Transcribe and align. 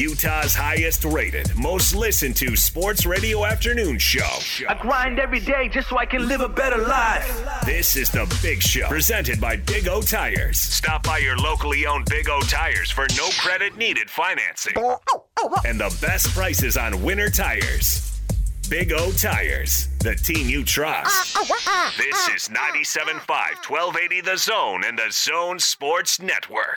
Utah's 0.00 0.54
highest 0.54 1.04
rated, 1.04 1.54
most 1.58 1.94
listened 1.94 2.34
to 2.36 2.56
sports 2.56 3.04
radio 3.04 3.44
afternoon 3.44 3.98
show. 3.98 4.38
I 4.66 4.72
grind 4.72 5.18
every 5.18 5.40
day 5.40 5.68
just 5.68 5.90
so 5.90 5.98
I 5.98 6.06
can 6.06 6.26
live 6.26 6.40
a 6.40 6.48
better 6.48 6.78
life. 6.78 7.46
This 7.66 7.96
is 7.96 8.08
the 8.08 8.24
Big 8.40 8.62
Show, 8.62 8.86
presented 8.88 9.42
by 9.42 9.56
Big 9.56 9.88
O 9.88 10.00
Tires. 10.00 10.58
Stop 10.58 11.02
by 11.02 11.18
your 11.18 11.36
locally 11.36 11.84
owned 11.84 12.06
Big 12.06 12.30
O 12.30 12.40
Tires 12.40 12.90
for 12.90 13.06
no 13.18 13.28
credit 13.40 13.76
needed 13.76 14.08
financing 14.08 14.72
oh, 14.78 14.98
oh, 15.12 15.24
oh, 15.38 15.54
and 15.66 15.78
the 15.78 15.94
best 16.00 16.28
prices 16.28 16.78
on 16.78 17.02
winter 17.02 17.28
tires. 17.28 18.19
Big 18.70 18.92
O 18.92 19.10
Tires, 19.10 19.88
the 19.98 20.14
team 20.14 20.48
you 20.48 20.64
trust. 20.64 21.36
Uh, 21.36 21.40
uh, 21.40 21.54
uh, 21.66 21.90
this 21.98 22.28
is 22.28 22.48
97.5, 22.50 23.18
1280 23.68 24.20
The 24.20 24.36
Zone 24.36 24.84
and 24.86 24.96
the 24.96 25.10
Zone 25.10 25.58
Sports 25.58 26.20
Network. 26.22 26.76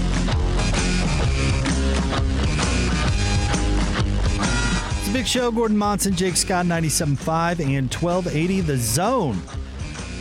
A 5.11 5.13
big 5.13 5.27
show. 5.27 5.51
Gordon 5.51 5.77
Monson, 5.77 6.15
Jake 6.15 6.37
Scott, 6.37 6.65
97.5 6.65 7.59
and 7.59 7.93
1280 7.93 8.61
The 8.61 8.77
Zone. 8.77 9.37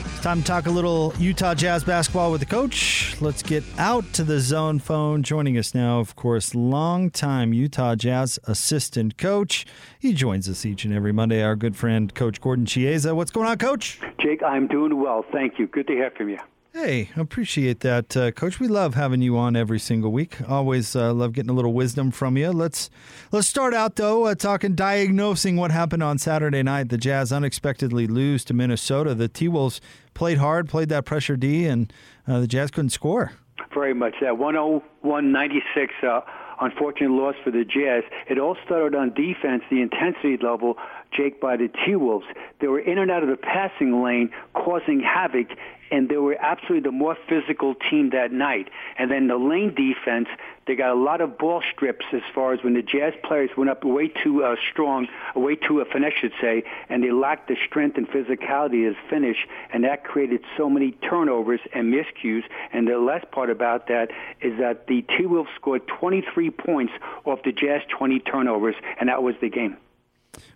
It's 0.07 0.21
time 0.21 0.41
to 0.41 0.45
talk 0.45 0.67
a 0.67 0.71
little 0.71 1.15
Utah 1.17 1.55
Jazz 1.55 1.85
basketball 1.85 2.33
with 2.33 2.41
the 2.41 2.47
coach. 2.47 3.15
Let's 3.21 3.41
get 3.41 3.63
out 3.79 4.13
to 4.15 4.25
the 4.25 4.41
zone 4.41 4.81
phone. 4.81 5.23
Joining 5.23 5.57
us 5.57 5.77
now, 5.77 6.01
of 6.01 6.17
course, 6.17 6.57
longtime 6.57 7.53
Utah 7.53 7.95
Jazz 7.95 8.41
assistant 8.49 9.17
coach. 9.17 9.65
He 10.01 10.13
joins 10.13 10.49
us 10.49 10.67
each 10.67 10.85
and 10.85 10.93
every 10.93 11.13
Monday, 11.13 11.41
our 11.41 11.55
good 11.55 11.77
friend, 11.77 12.13
Coach 12.13 12.41
Gordon 12.41 12.67
Chiesa. 12.67 13.15
What's 13.15 13.31
going 13.31 13.47
on, 13.47 13.59
Coach? 13.59 14.01
Jake, 14.19 14.43
I'm 14.43 14.67
doing 14.67 15.01
well. 15.01 15.25
Thank 15.31 15.61
you. 15.61 15.69
Good 15.69 15.87
to 15.87 15.93
hear 15.93 16.11
from 16.11 16.31
you. 16.31 16.39
Hey, 16.73 17.11
appreciate 17.17 17.81
that, 17.81 18.17
uh, 18.17 18.31
Coach. 18.31 18.61
We 18.61 18.69
love 18.69 18.95
having 18.95 19.21
you 19.23 19.37
on 19.37 19.57
every 19.57 19.81
single 19.81 20.13
week. 20.13 20.37
Always 20.49 20.95
uh, 20.95 21.13
love 21.13 21.33
getting 21.33 21.51
a 21.51 21.53
little 21.53 21.73
wisdom 21.73 22.13
from 22.13 22.37
you. 22.37 22.53
Let's 22.53 22.91
let's 23.33 23.49
start 23.49 23.75
out 23.75 23.97
though 23.97 24.27
uh, 24.27 24.37
talking 24.37 24.77
diagnosing 24.77 25.57
what 25.57 25.73
happened 25.73 26.05
on 26.05 26.19
Saturday 26.19 26.63
night. 26.63 26.89
The 26.89 26.97
Jazz 26.97 27.33
unexpectedly 27.33 28.07
lose 28.07 28.45
to 28.45 28.55
Minnesota. 28.55 29.17
The 29.17 29.27
T 29.27 29.49
Wolves 29.49 29.81
played 30.15 30.39
hard, 30.39 30.69
played 30.69 30.91
that 30.91 31.05
pressure 31.05 31.37
D, 31.37 31.67
and 31.67 31.93
uh, 32.29 32.39
the 32.39 32.47
Jazz 32.47 32.71
couldn't 32.71 32.91
score. 32.91 33.33
Very 33.75 33.93
much. 33.93 34.15
That 34.21 34.35
101-96 34.35 35.89
uh, 36.05 36.21
unfortunate 36.61 37.11
loss 37.11 37.35
for 37.43 37.51
the 37.51 37.65
Jazz. 37.65 38.05
It 38.29 38.39
all 38.39 38.57
started 38.65 38.97
on 38.97 39.13
defense, 39.13 39.65
the 39.71 39.81
intensity 39.81 40.37
level, 40.37 40.77
Jake, 41.13 41.41
by 41.41 41.57
the 41.57 41.69
T-Wolves. 41.85 42.27
They 42.61 42.69
were 42.69 42.81
in 42.81 42.99
and 42.99 43.11
out 43.11 43.23
of 43.23 43.29
the 43.29 43.37
passing 43.37 44.03
lane, 44.03 44.31
causing 44.55 45.01
havoc, 45.01 45.49
and 45.91 46.09
they 46.09 46.17
were 46.17 46.37
absolutely 46.41 46.81
the 46.81 46.93
more 46.93 47.17
physical 47.29 47.75
team 47.75 48.11
that 48.11 48.33
night. 48.33 48.69
And 48.97 49.11
then 49.11 49.27
the 49.27 49.37
lane 49.37 49.75
defense, 49.75 50.29
they 50.67 50.77
got 50.77 50.91
a 50.91 50.95
lot 50.95 51.21
of 51.21 51.37
ball 51.37 51.63
strips 51.73 52.07
as 52.13 52.23
far 52.35 52.53
as 52.53 52.63
when 52.63 52.75
the 52.75 52.83
Jazz 52.83 53.13
players 53.25 53.51
went 53.57 53.71
up 53.71 53.85
way 53.85 54.09
too 54.09 54.45
uh, 54.45 54.57
strong, 54.71 55.09
way 55.35 55.57
too 55.57 55.81
uh, 55.81 55.85
finesse, 55.91 56.13
should 56.21 56.33
say, 56.41 56.63
and 56.89 57.03
they 57.03 57.11
lacked 57.11 57.49
the 57.49 57.57
strength 57.67 57.97
and 57.97 58.09
physicality 58.09 58.89
as 58.89 58.95
finish, 59.09 59.47
and 59.73 59.85
that 59.85 60.05
created 60.05 60.43
so 60.57 60.71
many 60.71 60.93
turnovers 60.93 61.61
and 61.73 61.93
miscues. 61.93 62.43
And 62.73 62.87
the 62.87 62.99
last 62.99 63.31
part 63.31 63.51
about 63.51 63.89
that 63.89 64.11
is 64.41 64.59
that 64.59 64.87
the 64.87 65.03
T-Wolves 65.03 65.51
scored 65.57 65.87
23 65.89 66.51
points 66.51 66.93
off 67.25 67.43
the 67.43 67.53
Jazz 67.53 67.83
20 67.89 68.21
turnovers, 68.21 68.77
and 69.01 69.09
that 69.09 69.23
was 69.23 69.35
the 69.41 69.49
game. 69.49 69.77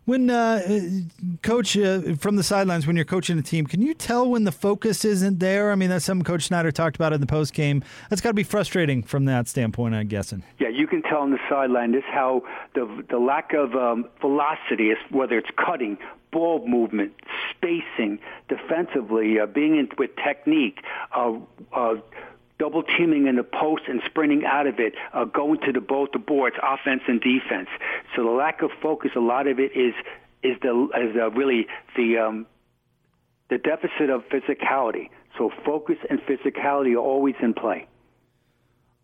When 0.04 0.28
uh, 0.28 0.60
coach 1.42 1.78
uh, 1.78 2.14
from 2.16 2.36
the 2.36 2.42
sidelines, 2.42 2.86
when 2.86 2.94
you're 2.94 3.06
coaching 3.06 3.38
a 3.38 3.42
team, 3.42 3.66
can 3.66 3.80
you 3.80 3.94
tell 3.94 4.28
when 4.28 4.44
the 4.44 4.52
focus 4.52 5.02
isn't 5.04 5.40
there? 5.40 5.72
I 5.72 5.76
mean, 5.76 5.88
that's 5.88 6.04
something 6.04 6.24
Coach 6.24 6.44
Snyder 6.44 6.70
talked 6.70 6.96
about 6.96 7.14
in 7.14 7.22
the 7.22 7.26
post 7.26 7.54
game. 7.54 7.82
That's 8.10 8.20
got 8.20 8.30
to 8.30 8.34
be 8.34 8.42
frustrating 8.42 9.02
from 9.02 9.24
that 9.24 9.48
standpoint, 9.48 9.94
I'm 9.94 10.08
guessing. 10.08 10.42
Yeah, 10.58 10.68
you 10.68 10.86
can 10.86 11.00
tell 11.02 11.20
on 11.20 11.30
the 11.30 11.38
sideline 11.48 11.92
this 11.92 12.04
how 12.06 12.42
the 12.74 13.04
the 13.08 13.18
lack 13.18 13.54
of 13.54 13.74
um, 13.74 14.06
velocity 14.20 14.90
is 14.90 14.98
whether 15.10 15.38
it's 15.38 15.50
cutting, 15.56 15.96
ball 16.30 16.66
movement, 16.68 17.14
spacing, 17.50 18.18
defensively, 18.48 19.40
uh, 19.40 19.46
being 19.46 19.76
in 19.76 19.88
with 19.96 20.10
technique. 20.16 20.80
Uh, 21.16 21.38
uh, 21.72 21.94
double 22.64 22.82
teaming 22.82 23.26
in 23.26 23.36
the 23.36 23.42
post 23.42 23.82
and 23.88 24.00
sprinting 24.06 24.42
out 24.46 24.66
of 24.66 24.80
it, 24.80 24.94
uh, 25.12 25.26
going 25.26 25.60
to 25.60 25.70
the 25.70 25.82
both 25.82 26.08
the 26.12 26.18
boards, 26.18 26.56
offense 26.62 27.02
and 27.06 27.20
defense. 27.20 27.68
So 28.16 28.24
the 28.24 28.30
lack 28.30 28.62
of 28.62 28.70
focus, 28.80 29.10
a 29.16 29.20
lot 29.20 29.46
of 29.46 29.60
it 29.60 29.72
is 29.76 29.92
is 30.42 30.56
the 30.62 30.88
is 30.96 31.14
uh, 31.14 31.30
really 31.32 31.66
the 31.94 32.16
um, 32.16 32.46
the 33.50 33.58
deficit 33.58 34.08
of 34.08 34.22
physicality. 34.30 35.10
So 35.36 35.50
focus 35.66 35.96
and 36.08 36.20
physicality 36.20 36.94
are 36.94 37.04
always 37.12 37.34
in 37.42 37.52
play. 37.52 37.86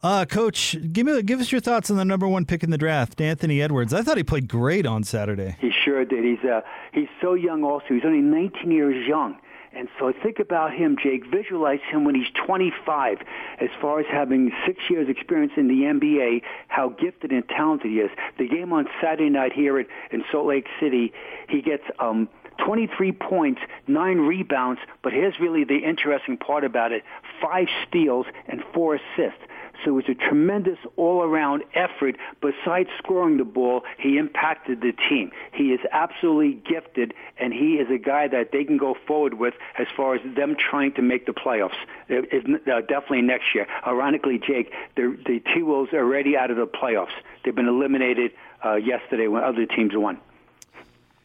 Uh, 0.02 0.24
Coach, 0.24 0.74
give 0.94 1.04
me 1.04 1.20
give 1.20 1.38
us 1.40 1.52
your 1.52 1.60
thoughts 1.60 1.90
on 1.90 1.98
the 1.98 2.04
number 2.06 2.26
one 2.26 2.46
pick 2.46 2.62
in 2.62 2.70
the 2.70 2.78
draft, 2.78 3.20
Anthony 3.20 3.60
Edwards. 3.60 3.92
I 3.92 4.00
thought 4.00 4.16
he 4.16 4.24
played 4.24 4.48
great 4.48 4.86
on 4.86 5.04
Saturday. 5.04 5.56
He 5.60 5.70
sure 5.84 6.02
did. 6.06 6.24
He's 6.24 6.48
uh, 6.48 6.62
he's 6.94 7.08
so 7.20 7.34
young. 7.34 7.62
Also, 7.62 7.88
he's 7.90 8.06
only 8.06 8.22
19 8.22 8.70
years 8.70 9.06
young. 9.06 9.36
And 9.72 9.88
so 9.98 10.12
think 10.22 10.40
about 10.40 10.74
him, 10.74 10.96
Jake. 11.00 11.24
Visualize 11.30 11.78
him 11.90 12.04
when 12.04 12.14
he's 12.14 12.30
25, 12.44 13.18
as 13.60 13.68
far 13.80 14.00
as 14.00 14.06
having 14.10 14.50
six 14.66 14.80
years 14.90 15.08
experience 15.08 15.52
in 15.56 15.68
the 15.68 15.82
NBA, 15.82 16.42
how 16.68 16.88
gifted 16.88 17.30
and 17.30 17.48
talented 17.48 17.90
he 17.90 17.98
is. 17.98 18.10
The 18.38 18.48
game 18.48 18.72
on 18.72 18.86
Saturday 19.00 19.30
night 19.30 19.52
here 19.52 19.78
at, 19.78 19.86
in 20.10 20.24
Salt 20.32 20.46
Lake 20.46 20.66
City, 20.80 21.12
he 21.48 21.62
gets 21.62 21.84
um, 22.00 22.28
23 22.64 23.12
points, 23.12 23.60
nine 23.86 24.18
rebounds, 24.18 24.80
but 25.02 25.12
here's 25.12 25.38
really 25.40 25.64
the 25.64 25.78
interesting 25.78 26.36
part 26.36 26.64
about 26.64 26.92
it, 26.92 27.02
five 27.40 27.66
steals 27.86 28.26
and 28.46 28.62
four 28.72 28.96
assists. 28.96 29.40
So 29.84 29.92
it 29.92 29.94
was 29.94 30.04
a 30.08 30.14
tremendous 30.14 30.78
all-around 30.96 31.62
effort. 31.74 32.16
Besides 32.40 32.90
scoring 32.98 33.38
the 33.38 33.44
ball, 33.44 33.82
he 33.98 34.18
impacted 34.18 34.80
the 34.80 34.92
team. 35.08 35.32
He 35.52 35.72
is 35.72 35.80
absolutely 35.90 36.60
gifted, 36.68 37.14
and 37.38 37.52
he 37.52 37.74
is 37.74 37.88
a 37.90 37.98
guy 37.98 38.28
that 38.28 38.52
they 38.52 38.64
can 38.64 38.76
go 38.76 38.94
forward 39.06 39.34
with 39.34 39.54
as 39.78 39.86
far 39.96 40.14
as 40.14 40.20
them 40.36 40.56
trying 40.58 40.92
to 40.94 41.02
make 41.02 41.26
the 41.26 41.32
playoffs. 41.32 41.78
It, 42.08 42.44
uh, 42.68 42.80
definitely 42.82 43.22
next 43.22 43.54
year. 43.54 43.66
Ironically, 43.86 44.38
Jake, 44.38 44.72
the, 44.96 45.16
the 45.24 45.40
T-Wolves 45.54 45.92
are 45.92 46.00
already 46.00 46.36
out 46.36 46.50
of 46.50 46.56
the 46.56 46.66
playoffs. 46.66 47.14
They've 47.44 47.54
been 47.54 47.68
eliminated 47.68 48.32
uh, 48.64 48.74
yesterday 48.74 49.28
when 49.28 49.42
other 49.42 49.64
teams 49.64 49.92
won. 49.94 50.20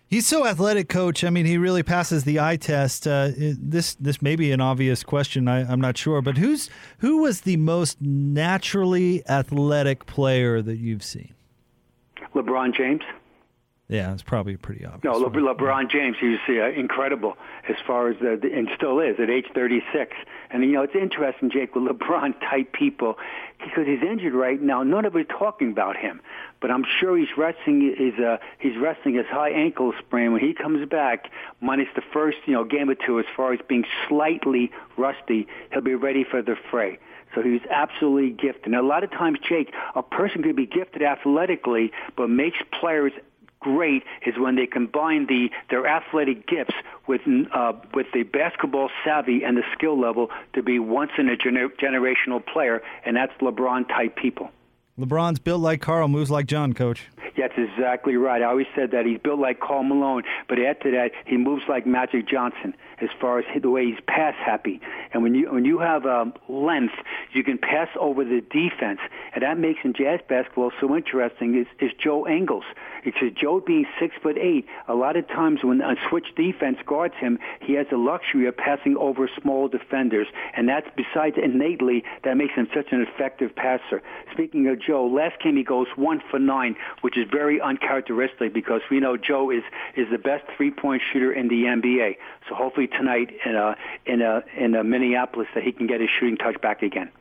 He's 0.08 0.28
so 0.28 0.46
athletic, 0.46 0.88
coach. 0.88 1.24
I 1.24 1.30
mean, 1.30 1.46
he 1.46 1.58
really 1.58 1.84
passes 1.84 2.24
the 2.24 2.40
eye 2.40 2.58
test. 2.58 3.08
Uh, 3.08 3.32
this 3.36 3.96
this 3.96 4.22
may 4.22 4.36
be 4.36 4.52
an 4.52 4.62
obvious 4.62 5.04
question. 5.04 5.48
I, 5.48 5.72
am 5.72 5.82
not 5.82 5.98
sure, 5.98 6.22
but 6.22 6.38
who's 6.38 6.70
who 7.00 7.24
was 7.24 7.42
the 7.42 7.58
most 7.58 8.00
naturally 8.02 9.28
athletic 9.28 10.06
player 10.06 10.62
that 10.62 10.78
you've 10.78 11.04
seen? 11.04 11.34
LeBron 12.36 12.76
James. 12.76 13.02
Yeah, 13.88 14.14
it's 14.14 14.24
probably 14.24 14.58
pretty 14.58 14.84
obvious. 14.84 15.04
No, 15.04 15.20
Le- 15.20 15.30
LeBron 15.30 15.92
James, 15.92 16.18
he 16.20 16.30
was 16.30 16.40
uh, 16.50 16.80
incredible 16.80 17.38
as 17.70 17.76
far 17.86 18.10
as 18.10 18.18
the, 18.20 18.40
and 18.52 18.68
still 18.76 19.00
is 19.00 19.20
at 19.20 19.30
age 19.30 19.46
36. 19.54 20.12
And 20.56 20.64
you 20.64 20.72
know, 20.72 20.84
it's 20.84 20.96
interesting, 20.96 21.52
Jake, 21.52 21.76
with 21.76 21.84
LeBron 21.84 22.40
type 22.50 22.72
people, 22.72 23.18
because 23.60 23.86
he's 23.86 24.02
injured 24.02 24.34
right 24.34 24.62
now. 24.62 24.84
None 24.84 25.04
of 25.04 25.14
us 25.14 25.26
talking 25.28 25.70
about 25.70 25.98
him, 25.98 26.22
but 26.62 26.72
I'm 26.72 26.86
sure 26.86 27.18
he's 27.18 27.38
resting 27.38 27.94
his 27.98 28.18
uh, 28.24 28.38
he's 28.60 28.78
resting 28.78 29.16
his 29.16 29.26
high 29.26 29.50
ankle 29.50 29.94
sprain. 30.00 30.32
When 30.32 30.40
he 30.40 30.54
comes 30.54 30.88
back, 30.88 31.30
minus 31.60 31.90
the 31.94 32.02
first 32.14 32.38
you 32.46 32.54
know 32.54 32.64
game 32.64 32.90
or 32.90 32.96
two, 32.96 33.20
as 33.20 33.26
far 33.36 33.52
as 33.52 33.60
being 33.68 33.84
slightly 34.08 34.72
rusty, 34.96 35.46
he'll 35.74 35.82
be 35.82 35.96
ready 35.96 36.24
for 36.24 36.42
the 36.42 36.56
fray. 36.72 37.00
So 37.34 37.42
he 37.42 37.50
was 37.50 37.62
absolutely 37.70 38.30
gifted. 38.30 38.68
And 38.68 38.76
a 38.76 38.82
lot 38.82 39.04
of 39.04 39.12
times, 39.12 39.40
Jake, 39.40 39.74
a 39.94 40.02
person 40.02 40.42
could 40.42 40.56
be 40.56 40.66
gifted 40.66 41.04
athletically, 41.04 41.92
but 42.16 42.30
makes 42.30 42.60
players 42.80 43.12
great 43.66 44.04
is 44.28 44.38
when 44.38 44.56
they 44.56 44.68
combine 44.68 45.26
the 45.26 45.50
their 45.72 45.88
athletic 45.88 46.48
gifts 46.48 46.76
with 47.08 47.22
uh, 47.52 47.74
with 47.96 48.06
the 48.14 48.22
basketball 48.22 48.92
savvy 49.04 49.44
and 49.44 49.58
the 49.58 49.64
skill 49.74 50.00
level 50.00 50.30
to 50.54 50.62
be 50.62 50.78
once 50.78 51.10
in 51.18 51.28
a 51.30 51.36
gener- 51.36 51.76
generational 51.82 52.46
player, 52.46 52.84
and 53.06 53.18
that's 53.18 53.34
LeBron 53.42 53.88
type 53.88 54.16
people. 54.16 54.52
LeBron's 54.98 55.40
built 55.40 55.62
like 55.62 55.82
Karl, 55.82 56.08
moves 56.08 56.32
like 56.32 56.46
John, 56.46 56.74
coach. 56.74 57.08
That's 57.38 57.54
exactly 57.58 58.16
right. 58.16 58.42
I 58.42 58.46
always 58.46 58.68
said 58.76 58.92
that 58.92 59.06
he's 59.06 59.20
built 59.20 59.40
like 59.40 59.60
Karl 59.60 59.84
Malone, 59.84 60.24
but 60.50 60.58
after 60.58 60.90
that, 60.92 61.12
he 61.26 61.38
moves 61.38 61.64
like 61.70 61.86
Magic 61.86 62.28
Johnson 62.28 62.74
as 63.02 63.10
far 63.20 63.40
as 63.40 63.46
the 63.62 63.70
way 63.70 63.86
he's 63.86 64.00
pass 64.08 64.34
happy. 64.44 64.80
And 65.14 65.22
when 65.22 65.36
you 65.36 65.52
when 65.52 65.66
you 65.66 65.80
have 65.80 66.06
um, 66.06 66.34
length, 66.48 66.94
you 67.34 67.44
can 67.44 67.58
pass 67.58 67.90
over 68.00 68.24
the 68.24 68.42
defense, 68.42 69.00
and 69.34 69.44
that 69.44 69.60
makes 69.60 69.82
in 69.84 69.94
jazz 69.94 70.22
basketball 70.28 70.72
so 70.80 70.96
interesting. 70.96 71.56
Is 71.60 71.68
is 71.80 71.92
Joe 72.02 72.28
Ingles? 72.28 72.64
Because 73.04 73.32
Joe 73.40 73.60
being 73.60 73.86
six 74.00 74.16
foot 74.24 74.38
eight, 74.38 74.66
a 74.88 74.96
lot 74.96 75.16
of 75.16 75.28
times 75.28 75.60
when 75.64 75.82
a 75.82 75.96
switch 76.10 76.28
defense 76.36 76.78
guards 76.86 77.14
him, 77.20 77.38
he 77.62 77.74
has 77.74 77.86
the 77.92 77.98
luxury 77.98 78.48
of 78.48 78.58
passing 78.58 78.98
over 78.98 79.30
small 79.40 79.68
defenders, 79.68 80.28
and 80.56 80.68
that's 80.68 80.88
besides 80.96 81.36
innately 81.42 82.04
that 82.24 82.36
makes 82.38 82.56
him 82.56 82.68
such 82.74 82.88
an 82.92 83.02
effective 83.02 83.56
passer. 83.56 84.02
Speaking 84.32 84.68
of 84.68 84.80
Joe, 84.86 85.06
last 85.06 85.42
game 85.42 85.58
he 85.58 85.64
goes 85.64 85.88
one 85.96 86.22
for 86.30 86.40
nine, 86.40 86.76
which 87.02 87.18
is 87.18 87.28
very 87.32 87.60
uncharacteristic 87.60 88.54
because 88.54 88.82
we 88.90 89.00
know 89.00 89.18
Joe 89.18 89.50
is 89.52 89.64
is 89.96 90.08
the 90.12 90.18
best 90.18 90.46
three 90.56 90.72
point 90.72 91.02
shooter 91.12 91.32
in 91.32 91.48
the 91.48 91.64
NBA. 91.64 92.18
So 92.48 92.56
hopefully 92.56 92.88
tonight 92.88 93.32
in 93.46 93.56
a 93.56 93.76
in 94.06 94.22
a 94.22 94.44
in 94.58 94.76
a 94.76 94.84
Minneapolis 94.84 95.48
that 95.56 95.64
he 95.64 95.72
can 95.72 95.88
get 95.88 96.02
his 96.02 96.10
shooting 96.20 96.38
touch 96.38 96.60
back 96.62 96.82
again. 96.82 97.12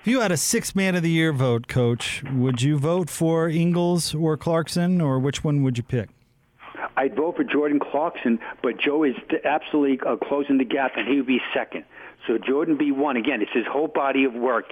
If 0.00 0.06
you 0.06 0.20
had 0.20 0.32
a 0.32 0.36
six 0.38 0.74
man 0.74 0.94
of 0.94 1.02
the 1.02 1.10
year 1.10 1.32
vote, 1.32 1.68
coach, 1.68 2.22
would 2.32 2.62
you 2.62 2.78
vote 2.78 3.10
for 3.10 3.50
Ingles 3.50 4.14
or 4.14 4.36
Clarkson, 4.38 5.00
or 5.00 5.18
which 5.18 5.44
one 5.44 5.62
would 5.62 5.76
you 5.76 5.84
pick? 5.84 6.08
I'd 6.96 7.14
vote 7.14 7.36
for 7.36 7.44
Jordan 7.44 7.78
Clarkson, 7.78 8.38
but 8.62 8.78
Joe 8.78 9.04
is 9.04 9.14
absolutely 9.44 10.00
uh, 10.06 10.16
closing 10.16 10.58
the 10.58 10.64
gap, 10.64 10.92
and 10.96 11.06
he 11.06 11.16
would 11.16 11.26
be 11.26 11.40
second. 11.54 11.84
So 12.26 12.38
Jordan 12.38 12.76
B1, 12.76 13.18
again. 13.18 13.42
It's 13.42 13.52
his 13.52 13.66
whole 13.66 13.88
body 13.88 14.24
of 14.24 14.34
work. 14.34 14.66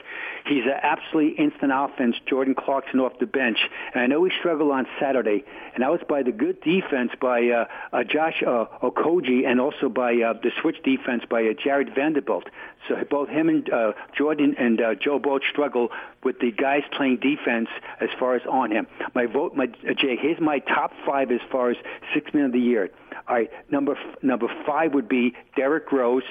He's 0.47 0.65
an 0.65 0.79
absolutely 0.83 1.43
instant 1.43 1.73
offense. 1.75 2.17
Jordan 2.27 2.55
Clarkson 2.55 3.01
off 3.01 3.19
the 3.19 3.27
bench, 3.27 3.59
and 3.95 4.03
I 4.03 4.07
know 4.07 4.25
he 4.25 4.33
struggled 4.39 4.71
on 4.71 4.87
Saturday, 5.01 5.45
and 5.75 5.83
that 5.83 5.91
was 5.91 6.01
by 6.09 6.23
the 6.23 6.33
good 6.33 6.61
defense 6.61 7.11
by 7.21 7.49
uh, 7.49 7.65
uh, 7.93 8.05
Josh 8.05 8.43
uh, 8.47 8.67
Okogie, 8.83 9.47
and 9.47 9.61
also 9.61 9.89
by 9.89 10.15
uh, 10.15 10.35
the 10.35 10.51
switch 10.61 10.83
defense 10.83 11.23
by 11.29 11.43
uh, 11.43 11.53
Jarred 11.63 11.95
Vanderbilt. 11.95 12.45
So 12.87 12.97
both 13.11 13.29
him 13.29 13.49
and 13.49 13.71
uh, 13.71 13.93
Jordan 14.17 14.55
and 14.59 14.81
uh, 14.81 14.95
Joe 14.95 15.19
both 15.19 15.43
struggle 15.51 15.89
with 16.23 16.39
the 16.41 16.51
guys 16.51 16.83
playing 16.97 17.19
defense 17.19 17.69
as 18.01 18.09
far 18.19 18.35
as 18.35 18.43
on 18.49 18.71
him. 18.71 18.87
My 19.15 19.27
vote, 19.27 19.55
my 19.55 19.65
uh, 19.65 19.95
Jay, 19.95 20.17
here's 20.21 20.41
my 20.41 20.59
top 20.61 20.93
five 21.07 21.31
as 21.31 21.41
far 21.51 21.71
as 21.71 21.77
six 22.15 22.33
men 22.33 22.45
of 22.45 22.53
the 22.53 22.61
year. 22.61 22.91
All 23.29 23.37
right, 23.37 23.51
number 23.71 23.99
number 24.23 24.49
five 24.67 24.95
would 24.95 25.09
be 25.09 25.35
Derrick 25.57 25.91
Rose. 25.93 26.23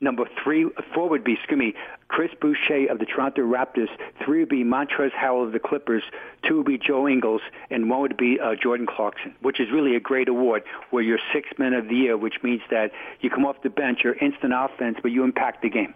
Number 0.00 0.26
three, 0.44 0.64
four 0.94 1.08
would 1.08 1.24
be, 1.24 1.32
excuse 1.32 1.58
me, 1.58 1.74
Chris 2.06 2.30
Boucher 2.40 2.86
of 2.88 3.00
the 3.00 3.04
Toronto 3.04 3.42
Raptors. 3.42 3.88
Three 4.24 4.40
would 4.40 4.48
be 4.48 4.62
Montrezl 4.62 5.10
Harrell 5.10 5.44
of 5.44 5.52
the 5.52 5.58
Clippers. 5.58 6.04
Two 6.46 6.58
would 6.58 6.66
be 6.66 6.78
Joe 6.78 7.08
Ingles, 7.08 7.40
and 7.68 7.90
one 7.90 8.02
would 8.02 8.16
be 8.16 8.38
uh, 8.38 8.54
Jordan 8.54 8.86
Clarkson, 8.86 9.34
which 9.40 9.58
is 9.58 9.72
really 9.72 9.96
a 9.96 10.00
great 10.00 10.28
award 10.28 10.62
where 10.90 11.02
you're 11.02 11.18
six 11.32 11.48
men 11.58 11.74
of 11.74 11.88
the 11.88 11.96
year, 11.96 12.16
which 12.16 12.42
means 12.44 12.62
that 12.70 12.92
you 13.20 13.28
come 13.28 13.44
off 13.44 13.60
the 13.62 13.70
bench, 13.70 14.00
you're 14.04 14.14
instant 14.14 14.52
offense, 14.56 14.98
but 15.02 15.10
you 15.10 15.24
impact 15.24 15.62
the 15.62 15.70
game. 15.70 15.94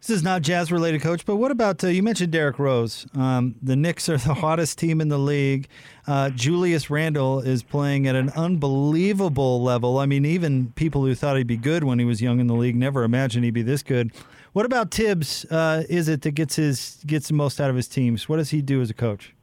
This 0.00 0.10
is 0.10 0.22
not 0.22 0.42
jazz 0.42 0.70
related, 0.70 1.00
coach, 1.00 1.24
but 1.26 1.36
what 1.36 1.50
about 1.50 1.82
uh, 1.82 1.88
you 1.88 2.02
mentioned 2.02 2.30
Derrick 2.30 2.58
Rose? 2.58 3.06
Um, 3.16 3.56
the 3.60 3.74
Knicks 3.74 4.08
are 4.08 4.18
the 4.18 4.34
hottest 4.44 4.78
team 4.78 5.00
in 5.00 5.08
the 5.08 5.18
league. 5.18 5.68
Uh, 6.06 6.30
Julius 6.30 6.90
Randle 6.90 7.40
is 7.40 7.62
playing 7.62 8.06
at 8.06 8.14
an 8.14 8.30
unbelievable 8.30 9.62
level. 9.62 9.98
I 9.98 10.06
mean, 10.06 10.24
even 10.24 10.72
people 10.76 11.04
who 11.04 11.14
thought 11.14 11.36
he'd 11.36 11.46
be 11.46 11.56
good 11.56 11.82
when 11.82 11.98
he 11.98 12.04
was 12.04 12.22
young 12.22 12.38
in 12.38 12.46
the 12.46 12.54
league 12.54 12.76
never 12.76 13.02
imagined 13.02 13.44
he'd 13.44 13.52
be 13.52 13.62
this 13.62 13.82
good. 13.82 14.12
What 14.52 14.64
about 14.64 14.90
Tibbs? 14.90 15.44
Uh, 15.46 15.82
is 15.88 16.08
it 16.08 16.22
that 16.22 16.32
gets 16.32 16.56
his 16.56 17.02
gets 17.06 17.28
the 17.28 17.34
most 17.34 17.60
out 17.60 17.70
of 17.70 17.76
his 17.76 17.88
teams? 17.88 18.28
What 18.28 18.36
does 18.36 18.50
he 18.50 18.62
do 18.62 18.80
as 18.80 18.90
a 18.90 18.94
coach? 18.94 19.34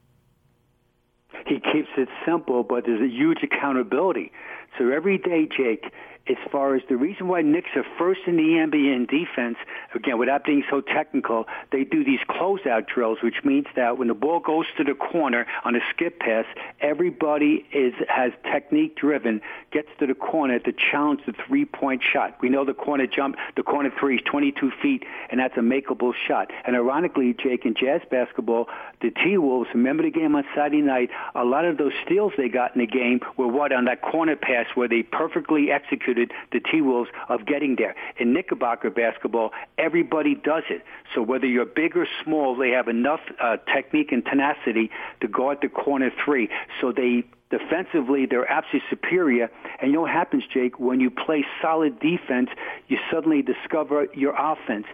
He 1.46 1.60
keeps 1.60 1.90
it 1.98 2.08
simple, 2.26 2.62
but 2.62 2.84
there's 2.86 3.02
a 3.02 3.12
huge 3.12 3.38
accountability. 3.42 4.32
So 4.78 4.88
every 4.88 5.18
day, 5.18 5.46
Jake, 5.56 5.84
as 6.26 6.36
far 6.50 6.74
as 6.74 6.82
the 6.88 6.96
reason 6.96 7.28
why 7.28 7.42
Knicks 7.42 7.70
are 7.76 7.84
first 7.98 8.20
in 8.26 8.36
the 8.36 8.42
NBA 8.42 8.94
in 8.94 9.06
defense, 9.06 9.58
again, 9.94 10.18
without 10.18 10.44
being 10.44 10.64
so 10.70 10.80
technical, 10.80 11.46
they 11.70 11.84
do 11.84 12.02
these 12.02 12.20
closeout 12.30 12.86
drills, 12.86 13.18
which 13.22 13.44
means 13.44 13.66
that 13.76 13.98
when 13.98 14.08
the 14.08 14.14
ball 14.14 14.40
goes 14.40 14.64
to 14.78 14.84
the 14.84 14.94
corner 14.94 15.46
on 15.64 15.76
a 15.76 15.80
skip 15.90 16.18
pass, 16.20 16.46
everybody 16.80 17.66
is 17.72 17.92
has 18.08 18.32
technique 18.44 18.96
driven, 18.96 19.42
gets 19.70 19.88
to 19.98 20.06
the 20.06 20.14
corner 20.14 20.58
to 20.58 20.72
challenge 20.72 21.20
the 21.26 21.34
three 21.46 21.66
point 21.66 22.02
shot. 22.02 22.38
We 22.40 22.48
know 22.48 22.64
the 22.64 22.74
corner 22.74 23.06
jump, 23.06 23.36
the 23.56 23.62
corner 23.62 23.92
three 24.00 24.16
is 24.16 24.22
22 24.24 24.72
feet, 24.82 25.04
and 25.30 25.38
that's 25.38 25.56
a 25.58 25.60
makeable 25.60 26.14
shot. 26.26 26.50
And 26.66 26.74
ironically, 26.74 27.34
Jake, 27.34 27.66
in 27.66 27.74
jazz 27.74 28.00
basketball, 28.10 28.68
the 29.02 29.10
T 29.10 29.36
Wolves, 29.36 29.68
remember 29.74 30.04
the 30.04 30.10
game 30.10 30.34
on 30.36 30.44
Saturday 30.54 30.80
night, 30.80 31.10
a 31.34 31.44
lot 31.44 31.66
of 31.66 31.76
those 31.76 31.92
steals 32.06 32.32
they 32.38 32.48
got 32.48 32.74
in 32.74 32.80
the 32.80 32.86
game 32.86 33.20
were 33.36 33.48
what 33.48 33.72
on 33.72 33.84
that 33.84 34.00
corner 34.00 34.36
pass 34.36 34.66
where 34.74 34.88
they 34.88 35.02
perfectly 35.02 35.70
executed 35.70 36.13
the 36.14 36.60
T-Wolves 36.60 37.10
of 37.28 37.46
getting 37.46 37.76
there. 37.76 37.94
In 38.18 38.32
Knickerbocker 38.32 38.90
basketball, 38.90 39.52
everybody 39.78 40.34
does 40.34 40.64
it. 40.70 40.82
So 41.14 41.22
whether 41.22 41.46
you're 41.46 41.66
big 41.66 41.96
or 41.96 42.06
small, 42.22 42.56
they 42.56 42.70
have 42.70 42.88
enough 42.88 43.20
uh, 43.40 43.56
technique 43.72 44.12
and 44.12 44.24
tenacity 44.24 44.90
to 45.20 45.28
guard 45.28 45.58
the 45.62 45.68
corner 45.68 46.10
three. 46.24 46.48
So 46.80 46.92
they 46.92 47.24
defensively 47.50 48.26
they're 48.26 48.50
absolutely 48.50 48.88
superior. 48.90 49.50
And 49.80 49.90
you 49.90 49.96
know 49.96 50.02
what 50.02 50.10
happens, 50.10 50.44
Jake? 50.52 50.78
When 50.78 51.00
you 51.00 51.10
play 51.10 51.44
solid 51.62 52.00
defense, 52.00 52.50
you 52.88 52.98
suddenly 53.10 53.42
discover 53.42 54.06
your 54.14 54.34
offense. 54.36 54.86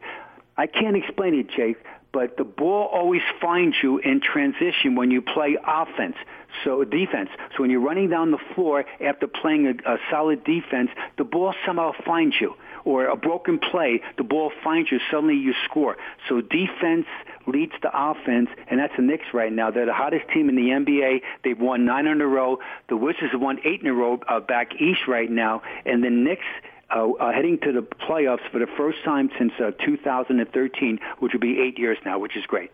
I 0.56 0.66
can't 0.66 0.96
explain 0.96 1.34
it, 1.34 1.48
Jake, 1.48 1.78
but 2.12 2.36
the 2.36 2.44
ball 2.44 2.88
always 2.92 3.22
finds 3.40 3.76
you 3.82 3.98
in 3.98 4.20
transition 4.20 4.96
when 4.96 5.10
you 5.10 5.22
play 5.22 5.56
offense. 5.64 6.16
So 6.64 6.84
defense. 6.84 7.30
So 7.56 7.62
when 7.62 7.70
you're 7.70 7.80
running 7.80 8.10
down 8.10 8.32
the 8.32 8.38
floor 8.54 8.84
after 9.00 9.26
playing 9.26 9.66
a, 9.66 9.94
a 9.94 9.98
solid 10.10 10.44
defense, 10.44 10.90
the 11.16 11.24
ball 11.24 11.54
somehow 11.64 11.92
finds 12.04 12.36
you. 12.40 12.54
Or 12.84 13.06
a 13.06 13.16
broken 13.16 13.58
play, 13.58 14.00
the 14.16 14.24
ball 14.24 14.50
finds 14.64 14.90
you. 14.90 14.98
Suddenly 15.10 15.36
you 15.36 15.52
score. 15.66 15.96
So 16.28 16.40
defense 16.40 17.06
leads 17.46 17.72
to 17.82 17.90
offense, 17.92 18.48
and 18.68 18.80
that's 18.80 18.94
the 18.96 19.02
Knicks 19.02 19.26
right 19.34 19.52
now. 19.52 19.70
They're 19.70 19.86
the 19.86 19.92
hottest 19.92 20.28
team 20.32 20.48
in 20.48 20.56
the 20.56 20.68
NBA. 20.70 21.20
They've 21.44 21.60
won 21.60 21.84
nine 21.84 22.06
in 22.06 22.20
a 22.22 22.26
row. 22.26 22.58
The 22.88 22.96
Wizards 22.96 23.32
have 23.32 23.40
won 23.40 23.58
eight 23.64 23.82
in 23.82 23.86
a 23.86 23.92
row 23.92 24.18
uh, 24.26 24.40
back 24.40 24.80
east 24.80 25.00
right 25.06 25.30
now, 25.30 25.62
and 25.84 26.02
the 26.02 26.08
Knicks 26.08 26.46
uh, 26.94 27.10
uh, 27.10 27.32
heading 27.32 27.58
to 27.60 27.72
the 27.72 27.82
playoffs 27.82 28.48
for 28.50 28.58
the 28.58 28.66
first 28.76 28.98
time 29.04 29.30
since 29.38 29.52
uh, 29.60 29.70
2013, 29.84 30.98
which 31.18 31.32
will 31.32 31.40
be 31.40 31.60
eight 31.60 31.78
years 31.78 31.98
now, 32.04 32.18
which 32.18 32.36
is 32.36 32.44
great. 32.46 32.70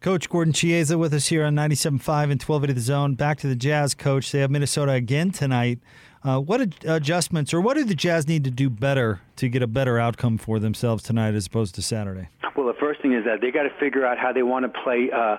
Coach 0.00 0.28
Gordon 0.28 0.52
Chiesa 0.52 0.98
with 0.98 1.14
us 1.14 1.28
here 1.28 1.44
on 1.44 1.54
97.5 1.54 1.92
and 1.92 2.42
1280 2.42 2.72
The 2.72 2.80
Zone. 2.80 3.14
Back 3.14 3.38
to 3.38 3.46
the 3.46 3.54
Jazz, 3.54 3.94
Coach. 3.94 4.32
They 4.32 4.40
have 4.40 4.50
Minnesota 4.50 4.92
again 4.92 5.30
tonight. 5.30 5.78
Uh, 6.24 6.40
what 6.40 6.60
adjustments 6.84 7.54
or 7.54 7.60
what 7.60 7.76
do 7.76 7.84
the 7.84 7.94
Jazz 7.94 8.26
need 8.26 8.44
to 8.44 8.50
do 8.50 8.68
better 8.68 9.20
to 9.36 9.48
get 9.48 9.62
a 9.62 9.66
better 9.66 9.98
outcome 9.98 10.38
for 10.38 10.58
themselves 10.58 11.02
tonight 11.04 11.34
as 11.34 11.46
opposed 11.46 11.74
to 11.76 11.82
Saturday? 11.82 12.28
Well, 12.56 12.66
the 12.66 12.78
first 12.78 13.00
thing 13.00 13.12
is 13.12 13.24
that 13.24 13.40
they 13.40 13.50
got 13.50 13.62
to 13.62 13.72
figure 13.78 14.04
out 14.04 14.18
how 14.18 14.32
they 14.32 14.42
want 14.42 14.64
to 14.64 14.80
play. 14.82 15.10
Uh, 15.12 15.36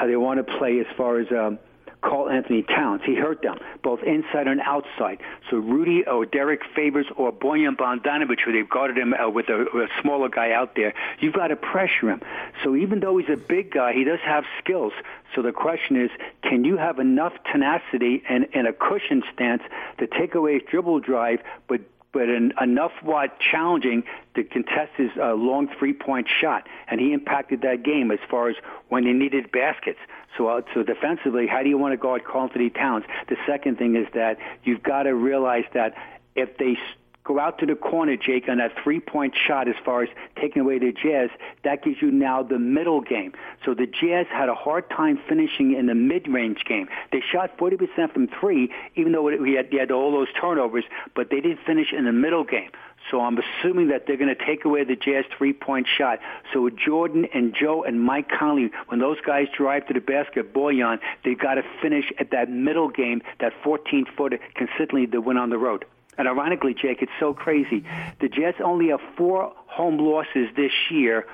how 0.00 0.06
they 0.06 0.16
want 0.16 0.38
to 0.44 0.58
play 0.58 0.80
as 0.80 0.86
far 0.96 1.20
as 1.20 1.26
um, 1.30 1.58
Karl-Anthony 2.02 2.62
Towns. 2.62 3.02
He 3.04 3.14
hurt 3.14 3.42
them, 3.42 3.58
both 3.82 4.02
inside 4.02 4.46
and 4.46 4.60
outside. 4.60 5.20
So 5.50 5.56
Rudy 5.58 6.04
or 6.06 6.24
Derrick 6.26 6.62
Favors 6.74 7.06
or 7.16 7.32
Bojan 7.32 7.76
Bogdanovic, 7.76 8.40
who 8.44 8.52
they've 8.52 8.68
guarded 8.68 8.98
him 8.98 9.14
uh, 9.14 9.28
with 9.28 9.48
a, 9.48 9.62
a 9.62 9.88
smaller 10.00 10.28
guy 10.28 10.52
out 10.52 10.74
there, 10.76 10.94
you've 11.20 11.34
got 11.34 11.48
to 11.48 11.56
pressure 11.56 12.10
him. 12.10 12.22
So 12.64 12.76
even 12.76 13.00
though 13.00 13.18
he's 13.18 13.28
a 13.28 13.36
big 13.36 13.72
guy, 13.72 13.92
he 13.92 14.04
does 14.04 14.20
have 14.24 14.44
skills. 14.62 14.92
So 15.34 15.42
the 15.42 15.52
question 15.52 15.96
is, 15.96 16.10
can 16.42 16.64
you 16.64 16.76
have 16.76 16.98
enough 16.98 17.32
tenacity 17.52 18.22
and, 18.28 18.48
and 18.54 18.66
a 18.66 18.72
cushion 18.72 19.22
stance 19.32 19.62
to 19.98 20.06
take 20.06 20.34
away 20.34 20.54
his 20.54 20.62
dribble 20.70 21.00
drive, 21.00 21.40
but 21.68 21.80
but 22.12 22.28
en- 22.28 22.52
enough 22.60 22.90
what 23.02 23.38
challenging 23.38 24.02
to 24.34 24.42
contest 24.42 24.90
his 24.96 25.10
uh, 25.16 25.32
long 25.34 25.68
three-point 25.78 26.26
shot, 26.40 26.66
and 26.88 27.00
he 27.00 27.12
impacted 27.12 27.62
that 27.62 27.84
game 27.84 28.10
as 28.10 28.18
far 28.28 28.48
as 28.48 28.56
when 28.88 29.04
they 29.04 29.12
needed 29.12 29.52
baskets. 29.52 30.00
So, 30.36 30.48
uh, 30.48 30.62
so 30.74 30.82
defensively, 30.82 31.46
how 31.46 31.62
do 31.62 31.68
you 31.68 31.78
want 31.78 31.92
to 31.92 31.96
guard 31.96 32.24
Karl-Anthony 32.24 32.70
Towns? 32.70 33.04
The 33.28 33.36
second 33.46 33.78
thing 33.78 33.96
is 33.96 34.06
that 34.14 34.38
you've 34.64 34.82
got 34.82 35.04
to 35.04 35.14
realize 35.14 35.64
that 35.74 35.94
if 36.36 36.56
they 36.56 36.76
go 37.24 37.38
out 37.38 37.58
to 37.58 37.66
the 37.66 37.74
corner, 37.74 38.16
Jake, 38.16 38.48
on 38.48 38.58
that 38.58 38.72
three-point 38.82 39.34
shot 39.46 39.68
as 39.68 39.74
far 39.84 40.02
as 40.02 40.08
taking 40.40 40.62
away 40.62 40.78
the 40.78 40.92
Jazz, 40.92 41.30
that 41.64 41.82
gives 41.84 42.00
you 42.00 42.10
now 42.10 42.42
the 42.42 42.58
middle 42.58 43.00
game. 43.00 43.32
So 43.64 43.74
the 43.74 43.86
Jazz 43.86 44.26
had 44.30 44.48
a 44.48 44.54
hard 44.54 44.88
time 44.90 45.20
finishing 45.28 45.74
in 45.74 45.86
the 45.86 45.94
mid-range 45.94 46.64
game. 46.64 46.88
They 47.12 47.20
shot 47.20 47.56
40% 47.58 48.12
from 48.12 48.28
three, 48.40 48.70
even 48.96 49.12
though 49.12 49.22
we 49.22 49.54
had, 49.54 49.72
had 49.72 49.90
all 49.90 50.12
those 50.12 50.28
turnovers, 50.40 50.84
but 51.14 51.30
they 51.30 51.40
didn't 51.40 51.60
finish 51.66 51.92
in 51.92 52.04
the 52.04 52.12
middle 52.12 52.44
game. 52.44 52.70
So 53.10 53.20
I'm 53.20 53.38
assuming 53.38 53.88
that 53.88 54.06
they're 54.06 54.16
going 54.16 54.34
to 54.34 54.44
take 54.46 54.64
away 54.64 54.84
the 54.84 54.96
Jazz 54.96 55.24
three-point 55.36 55.86
shot. 55.98 56.20
So 56.52 56.70
Jordan 56.70 57.26
and 57.34 57.54
Joe 57.54 57.82
and 57.82 58.00
Mike 58.00 58.28
Conley, 58.28 58.70
when 58.88 59.00
those 59.00 59.20
guys 59.20 59.46
drive 59.56 59.86
to 59.86 59.94
the 59.94 60.00
basket, 60.00 60.52
Bojan, 60.52 60.98
they've 61.24 61.38
got 61.38 61.54
to 61.54 61.62
finish 61.82 62.12
at 62.18 62.30
that 62.30 62.50
middle 62.50 62.88
game, 62.88 63.22
that 63.40 63.52
14-footer, 63.64 64.38
consistently 64.54 65.06
to 65.06 65.20
win 65.20 65.36
on 65.36 65.50
the 65.50 65.58
road. 65.58 65.84
And 66.20 66.28
ironically, 66.28 66.74
Jake, 66.74 67.00
it's 67.00 67.10
so 67.18 67.32
crazy. 67.32 67.82
The 68.20 68.28
Jazz 68.28 68.52
only 68.62 68.88
have 68.88 69.00
four 69.16 69.54
home 69.66 69.96
losses 69.96 70.48
this 70.54 70.70
year. 70.90 71.26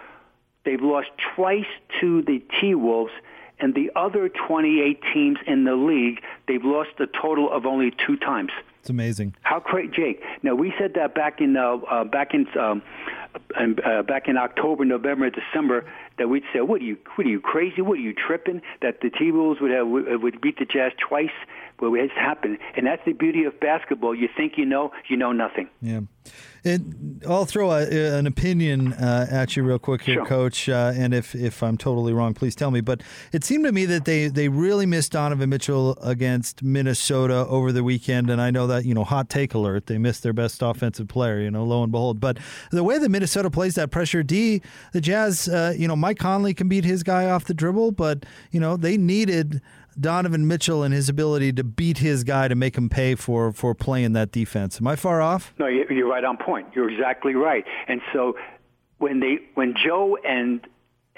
They've 0.64 0.80
lost 0.80 1.08
twice 1.34 1.66
to 2.00 2.22
the 2.22 2.40
T 2.60 2.76
Wolves 2.76 3.10
and 3.58 3.74
the 3.74 3.90
other 3.96 4.28
28 4.28 5.00
teams 5.12 5.38
in 5.46 5.64
the 5.64 5.74
league, 5.74 6.22
they've 6.46 6.64
lost 6.64 6.90
a 7.00 7.06
total 7.06 7.50
of 7.50 7.64
only 7.64 7.92
two 8.06 8.16
times. 8.16 8.50
It's 8.80 8.90
amazing. 8.90 9.34
How 9.42 9.58
crazy, 9.58 9.90
Jake? 9.92 10.22
Now 10.42 10.54
we 10.54 10.72
said 10.78 10.94
that 10.94 11.14
back 11.14 11.40
in 11.40 11.56
uh, 11.56 11.78
uh, 11.90 12.04
back 12.04 12.34
in 12.34 12.46
um, 12.56 12.82
uh, 13.56 14.02
back 14.02 14.28
in 14.28 14.36
October, 14.36 14.84
November, 14.84 15.28
December 15.30 15.84
that 16.18 16.28
we'd 16.28 16.44
say, 16.52 16.60
"What 16.60 16.80
are 16.80 16.84
you? 16.84 16.96
What 17.16 17.26
are 17.26 17.30
you 17.30 17.40
crazy? 17.40 17.82
What 17.82 17.98
are 17.98 18.02
you 18.02 18.12
tripping?" 18.12 18.62
That 18.82 19.00
the 19.00 19.10
T 19.10 19.32
Wolves 19.32 19.60
would 19.60 19.72
have 19.72 19.88
would 19.88 20.40
beat 20.40 20.58
the 20.60 20.66
Jazz 20.66 20.92
twice. 20.98 21.34
Well, 21.80 21.94
it's 21.94 22.12
happened, 22.14 22.58
and 22.76 22.86
that's 22.86 23.04
the 23.04 23.12
beauty 23.12 23.44
of 23.44 23.58
basketball. 23.60 24.14
You 24.14 24.28
think 24.34 24.54
you 24.56 24.64
know, 24.64 24.92
you 25.08 25.16
know 25.16 25.32
nothing. 25.32 25.68
Yeah. 25.82 26.00
It, 26.64 26.80
I'll 27.28 27.44
throw 27.44 27.70
a, 27.70 28.18
an 28.18 28.26
opinion 28.26 28.92
uh, 28.94 29.28
at 29.30 29.56
you 29.56 29.62
real 29.62 29.78
quick 29.78 30.02
here, 30.02 30.14
Sure. 30.14 30.26
Coach. 30.26 30.68
Uh, 30.68 30.92
and 30.96 31.14
if, 31.14 31.32
if 31.36 31.62
I'm 31.62 31.76
totally 31.76 32.12
wrong, 32.12 32.34
please 32.34 32.56
tell 32.56 32.72
me. 32.72 32.80
But 32.80 33.02
it 33.30 33.44
seemed 33.44 33.64
to 33.66 33.72
me 33.72 33.84
that 33.84 34.04
they, 34.04 34.26
they 34.26 34.48
really 34.48 34.84
missed 34.84 35.12
Donovan 35.12 35.48
Mitchell 35.48 35.96
against 36.02 36.64
Minnesota 36.64 37.46
over 37.46 37.70
the 37.70 37.84
weekend. 37.84 38.30
And 38.30 38.40
I 38.42 38.50
know 38.50 38.66
that, 38.66 38.84
you 38.84 38.94
know, 38.94 39.04
hot 39.04 39.28
take 39.28 39.54
alert, 39.54 39.86
they 39.86 39.98
missed 39.98 40.24
their 40.24 40.32
best 40.32 40.60
offensive 40.60 41.06
player, 41.06 41.38
you 41.38 41.52
know, 41.52 41.62
lo 41.62 41.84
and 41.84 41.92
behold. 41.92 42.18
But 42.18 42.38
the 42.72 42.82
way 42.82 42.98
that 42.98 43.08
Minnesota 43.10 43.48
plays 43.48 43.76
that 43.76 43.92
pressure 43.92 44.24
D, 44.24 44.60
the 44.92 45.00
Jazz, 45.00 45.48
uh, 45.48 45.72
you 45.78 45.86
know, 45.86 45.94
Mike 45.94 46.18
Conley 46.18 46.52
can 46.52 46.68
beat 46.68 46.84
his 46.84 47.04
guy 47.04 47.30
off 47.30 47.44
the 47.44 47.54
dribble, 47.54 47.92
but, 47.92 48.26
you 48.50 48.58
know, 48.58 48.76
they 48.76 48.96
needed 48.96 49.60
Donovan 49.98 50.46
Mitchell 50.46 50.82
and 50.82 50.92
his 50.92 51.08
ability 51.08 51.52
to 51.54 51.64
beat 51.64 51.98
his 51.98 52.24
guy 52.24 52.48
to 52.48 52.54
make 52.54 52.76
him 52.76 52.88
pay 52.88 53.14
for, 53.14 53.52
for 53.52 53.74
playing 53.74 54.12
that 54.12 54.30
defense. 54.32 54.80
Am 54.80 54.86
I 54.86 54.96
far 54.96 55.20
off? 55.22 55.54
No, 55.58 55.66
you- 55.66 55.86
you're 55.90 56.08
right 56.08 56.24
on 56.24 56.36
point. 56.36 56.68
You're 56.74 56.90
exactly 56.90 57.34
right. 57.34 57.64
And 57.88 58.00
so 58.12 58.36
when 58.98 59.20
they 59.20 59.38
when 59.54 59.74
Joe 59.74 60.16
and 60.26 60.66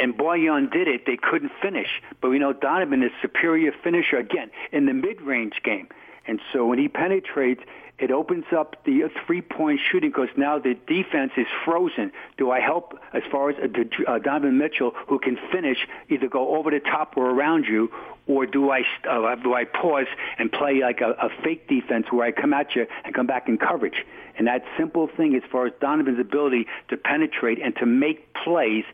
and 0.01 0.15
Bojan 0.17 0.71
did 0.73 0.87
it, 0.87 1.07
they 1.07 1.17
couldn't 1.17 1.51
finish. 1.61 1.89
But 2.21 2.31
we 2.31 2.39
know 2.39 2.53
Donovan 2.53 3.03
is 3.03 3.11
superior 3.21 3.73
finisher 3.83 4.17
again 4.17 4.51
in 4.71 4.87
the 4.87 4.95
mid-range 4.95 5.55
game. 5.65 5.89
And 6.27 6.41
so 6.53 6.65
when 6.67 6.79
he 6.79 6.87
penetrates, 6.89 7.63
it 7.99 8.11
opens 8.13 8.45
up 8.57 8.77
the 8.85 9.11
three-point 9.27 9.81
shooting 9.91 10.11
because 10.11 10.29
now 10.37 10.59
the 10.59 10.75
defense 10.87 11.33
is 11.37 11.47
frozen. 11.65 12.13
Do 12.37 12.51
I 12.51 12.61
help 12.61 12.99
as 13.13 13.23
far 13.31 13.51
as 13.51 13.57
uh, 13.59 14.19
Donovan 14.19 14.59
Mitchell, 14.59 14.93
who 15.09 15.19
can 15.19 15.37
finish, 15.51 15.79
either 16.09 16.29
go 16.29 16.57
over 16.57 16.71
the 16.71 16.81
top 16.81 17.17
or 17.17 17.31
around 17.31 17.65
you, 17.67 17.91
or 18.29 18.47
do 18.47 18.71
I 18.71 18.83
uh, 19.09 19.35
do 19.37 19.55
I 19.55 19.65
pause 19.65 20.07
and 20.39 20.53
play 20.53 20.81
like 20.81 21.01
a, 21.01 21.11
a 21.13 21.31
fake 21.43 21.67
defense 21.67 22.07
where 22.11 22.27
I 22.27 22.33
come 22.33 22.53
at 22.53 22.77
you 22.77 22.87
and 23.05 23.15
come 23.15 23.27
back 23.27 23.49
in 23.49 23.59
coverage? 23.59 24.05
And 24.37 24.47
that 24.47 24.63
simple 24.79 25.09
thing, 25.17 25.35
as 25.35 25.43
far 25.51 25.67
as 25.67 25.73
Donovan's 25.81 26.21
ability 26.21 26.67
to 26.91 26.97
penetrate 26.97 27.61
and 27.61 27.75
to 27.77 27.87
make 27.87 28.33
plays, 28.35 28.85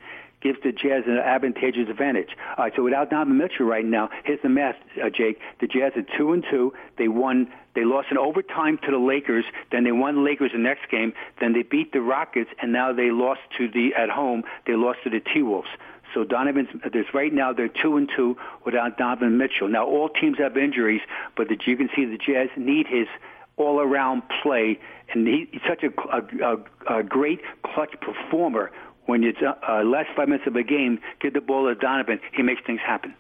gives 0.45 0.59
the 0.63 0.71
Jazz 0.71 1.05
an 1.07 1.19
advantageous 1.19 1.89
advantage. 1.89 2.29
All 2.57 2.65
right, 2.65 2.73
so 2.77 2.85
without 2.85 3.11
Donovan 3.11 3.39
Mitchell 3.39 3.67
right 3.67 3.85
now, 3.85 4.11
here's 4.25 4.43
the 4.43 4.49
math, 4.51 4.77
uh, 5.03 5.09
Jake. 5.11 5.41
The 5.61 5.67
Jazz 5.67 5.93
are 5.97 6.07
two 6.17 6.33
and 6.33 6.45
two. 6.49 6.73
They 6.99 7.09
won. 7.09 7.51
They 7.75 7.85
lost 7.85 8.09
in 8.13 8.19
overtime 8.19 8.79
to 8.85 8.91
the 8.93 8.99
Lakers. 8.99 9.45
Then 9.73 9.83
they 9.83 9.91
won 9.91 10.25
Lakers 10.25 10.53
the 10.53 10.59
next 10.59 10.89
game. 10.91 11.13
Then 11.41 11.55
they 11.55 11.63
beat 11.63 11.93
the 11.93 12.01
Rockets, 12.01 12.51
and 12.63 12.73
now 12.73 12.93
they 12.93 13.11
lost 13.11 13.41
to 13.59 13.69
the 13.69 13.95
at 13.97 14.11
home. 14.11 14.45
They 14.67 14.75
lost 14.75 14.99
to 15.05 15.11
the 15.11 15.21
T 15.21 15.43
Wolves. 15.43 15.69
So 16.13 16.23
Donovan's 16.23 16.69
there's 16.93 17.13
right 17.13 17.33
now 17.33 17.53
they're 17.53 17.67
two 17.69 17.97
and 17.97 18.09
two 18.15 18.37
without 18.65 18.99
Donovan 18.99 19.37
Mitchell. 19.39 19.67
Now 19.67 19.87
all 19.87 20.09
teams 20.09 20.39
have 20.39 20.57
injuries, 20.57 21.01
but 21.37 21.49
the, 21.49 21.59
you 21.67 21.77
can 21.77 21.89
see 21.97 22.05
the 22.05 22.19
Jazz 22.19 22.51
need 22.57 22.87
his 22.87 23.09
all-around 23.57 24.23
play, 24.43 24.79
and 25.13 25.27
he, 25.27 25.49
he's 25.53 25.63
such 25.69 25.83
a, 25.85 25.91
a, 26.11 26.57
a, 26.91 26.99
a 26.99 27.03
great 27.03 27.41
clutch 27.63 27.95
performer. 28.01 28.71
When 29.07 29.23
it's 29.23 29.39
uh, 29.43 29.55
uh, 29.69 29.85
last 29.85 30.09
five 30.17 30.29
minutes 30.29 30.47
of 30.47 30.57
a 30.57 30.63
game, 30.63 30.99
give 31.21 31.35
the 31.35 31.41
ball 31.41 31.69
to 31.69 31.75
Donovan. 31.75 32.21
He 32.33 32.43
makes 32.43 32.63
things 32.67 32.81
happen. 32.85 33.15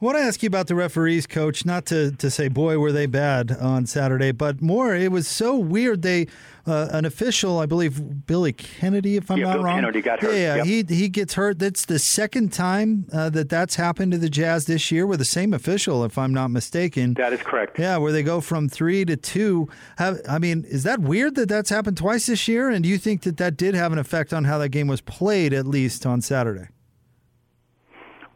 I 0.00 0.04
want 0.04 0.16
to 0.16 0.22
ask 0.22 0.44
you 0.44 0.46
about 0.46 0.68
the 0.68 0.76
referees, 0.76 1.26
coach. 1.26 1.64
Not 1.64 1.84
to, 1.86 2.12
to 2.12 2.30
say, 2.30 2.46
boy, 2.46 2.78
were 2.78 2.92
they 2.92 3.06
bad 3.06 3.50
on 3.50 3.84
Saturday, 3.86 4.30
but 4.30 4.62
more, 4.62 4.94
it 4.94 5.10
was 5.10 5.26
so 5.26 5.56
weird. 5.56 6.02
They, 6.02 6.28
uh, 6.68 6.86
an 6.92 7.04
official, 7.04 7.58
I 7.58 7.66
believe 7.66 8.24
Billy 8.24 8.52
Kennedy, 8.52 9.16
if 9.16 9.28
I'm 9.28 9.38
Yeah, 9.38 9.46
not 9.46 9.52
Bill 9.54 9.64
wrong. 9.64 9.74
Kennedy 9.78 10.00
got 10.00 10.20
hurt, 10.20 10.34
Yeah, 10.36 10.56
yep. 10.56 10.66
he 10.66 10.84
he 10.88 11.08
gets 11.08 11.34
hurt. 11.34 11.58
That's 11.58 11.84
the 11.84 11.98
second 11.98 12.52
time 12.52 13.06
uh, 13.12 13.30
that 13.30 13.48
that's 13.48 13.74
happened 13.74 14.12
to 14.12 14.18
the 14.18 14.30
Jazz 14.30 14.66
this 14.66 14.92
year 14.92 15.04
with 15.04 15.18
the 15.18 15.24
same 15.24 15.52
official, 15.52 16.04
if 16.04 16.16
I'm 16.16 16.32
not 16.32 16.52
mistaken. 16.52 17.14
That 17.14 17.32
is 17.32 17.40
correct. 17.42 17.76
Yeah, 17.76 17.96
where 17.96 18.12
they 18.12 18.22
go 18.22 18.40
from 18.40 18.68
three 18.68 19.04
to 19.04 19.16
two. 19.16 19.68
Have, 19.96 20.20
I 20.28 20.38
mean, 20.38 20.64
is 20.68 20.84
that 20.84 21.00
weird 21.00 21.34
that 21.34 21.48
that's 21.48 21.70
happened 21.70 21.96
twice 21.96 22.26
this 22.26 22.46
year? 22.46 22.70
And 22.70 22.84
do 22.84 22.88
you 22.88 22.98
think 22.98 23.22
that 23.22 23.36
that 23.38 23.56
did 23.56 23.74
have 23.74 23.90
an 23.92 23.98
effect 23.98 24.32
on 24.32 24.44
how 24.44 24.58
that 24.58 24.68
game 24.68 24.86
was 24.86 25.00
played, 25.00 25.52
at 25.52 25.66
least 25.66 26.06
on 26.06 26.20
Saturday? 26.20 26.68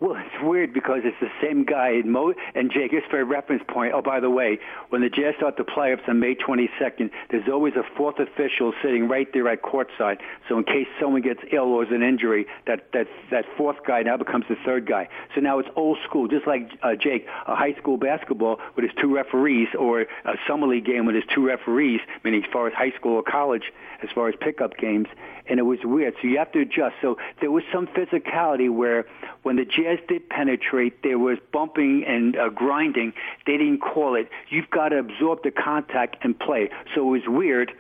Well, 0.02 0.16
it's 0.16 0.42
weird 0.42 0.74
because 0.74 1.02
it's 1.04 1.16
the 1.20 1.30
same 1.40 1.62
guy. 1.62 1.90
And, 1.90 2.10
Mo, 2.10 2.34
and 2.56 2.72
Jake, 2.72 2.90
just 2.90 3.06
for 3.06 3.20
a 3.20 3.24
reference 3.24 3.62
point, 3.68 3.92
oh, 3.94 4.02
by 4.02 4.18
the 4.18 4.30
way, 4.30 4.58
when 4.88 5.00
the 5.00 5.08
Jazz 5.08 5.36
start 5.36 5.56
the 5.56 5.62
playoffs 5.62 6.08
on 6.08 6.18
May 6.18 6.34
22nd, 6.34 7.08
there's 7.30 7.48
always 7.48 7.74
a 7.76 7.84
fourth 7.96 8.18
official 8.18 8.72
sitting 8.82 9.06
right 9.06 9.28
there 9.32 9.46
at 9.46 9.62
courtside. 9.62 10.18
So 10.48 10.58
in 10.58 10.64
case 10.64 10.88
someone 11.00 11.22
gets 11.22 11.38
ill 11.52 11.66
or 11.66 11.84
is 11.84 11.92
an 11.92 12.02
injury, 12.02 12.46
that, 12.66 12.88
that, 12.92 13.06
that 13.30 13.44
fourth 13.56 13.76
guy 13.86 14.02
now 14.02 14.16
becomes 14.16 14.46
the 14.48 14.56
third 14.64 14.88
guy. 14.88 15.08
So 15.36 15.40
now 15.40 15.60
it's 15.60 15.68
old 15.76 15.98
school, 16.04 16.26
just 16.26 16.48
like 16.48 16.68
uh, 16.82 16.96
Jake, 16.96 17.28
a 17.46 17.54
high 17.54 17.74
school 17.74 17.96
basketball 17.96 18.58
with 18.74 18.84
his 18.84 18.94
two 19.00 19.14
referees 19.14 19.68
or 19.78 20.00
a 20.00 20.34
summer 20.48 20.66
league 20.66 20.84
game 20.84 21.06
with 21.06 21.14
his 21.14 21.24
two 21.32 21.46
referees, 21.46 22.00
meaning 22.24 22.42
as 22.42 22.50
far 22.52 22.66
as 22.66 22.74
high 22.74 22.90
school 22.98 23.12
or 23.12 23.22
college, 23.22 23.70
as 24.02 24.08
far 24.12 24.28
as 24.28 24.34
pickup 24.40 24.76
games. 24.76 25.06
And 25.48 25.60
it 25.60 25.64
was 25.64 25.78
weird. 25.84 26.14
So 26.20 26.28
you 26.28 26.38
have 26.38 26.50
to 26.52 26.60
adjust. 26.60 26.96
So 27.00 27.18
there 27.40 27.52
was 27.52 27.62
some 27.72 27.86
physicality 27.86 28.68
where 28.68 29.06
when 29.42 29.56
the 29.56 29.64
Jazz 29.64 29.91
did 30.08 30.28
penetrate, 30.28 31.02
there 31.02 31.18
was 31.18 31.38
bumping 31.52 32.04
and 32.06 32.36
uh, 32.36 32.48
grinding. 32.48 33.12
They 33.46 33.56
didn't 33.56 33.80
call 33.80 34.14
it. 34.14 34.28
You've 34.50 34.70
got 34.70 34.90
to 34.90 34.98
absorb 34.98 35.42
the 35.42 35.50
contact 35.50 36.16
and 36.22 36.38
play. 36.38 36.70
So 36.94 37.02
it 37.02 37.10
was 37.10 37.22
weird, 37.26 37.72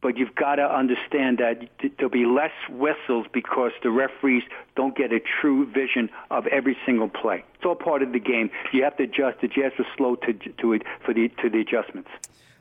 but 0.00 0.16
you've 0.16 0.34
got 0.34 0.56
to 0.56 0.62
understand 0.62 1.38
that 1.38 1.68
there'll 1.96 2.10
be 2.10 2.26
less 2.26 2.52
whistles 2.68 3.26
because 3.32 3.72
the 3.82 3.90
referees 3.90 4.42
don't 4.76 4.96
get 4.96 5.12
a 5.12 5.20
true 5.40 5.66
vision 5.66 6.10
of 6.30 6.46
every 6.48 6.76
single 6.84 7.08
play. 7.08 7.44
It's 7.54 7.64
all 7.64 7.76
part 7.76 8.02
of 8.02 8.12
the 8.12 8.18
game. 8.18 8.50
You 8.72 8.82
have 8.84 8.96
to 8.96 9.04
adjust. 9.04 9.40
The 9.40 9.48
Jazz 9.48 9.72
was 9.78 9.86
slow 9.96 10.16
to 10.16 10.32
to 10.32 10.72
it 10.72 10.82
for 11.04 11.14
the 11.14 11.28
to 11.40 11.48
the 11.48 11.60
adjustments. 11.60 12.10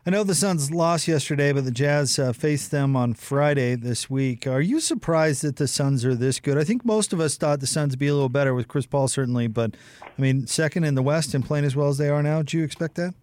I 0.03 0.09
know 0.09 0.23
the 0.23 0.33
Suns 0.33 0.71
lost 0.71 1.07
yesterday, 1.07 1.53
but 1.53 1.63
the 1.63 1.69
Jazz 1.69 2.17
uh, 2.17 2.33
faced 2.33 2.71
them 2.71 2.95
on 2.95 3.13
Friday 3.13 3.75
this 3.75 4.09
week. 4.09 4.47
Are 4.47 4.59
you 4.59 4.79
surprised 4.79 5.43
that 5.43 5.57
the 5.57 5.67
Suns 5.67 6.03
are 6.03 6.15
this 6.15 6.39
good? 6.39 6.57
I 6.57 6.63
think 6.63 6.83
most 6.83 7.13
of 7.13 7.19
us 7.19 7.37
thought 7.37 7.59
the 7.59 7.67
Suns 7.67 7.95
be 7.95 8.07
a 8.07 8.13
little 8.13 8.27
better 8.27 8.55
with 8.55 8.67
Chris 8.67 8.87
Paul, 8.87 9.07
certainly, 9.07 9.45
but 9.45 9.75
I 10.01 10.19
mean, 10.19 10.47
second 10.47 10.85
in 10.85 10.95
the 10.95 11.03
West 11.03 11.35
and 11.35 11.45
playing 11.45 11.65
as 11.65 11.75
well 11.75 11.87
as 11.87 11.99
they 11.99 12.09
are 12.09 12.23
now. 12.23 12.41
Do 12.41 12.57
you 12.57 12.63
expect 12.63 12.95
that? 12.95 13.13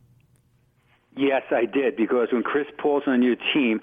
Yes, 1.16 1.42
I 1.50 1.64
did 1.64 1.96
because 1.96 2.28
when 2.30 2.44
Chris 2.44 2.68
Paul's 2.78 3.02
on 3.08 3.22
your 3.22 3.34
team, 3.52 3.80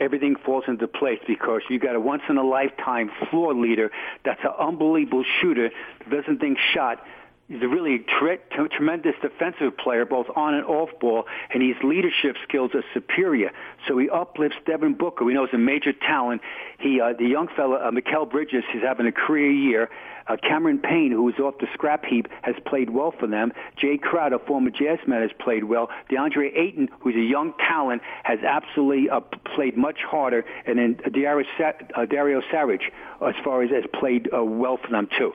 everything 0.00 0.34
falls 0.34 0.64
into 0.68 0.88
place 0.88 1.18
because 1.26 1.60
you 1.68 1.78
got 1.78 1.96
a 1.96 2.00
once 2.00 2.22
in 2.30 2.38
a 2.38 2.44
lifetime 2.44 3.10
floor 3.28 3.52
leader 3.52 3.90
that's 4.24 4.40
an 4.42 4.52
unbelievable 4.58 5.24
shooter, 5.38 5.68
doesn't 6.10 6.38
think 6.38 6.56
shot. 6.72 7.04
He's 7.48 7.62
a 7.62 7.68
really 7.68 8.00
tre- 8.00 8.36
t- 8.36 8.68
tremendous 8.76 9.14
defensive 9.22 9.74
player, 9.78 10.04
both 10.04 10.26
on 10.36 10.52
and 10.52 10.66
off 10.66 10.90
ball, 11.00 11.24
and 11.52 11.62
his 11.62 11.76
leadership 11.82 12.36
skills 12.46 12.72
are 12.74 12.84
superior. 12.92 13.50
So 13.86 13.96
he 13.96 14.10
uplifts 14.10 14.58
Devin 14.66 14.94
Booker. 14.94 15.24
We 15.24 15.32
know 15.32 15.46
he's 15.46 15.54
a 15.54 15.58
major 15.58 15.94
talent. 15.94 16.42
He, 16.78 17.00
uh, 17.00 17.14
the 17.18 17.24
young 17.24 17.48
fella, 17.56 17.76
uh, 17.76 17.90
Mikal 17.90 18.30
Bridges, 18.30 18.64
is 18.74 18.82
having 18.82 19.06
a 19.06 19.12
career 19.12 19.50
year. 19.50 19.88
Uh, 20.26 20.36
Cameron 20.36 20.78
Payne, 20.78 21.10
who 21.10 21.26
is 21.30 21.36
off 21.38 21.54
the 21.58 21.68
scrap 21.72 22.04
heap, 22.04 22.28
has 22.42 22.54
played 22.66 22.90
well 22.90 23.14
for 23.18 23.26
them. 23.26 23.50
Jae 23.82 23.98
Crowder, 23.98 24.38
former 24.38 24.68
Jazz 24.68 24.98
man, 25.06 25.22
has 25.22 25.30
played 25.38 25.64
well. 25.64 25.88
DeAndre 26.10 26.54
Ayton, 26.54 26.90
who's 27.00 27.16
a 27.16 27.18
young 27.18 27.54
talent, 27.66 28.02
has 28.24 28.40
absolutely 28.40 29.08
uh, 29.08 29.20
played 29.54 29.74
much 29.74 30.00
harder. 30.06 30.44
And 30.66 30.78
then 30.78 31.00
Dario, 31.14 31.48
Sa- 31.56 31.72
uh, 31.96 32.04
Dario 32.04 32.42
Saric, 32.52 32.82
as 33.26 33.36
far 33.42 33.62
as 33.62 33.70
has 33.70 33.84
played 33.98 34.28
uh, 34.36 34.44
well 34.44 34.76
for 34.76 34.90
them 34.90 35.08
too. 35.16 35.32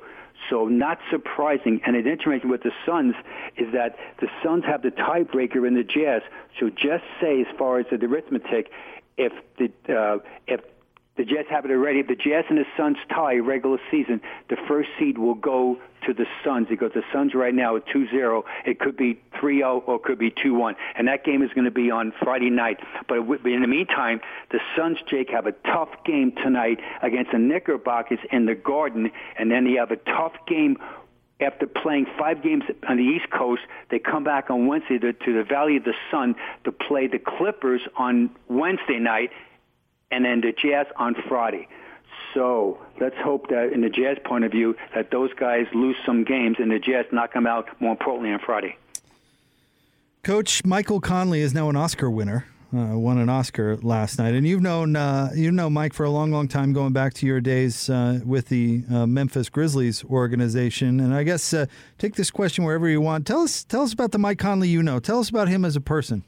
So 0.50 0.66
not 0.68 1.00
surprising. 1.10 1.82
And 1.86 1.96
it's 1.96 2.08
interesting 2.08 2.50
with 2.50 2.64
the 2.64 2.72
Suns 2.86 3.16
is 3.58 3.72
that 3.74 3.96
the 4.20 4.28
Suns 4.44 4.66
have 4.66 4.82
the 4.82 4.92
tiebreaker 4.92 5.68
in 5.68 5.76
the 5.76 5.84
Jazz. 5.84 6.22
So 6.60 6.70
just 6.70 7.04
say, 7.22 7.42
as 7.42 7.48
far 7.58 7.80
as 7.80 7.86
the 7.90 8.04
arithmetic, 8.06 8.72
if 9.18 9.34
the 9.58 9.72
uh, 9.96 10.18
if 10.48 10.62
the 11.16 11.24
Jets 11.24 11.48
have 11.50 11.66
it 11.66 11.72
already. 11.72 12.00
If 12.00 12.08
the 12.08 12.16
Jets 12.16 12.48
and 12.50 12.58
the 12.58 12.66
Suns 12.76 12.98
tie 13.10 13.36
regular 13.36 13.78
season, 13.92 14.20
the 14.50 14.58
first 14.68 14.90
seed 14.98 15.18
will 15.18 15.36
go 15.36 15.78
to 16.08 16.14
the 16.14 16.26
Suns 16.44 16.68
because 16.70 16.92
the 16.94 17.04
Suns 17.14 17.34
right 17.36 17.54
now 17.54 17.76
are 17.76 17.82
2-0. 17.82 18.44
It 18.66 18.80
could 18.80 18.98
be 18.98 19.22
3-0 19.36 19.88
or 19.88 19.96
it 19.96 20.04
could 20.04 20.18
be 20.18 20.32
2-1. 20.32 20.74
And 20.98 21.08
that 21.08 21.24
game 21.24 21.44
is 21.44 21.52
going 21.54 21.66
to 21.66 21.72
be 21.72 21.92
on 21.92 22.14
Friday 22.24 22.50
night. 22.50 22.80
But 23.08 23.20
in 23.46 23.62
the 23.62 23.68
meantime, 23.68 24.22
the 24.52 24.60
Suns, 24.76 24.98
Jake, 25.10 25.30
have 25.30 25.46
a 25.46 25.52
tough 25.52 25.90
game 26.04 26.34
tonight 26.44 26.80
against 27.04 27.32
the 27.32 27.40
Knickerbockers 27.40 28.20
in 28.32 28.48
the 28.48 28.56
Garden. 28.56 29.12
And 29.38 29.52
then 29.52 29.66
they 29.66 29.74
have 29.74 29.92
a 29.92 29.98
tough 29.98 30.34
game 30.48 30.78
after 31.40 31.68
playing 31.68 32.06
five 32.18 32.42
games 32.42 32.64
on 32.88 32.98
the 32.98 33.04
East 33.04 33.30
Coast, 33.30 33.64
they 33.92 34.00
come 34.00 34.24
back 34.24 34.50
on 34.50 34.68
Wednesday 34.68 34.98
to, 35.00 35.12
to 35.12 35.34
the 35.34 35.44
Valley 35.44 35.76
of 35.76 35.84
the 35.84 35.94
Sun 36.10 36.36
to 36.64 36.72
play 36.72 37.08
the 37.08 37.20
Clippers 37.20 37.82
on 37.98 38.30
Wednesday 38.48 39.00
night 39.00 39.32
and 40.14 40.24
then 40.26 40.42
the 40.42 40.52
Jazz 40.52 40.86
on 40.98 41.16
Friday. 41.28 41.68
So 42.34 42.80
let's 43.00 43.16
hope 43.18 43.50
that, 43.50 43.74
in 43.74 43.82
the 43.82 43.90
Jazz 43.90 44.18
point 44.24 44.44
of 44.44 44.52
view, 44.52 44.76
that 44.96 45.12
those 45.12 45.34
guys 45.34 45.66
lose 45.74 45.96
some 46.06 46.24
games 46.24 46.58
and 46.60 46.72
the 46.72 46.80
Jazz 46.80 47.06
knock 47.12 47.34
them 47.34 47.48
out. 47.48 47.70
More 47.80 47.92
importantly, 47.92 48.32
on 48.32 48.40
Friday. 48.40 48.78
Coach 50.24 50.64
Michael 50.64 51.02
Conley 51.02 51.42
is 51.42 51.54
now 51.54 51.70
an 51.70 51.76
Oscar 51.76 52.10
winner. 52.10 52.46
Uh, 52.76 52.98
won 52.98 53.20
an 53.20 53.30
Oscar 53.30 53.78
last 53.84 54.18
night, 54.18 54.34
and 54.34 54.48
you've 54.48 54.62
known 54.62 54.96
uh, 54.96 55.30
you 55.36 55.52
know 55.52 55.70
Mike 55.70 55.94
for 55.94 56.06
a 56.06 56.10
long, 56.10 56.32
long 56.32 56.48
time, 56.48 56.74
going 56.74 56.92
back 56.92 57.14
to 57.14 57.28
your 57.28 57.40
days 57.40 57.88
uh, 57.88 58.20
with 58.26 58.48
the 58.48 58.84
uh, 58.92 59.06
Memphis 59.06 59.48
Grizzlies 59.48 60.04
organization. 60.06 61.00
And 61.00 61.14
I 61.14 61.22
guess 61.22 61.54
uh, 61.54 61.68
take 62.00 62.16
this 62.16 62.32
question 62.32 62.64
wherever 62.64 62.90
you 62.90 63.00
want. 63.00 63.28
Tell 63.28 63.42
us, 63.42 63.64
tell 63.64 63.84
us 63.84 63.94
about 63.94 64.12
the 64.12 64.18
Mike 64.18 64.40
Conley 64.40 64.70
you 64.70 64.82
know. 64.82 65.00
Tell 65.00 65.20
us 65.20 65.30
about 65.30 65.50
him 65.50 65.66
as 65.66 65.76
a 65.76 65.82
person. 65.82 66.24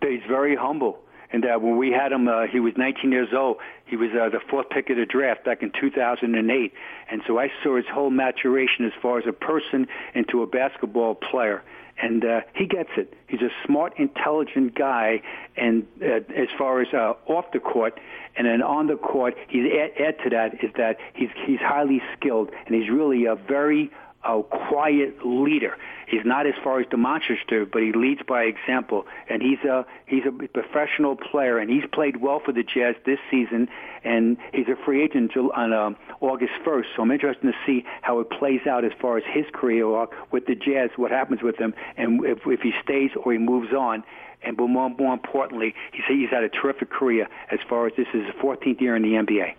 He's 0.00 0.22
very 0.26 0.56
humble, 0.56 0.98
and 1.32 1.44
uh, 1.44 1.58
when 1.58 1.76
we 1.76 1.90
had 1.90 2.12
him, 2.12 2.28
he 2.50 2.60
was 2.60 2.74
19 2.76 3.10
years 3.10 3.28
old. 3.32 3.56
He 3.86 3.96
was 3.96 4.10
the 4.12 4.40
fourth 4.50 4.68
pick 4.70 4.90
of 4.90 4.96
the 4.96 5.06
draft 5.06 5.44
back 5.44 5.62
in 5.62 5.72
2008, 5.78 6.72
and 7.10 7.22
so 7.26 7.38
I 7.38 7.50
saw 7.62 7.76
his 7.76 7.86
whole 7.92 8.10
maturation 8.10 8.84
as 8.84 8.92
far 9.00 9.18
as 9.18 9.24
a 9.26 9.32
person 9.32 9.86
into 10.14 10.42
a 10.42 10.46
basketball 10.46 11.14
player 11.14 11.62
and 12.00 12.24
uh, 12.24 12.40
he 12.54 12.66
gets 12.66 12.90
it. 12.96 13.14
He's 13.28 13.40
a 13.40 13.50
smart, 13.66 13.94
intelligent 13.98 14.74
guy, 14.74 15.22
and 15.56 15.86
uh, 16.02 16.20
as 16.36 16.48
far 16.58 16.80
as 16.80 16.88
uh, 16.92 17.14
off 17.26 17.46
the 17.52 17.60
court, 17.60 17.98
and 18.36 18.46
then 18.46 18.62
on 18.62 18.86
the 18.86 18.96
court, 18.96 19.34
he's 19.48 19.66
add, 19.72 19.90
add 20.00 20.18
to 20.24 20.30
that 20.30 20.64
is 20.64 20.70
that 20.76 20.98
he's 21.14 21.28
he's 21.46 21.60
highly 21.60 22.02
skilled, 22.16 22.50
and 22.66 22.74
he's 22.74 22.90
really 22.90 23.26
a 23.26 23.34
very 23.34 23.90
a 24.24 24.42
quiet 24.42 25.24
leader. 25.24 25.76
He's 26.06 26.24
not 26.24 26.46
as 26.46 26.54
far 26.62 26.80
as 26.80 26.86
demonstrative, 26.88 27.70
but 27.72 27.82
he 27.82 27.92
leads 27.92 28.20
by 28.26 28.42
example. 28.44 29.06
And 29.28 29.42
he's 29.42 29.58
a 29.60 29.86
he's 30.06 30.24
a 30.26 30.32
professional 30.48 31.16
player, 31.16 31.58
and 31.58 31.70
he's 31.70 31.84
played 31.92 32.20
well 32.20 32.40
for 32.44 32.52
the 32.52 32.62
Jazz 32.62 32.94
this 33.06 33.18
season. 33.30 33.68
And 34.04 34.36
he's 34.52 34.68
a 34.68 34.76
free 34.84 35.02
agent 35.02 35.36
on 35.36 35.72
uh, 35.72 35.90
August 36.20 36.52
1st. 36.66 36.84
So 36.96 37.02
I'm 37.02 37.10
interested 37.10 37.46
to 37.46 37.54
see 37.64 37.84
how 38.02 38.20
it 38.20 38.30
plays 38.30 38.66
out 38.66 38.84
as 38.84 38.92
far 39.00 39.16
as 39.16 39.24
his 39.32 39.46
career 39.52 39.86
with 40.30 40.46
the 40.46 40.54
Jazz, 40.54 40.90
what 40.96 41.10
happens 41.10 41.40
with 41.42 41.56
him, 41.56 41.72
and 41.96 42.24
if, 42.24 42.38
if 42.46 42.60
he 42.60 42.72
stays 42.82 43.10
or 43.24 43.32
he 43.32 43.38
moves 43.38 43.72
on. 43.72 44.02
And 44.44 44.56
but 44.56 44.66
more, 44.66 44.90
more 44.90 45.14
importantly, 45.14 45.74
he's, 45.92 46.04
he's 46.08 46.30
had 46.30 46.42
a 46.42 46.48
terrific 46.48 46.90
career 46.90 47.28
as 47.50 47.60
far 47.68 47.86
as 47.86 47.92
this 47.96 48.08
is 48.12 48.26
his 48.26 48.34
14th 48.42 48.80
year 48.80 48.96
in 48.96 49.02
the 49.02 49.12
NBA. 49.12 49.54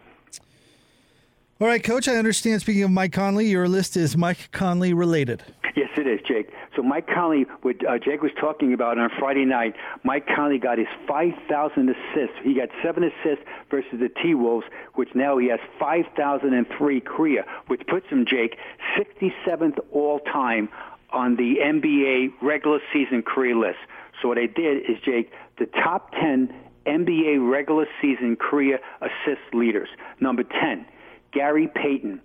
All 1.62 1.68
right, 1.68 1.84
Coach, 1.84 2.08
I 2.08 2.16
understand, 2.16 2.62
speaking 2.62 2.84
of 2.84 2.90
Mike 2.90 3.14
Conley, 3.14 3.46
your 3.46 3.68
list 3.68 3.96
is 3.96 4.18
Mike 4.18 4.52
Conley 4.52 4.92
related. 4.92 5.44
Yes, 5.76 5.90
it 5.98 6.08
is, 6.08 6.20
Jake. 6.28 6.50
So 6.76 6.82
Mike 6.82 7.08
Conley, 7.08 7.46
what 7.62 7.76
uh, 7.88 8.00
Jake 8.00 8.24
was 8.24 8.32
talking 8.40 8.74
about 8.74 8.98
on 8.98 9.10
Friday 9.20 9.46
night, 9.46 9.76
Mike 10.04 10.28
Conley 10.28 10.58
got 10.58 10.80
his 10.80 10.88
5,000 11.08 11.90
assists. 11.90 12.36
He 12.44 12.56
got 12.56 12.70
seven 12.84 13.04
assists 13.04 13.46
versus 13.70 14.00
the 14.00 14.10
T-Wolves, 14.10 14.66
which 14.96 15.10
now 15.14 15.38
he 15.38 15.48
has 15.50 15.60
5,003 15.80 17.02
career, 17.02 17.46
which 17.68 17.82
puts 17.88 18.08
him, 18.08 18.26
Jake, 18.26 18.58
67th 18.98 19.78
all-time 19.92 20.70
on 21.12 21.36
the 21.36 21.58
NBA 21.64 22.34
regular 22.42 22.80
season 22.92 23.22
career 23.22 23.56
list. 23.56 23.80
So 24.22 24.28
what 24.28 24.40
I 24.40 24.48
did 24.48 24.90
is, 24.90 24.98
Jake, 25.06 25.32
the 25.60 25.68
top 25.68 26.12
10 26.14 26.54
NBA 26.88 27.50
regular 27.50 27.86
season 28.02 28.36
career 28.36 28.80
assist 29.02 29.54
leaders. 29.54 29.90
Number 30.20 30.44
10, 30.44 30.86
Gary 31.34 31.68
Payton, 31.74 32.22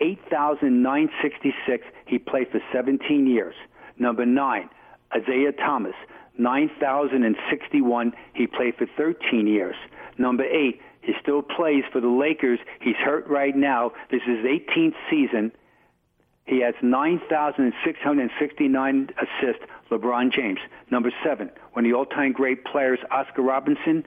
8,966. 0.00 1.84
He 2.06 2.18
played 2.18 2.48
for 2.50 2.60
17 2.72 3.26
years. 3.26 3.54
Number 3.98 4.24
nine, 4.26 4.68
Isiah 5.14 5.52
Thomas, 5.52 5.94
9,061. 6.38 8.12
He 8.34 8.46
played 8.46 8.76
for 8.76 8.86
13 8.96 9.46
years. 9.46 9.76
Number 10.18 10.44
eight, 10.44 10.80
he 11.00 11.14
still 11.20 11.42
plays 11.42 11.84
for 11.92 12.00
the 12.00 12.08
Lakers. 12.08 12.58
He's 12.80 12.96
hurt 12.96 13.28
right 13.28 13.56
now. 13.56 13.92
This 14.10 14.22
is 14.26 14.38
his 14.38 14.46
18th 14.46 14.94
season. 15.10 15.52
He 16.46 16.60
has 16.60 16.74
9,669 16.82 19.10
assists, 19.16 19.64
LeBron 19.90 20.30
James. 20.32 20.60
Number 20.90 21.10
seven, 21.22 21.50
one 21.72 21.86
of 21.86 21.90
the 21.90 21.96
all-time 21.96 22.32
great 22.32 22.64
players, 22.64 22.98
Oscar 23.10 23.42
Robertson, 23.42 24.04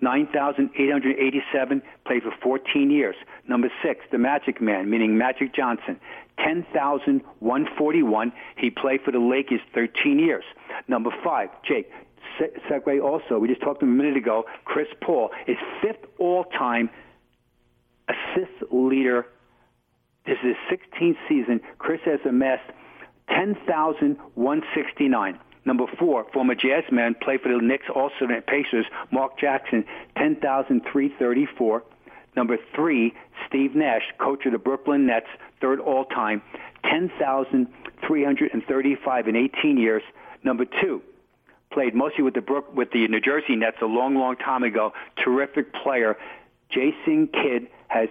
9,887, 0.00 1.82
played 2.06 2.22
for 2.22 2.32
14 2.42 2.90
years. 2.90 3.16
Number 3.48 3.70
six, 3.82 4.04
the 4.10 4.18
Magic 4.18 4.60
Man, 4.60 4.90
meaning 4.90 5.16
Magic 5.18 5.54
Johnson, 5.54 6.00
10,141. 6.38 8.32
He 8.56 8.70
played 8.70 9.02
for 9.02 9.12
the 9.12 9.18
Lakers 9.18 9.60
13 9.74 10.18
years. 10.18 10.44
Number 10.88 11.10
five, 11.22 11.50
Jake, 11.62 11.90
segue 12.70 13.02
also, 13.02 13.38
we 13.38 13.48
just 13.48 13.60
talked 13.60 13.82
a 13.82 13.86
minute 13.86 14.16
ago, 14.16 14.46
Chris 14.64 14.88
Paul 15.00 15.30
is 15.46 15.58
fifth 15.82 16.06
all-time 16.18 16.88
assist 18.08 18.62
leader. 18.70 19.26
This 20.26 20.38
is 20.44 20.54
his 20.68 20.78
16th 20.78 21.16
season. 21.28 21.60
Chris 21.78 22.00
has 22.04 22.20
amassed 22.26 22.70
10,169. 23.28 25.38
Number 25.64 25.86
four, 25.98 26.26
former 26.32 26.54
Jazzman, 26.54 27.20
played 27.20 27.40
for 27.42 27.52
the 27.52 27.58
Knicks, 27.60 27.86
also 27.94 28.26
the 28.26 28.42
Pacers, 28.46 28.86
Mark 29.10 29.38
Jackson, 29.38 29.84
10,334. 30.16 31.82
Number 32.36 32.56
three, 32.74 33.12
Steve 33.46 33.74
Nash, 33.74 34.02
coach 34.18 34.46
of 34.46 34.52
the 34.52 34.58
Brooklyn 34.58 35.06
Nets, 35.06 35.26
third 35.60 35.80
all-time, 35.80 36.40
10,335 36.84 39.28
in 39.28 39.36
18 39.36 39.76
years. 39.76 40.02
Number 40.42 40.64
two, 40.64 41.02
played 41.70 41.94
mostly 41.94 42.24
with 42.24 42.32
the 42.34 42.40
Brook, 42.40 42.74
with 42.74 42.90
the 42.92 43.06
New 43.08 43.20
Jersey 43.20 43.56
Nets 43.56 43.76
a 43.82 43.86
long, 43.86 44.14
long 44.14 44.36
time 44.36 44.62
ago. 44.62 44.94
Terrific 45.16 45.74
player. 45.74 46.16
Jason 46.70 47.28
Kidd 47.28 47.68
has 47.90 48.08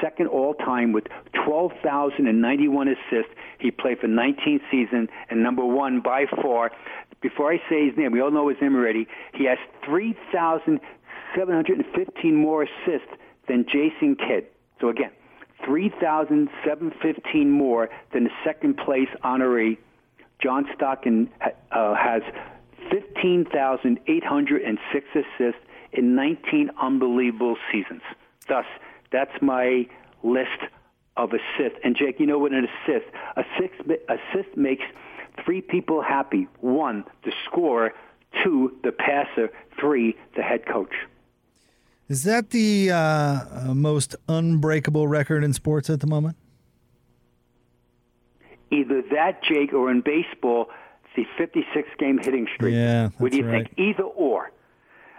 second 0.00 0.28
all 0.28 0.54
time 0.54 0.92
with 0.92 1.08
12,091 1.44 2.88
assists. 2.88 3.32
He 3.58 3.70
played 3.70 3.98
for 4.00 4.08
19 4.08 4.60
seasons 4.70 5.10
and 5.28 5.42
number 5.42 5.62
one 5.64 6.00
by 6.00 6.24
far. 6.42 6.72
Before 7.20 7.52
I 7.52 7.58
say 7.68 7.86
his 7.86 7.94
name, 7.96 8.12
we 8.12 8.20
all 8.20 8.30
know 8.30 8.48
his 8.48 8.60
name 8.60 8.74
already. 8.74 9.06
He 9.34 9.44
has 9.44 9.58
3,715 9.84 12.34
more 12.34 12.64
assists 12.64 13.12
than 13.46 13.64
Jason 13.66 14.16
Kidd. 14.16 14.46
So 14.80 14.88
again, 14.88 15.12
3,715 15.64 17.50
more 17.50 17.88
than 18.12 18.24
the 18.24 18.30
second 18.44 18.76
place 18.78 19.08
honoree. 19.22 19.78
John 20.42 20.66
Stockton 20.74 21.30
uh, 21.70 21.94
has 21.94 22.22
15,806 22.90 25.06
assists 25.14 25.60
in 25.92 26.14
19 26.14 26.70
unbelievable 26.80 27.58
seasons. 27.70 28.00
Thus, 28.48 28.64
that's 29.12 29.42
my 29.42 29.86
list 30.22 30.48
of 31.16 31.30
assists. 31.32 31.78
And 31.84 31.96
Jake, 31.96 32.20
you 32.20 32.26
know 32.26 32.38
what 32.38 32.52
an 32.52 32.66
assist? 32.66 33.06
Assist, 33.36 33.74
assist 34.08 34.56
makes 34.56 34.84
three 35.44 35.60
people 35.60 36.02
happy. 36.02 36.48
One, 36.60 37.04
the 37.24 37.32
scorer. 37.46 37.92
Two, 38.44 38.76
the 38.84 38.92
passer. 38.92 39.50
Three, 39.78 40.16
the 40.36 40.42
head 40.42 40.66
coach. 40.66 40.94
Is 42.08 42.24
that 42.24 42.50
the 42.50 42.90
uh, 42.90 43.72
most 43.74 44.16
unbreakable 44.28 45.06
record 45.06 45.44
in 45.44 45.52
sports 45.52 45.88
at 45.90 46.00
the 46.00 46.06
moment? 46.06 46.36
Either 48.72 49.02
that, 49.12 49.42
Jake, 49.42 49.72
or 49.72 49.90
in 49.90 50.00
baseball, 50.00 50.70
the 51.16 51.24
56 51.36 51.88
game 51.98 52.18
hitting 52.18 52.46
streak. 52.54 52.74
Yeah, 52.74 53.10
what 53.18 53.32
do 53.32 53.38
you 53.38 53.46
right. 53.46 53.66
think? 53.66 53.78
Either 53.78 54.04
or. 54.04 54.50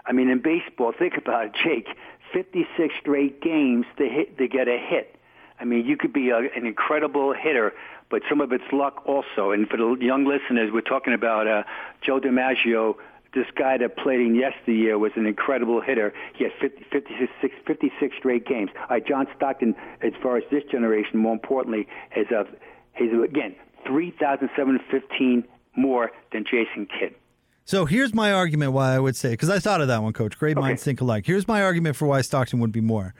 I 0.05 0.13
mean, 0.13 0.29
in 0.29 0.41
baseball, 0.41 0.93
think 0.97 1.17
about 1.17 1.45
it, 1.45 1.51
Jake. 1.63 1.87
56 2.33 2.93
straight 2.99 3.41
games 3.41 3.85
to 3.97 4.07
hit 4.07 4.37
to 4.37 4.47
get 4.47 4.67
a 4.67 4.77
hit. 4.77 5.15
I 5.59 5.65
mean, 5.65 5.85
you 5.85 5.95
could 5.95 6.13
be 6.13 6.29
a, 6.29 6.37
an 6.37 6.65
incredible 6.65 7.33
hitter, 7.33 7.73
but 8.09 8.23
some 8.27 8.41
of 8.41 8.51
it's 8.51 8.63
luck 8.71 9.03
also. 9.05 9.51
And 9.51 9.67
for 9.69 9.77
the 9.77 9.95
young 9.99 10.25
listeners, 10.25 10.71
we're 10.73 10.81
talking 10.81 11.13
about 11.13 11.47
uh, 11.47 11.63
Joe 12.01 12.19
DiMaggio. 12.19 12.95
This 13.33 13.45
guy 13.55 13.77
that 13.77 13.95
played 13.95 14.19
in 14.19 14.35
yesteryear 14.35 14.97
was 14.97 15.13
an 15.15 15.25
incredible 15.25 15.79
hitter. 15.79 16.13
He 16.35 16.43
had 16.43 16.53
50, 16.59 16.85
56, 16.91 17.55
56 17.65 18.17
straight 18.17 18.45
games. 18.45 18.71
All 18.75 18.87
right, 18.89 19.05
John 19.05 19.27
Stockton, 19.37 19.75
as 20.01 20.11
far 20.21 20.37
as 20.37 20.43
this 20.51 20.63
generation, 20.69 21.19
more 21.19 21.33
importantly, 21.33 21.87
is 22.15 22.27
of, 22.35 22.47
he's 22.95 23.13
again 23.13 23.55
3,715 23.85 25.45
more 25.75 26.11
than 26.33 26.43
Jason 26.43 26.87
Kidd. 26.87 27.15
So 27.65 27.85
here's 27.85 28.13
my 28.13 28.33
argument 28.33 28.73
why 28.73 28.93
I 28.95 28.99
would 28.99 29.15
say, 29.15 29.31
because 29.31 29.49
I 29.49 29.59
thought 29.59 29.81
of 29.81 29.87
that 29.87 30.01
one, 30.03 30.13
Coach. 30.13 30.37
Great 30.37 30.57
Okay. 30.57 30.61
minds 30.67 30.83
think 30.83 30.99
alike. 31.01 31.25
Here's 31.25 31.47
my 31.47 31.61
argument 31.63 31.95
for 31.95 32.05
why 32.07 32.21
Stockton 32.21 32.59
would 32.59 32.71
be 32.71 32.81
more, 32.81 33.13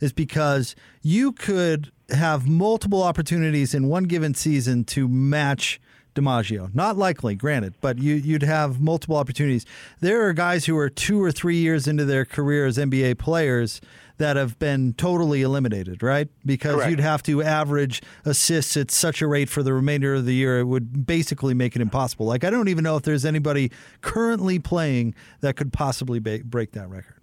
is 0.00 0.12
because 0.12 0.74
you 1.02 1.32
could 1.32 1.90
have 2.10 2.46
multiple 2.48 3.02
opportunities 3.02 3.74
in 3.74 3.88
one 3.88 4.04
given 4.04 4.34
season 4.34 4.84
to 4.84 5.08
match 5.08 5.80
DiMaggio. 6.14 6.74
Not 6.74 6.96
likely, 6.96 7.34
granted, 7.34 7.74
but 7.80 7.98
you, 7.98 8.14
you'd 8.14 8.42
have 8.42 8.80
multiple 8.80 9.16
opportunities. 9.16 9.66
There 10.00 10.26
are 10.26 10.32
guys 10.32 10.64
who 10.64 10.76
are 10.78 10.88
two 10.88 11.22
or 11.22 11.30
three 11.30 11.58
years 11.58 11.86
into 11.86 12.04
their 12.04 12.24
career 12.24 12.66
as 12.66 12.78
NBA 12.78 13.18
players 13.18 13.80
that 14.18 14.36
have 14.36 14.58
been 14.58 14.92
totally 14.94 15.42
eliminated, 15.42 16.02
right? 16.02 16.28
Because 16.44 16.76
Correct. 16.76 16.90
you'd 16.90 17.00
have 17.00 17.22
to 17.24 17.42
average 17.42 18.02
assists 18.24 18.76
at 18.76 18.90
such 18.90 19.22
a 19.22 19.26
rate 19.26 19.48
for 19.48 19.62
the 19.62 19.72
remainder 19.72 20.14
of 20.14 20.26
the 20.26 20.34
year, 20.34 20.58
it 20.58 20.64
would 20.64 21.06
basically 21.06 21.54
make 21.54 21.74
it 21.74 21.82
impossible. 21.82 22.26
Like, 22.26 22.44
I 22.44 22.50
don't 22.50 22.68
even 22.68 22.84
know 22.84 22.96
if 22.96 23.04
there's 23.04 23.24
anybody 23.24 23.70
currently 24.00 24.58
playing 24.58 25.14
that 25.40 25.56
could 25.56 25.72
possibly 25.72 26.18
ba- 26.18 26.40
break 26.44 26.72
that 26.72 26.88
record. 26.88 27.14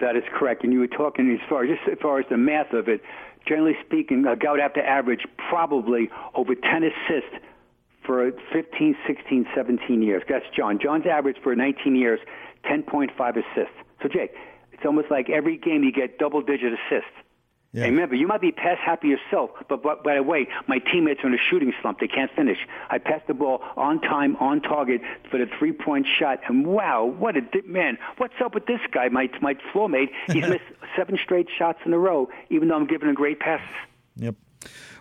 That 0.00 0.16
is 0.16 0.24
correct. 0.32 0.64
And 0.64 0.72
you 0.72 0.80
were 0.80 0.86
talking 0.86 1.30
as 1.32 1.48
far 1.48 1.66
just 1.66 1.80
as 1.90 1.98
far 2.00 2.18
as 2.18 2.26
the 2.30 2.36
math 2.36 2.72
of 2.72 2.88
it. 2.88 3.02
Generally 3.46 3.76
speaking, 3.84 4.24
a 4.26 4.36
guy 4.36 4.52
would 4.52 4.60
have 4.60 4.74
to 4.74 4.84
average 4.84 5.26
probably 5.48 6.10
over 6.34 6.54
10 6.54 6.84
assists 6.84 7.44
for 8.04 8.30
15, 8.52 8.96
16, 9.06 9.46
17 9.54 10.02
years. 10.02 10.22
That's 10.28 10.44
John. 10.56 10.78
John's 10.80 11.06
average 11.06 11.36
for 11.42 11.54
19 11.54 11.94
years, 11.96 12.20
10.5 12.64 13.10
assists. 13.30 13.74
So 14.02 14.08
Jake, 14.08 14.32
it's 14.82 14.86
almost 14.88 15.12
like 15.12 15.30
every 15.30 15.56
game 15.56 15.84
you 15.84 15.92
get 15.92 16.18
double-digit 16.18 16.72
assists. 16.72 17.12
Yeah. 17.72 17.84
And 17.84 17.92
remember, 17.92 18.16
you 18.16 18.26
might 18.26 18.40
be 18.40 18.50
pass 18.50 18.78
happy 18.84 19.08
yourself, 19.08 19.50
but, 19.68 19.80
but 19.80 20.02
by 20.02 20.16
the 20.16 20.24
way, 20.24 20.48
my 20.66 20.78
teammates 20.78 21.22
are 21.22 21.28
in 21.28 21.34
a 21.34 21.38
shooting 21.38 21.72
slump. 21.80 22.00
They 22.00 22.08
can't 22.08 22.30
finish. 22.34 22.58
I 22.90 22.98
passed 22.98 23.28
the 23.28 23.34
ball 23.34 23.62
on 23.76 24.00
time, 24.00 24.34
on 24.40 24.60
target 24.60 25.00
for 25.30 25.38
the 25.38 25.46
three-point 25.58 26.06
shot, 26.18 26.40
and 26.48 26.66
wow, 26.66 27.04
what 27.04 27.36
a 27.36 27.42
di- 27.42 27.62
man! 27.64 27.96
What's 28.18 28.34
up 28.44 28.54
with 28.54 28.66
this 28.66 28.80
guy? 28.90 29.08
My 29.08 29.30
my 29.40 29.56
floor 29.72 29.88
mate, 29.88 30.10
he's 30.26 30.42
missed 30.48 30.64
seven 30.96 31.16
straight 31.16 31.46
shots 31.56 31.78
in 31.86 31.94
a 31.94 31.98
row, 31.98 32.28
even 32.50 32.68
though 32.68 32.76
I'm 32.76 32.86
giving 32.86 33.08
him 33.08 33.14
great 33.14 33.40
passes. 33.40 33.74
Yep. 34.16 34.34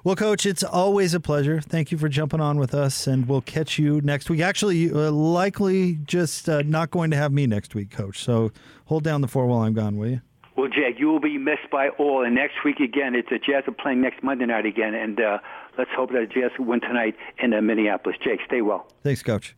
Well, 0.03 0.15
Coach, 0.15 0.45
it's 0.45 0.63
always 0.63 1.13
a 1.13 1.19
pleasure. 1.19 1.61
Thank 1.61 1.91
you 1.91 1.97
for 1.97 2.09
jumping 2.09 2.41
on 2.41 2.57
with 2.57 2.73
us, 2.73 3.05
and 3.05 3.27
we'll 3.27 3.41
catch 3.41 3.77
you 3.77 4.01
next 4.01 4.29
week. 4.29 4.41
Actually, 4.41 4.91
uh, 4.91 5.11
likely 5.11 5.99
just 6.05 6.49
uh, 6.49 6.63
not 6.63 6.89
going 6.89 7.11
to 7.11 7.17
have 7.17 7.31
me 7.31 7.45
next 7.45 7.75
week, 7.75 7.91
Coach. 7.91 8.23
So 8.23 8.51
hold 8.85 9.03
down 9.03 9.21
the 9.21 9.27
fort 9.27 9.47
while 9.47 9.59
I'm 9.59 9.73
gone, 9.73 9.97
will 9.97 10.07
you? 10.07 10.21
Well, 10.55 10.69
Jake, 10.69 10.99
you 10.99 11.07
will 11.07 11.19
be 11.19 11.37
missed 11.37 11.69
by 11.71 11.89
all. 11.89 12.23
And 12.23 12.35
next 12.35 12.55
week 12.65 12.79
again, 12.79 13.15
it's 13.15 13.29
the 13.29 13.39
Jazz 13.39 13.63
are 13.67 13.71
playing 13.71 14.01
next 14.01 14.23
Monday 14.23 14.45
night 14.45 14.65
again, 14.65 14.93
and 14.93 15.19
uh, 15.19 15.37
let's 15.77 15.91
hope 15.95 16.11
that 16.11 16.27
the 16.27 16.41
Jazz 16.41 16.51
win 16.59 16.81
tonight 16.81 17.15
in 17.37 17.53
uh, 17.53 17.61
Minneapolis. 17.61 18.17
Jake, 18.23 18.39
stay 18.45 18.61
well. 18.61 18.87
Thanks, 19.03 19.23
Coach. 19.23 19.55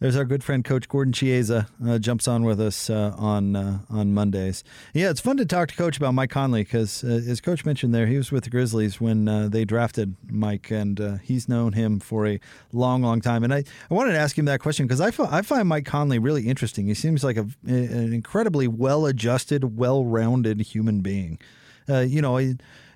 There's 0.00 0.14
our 0.14 0.24
good 0.24 0.44
friend 0.44 0.64
Coach 0.64 0.88
Gordon 0.88 1.12
Chiesa 1.12 1.66
uh, 1.84 1.98
jumps 1.98 2.28
on 2.28 2.44
with 2.44 2.60
us 2.60 2.88
uh, 2.88 3.16
on 3.18 3.56
uh, 3.56 3.80
on 3.90 4.14
Mondays. 4.14 4.62
Yeah, 4.94 5.10
it's 5.10 5.20
fun 5.20 5.36
to 5.38 5.44
talk 5.44 5.70
to 5.70 5.74
Coach 5.74 5.96
about 5.96 6.14
Mike 6.14 6.30
Conley 6.30 6.62
because, 6.62 7.02
uh, 7.02 7.08
as 7.08 7.40
Coach 7.40 7.64
mentioned 7.64 7.92
there, 7.92 8.06
he 8.06 8.16
was 8.16 8.30
with 8.30 8.44
the 8.44 8.50
Grizzlies 8.50 9.00
when 9.00 9.26
uh, 9.26 9.48
they 9.48 9.64
drafted 9.64 10.14
Mike, 10.30 10.70
and 10.70 11.00
uh, 11.00 11.16
he's 11.16 11.48
known 11.48 11.72
him 11.72 11.98
for 11.98 12.28
a 12.28 12.38
long, 12.72 13.02
long 13.02 13.20
time. 13.20 13.42
And 13.42 13.52
I, 13.52 13.64
I 13.90 13.94
wanted 13.94 14.12
to 14.12 14.18
ask 14.18 14.38
him 14.38 14.44
that 14.44 14.60
question 14.60 14.86
because 14.86 15.00
I, 15.00 15.10
fi- 15.10 15.36
I 15.36 15.42
find 15.42 15.66
Mike 15.66 15.86
Conley 15.86 16.20
really 16.20 16.46
interesting. 16.46 16.86
He 16.86 16.94
seems 16.94 17.24
like 17.24 17.36
a, 17.36 17.48
an 17.66 18.12
incredibly 18.12 18.68
well-adjusted, 18.68 19.76
well-rounded 19.76 20.60
human 20.60 21.00
being. 21.00 21.40
You 21.88 22.22
know. 22.22 22.38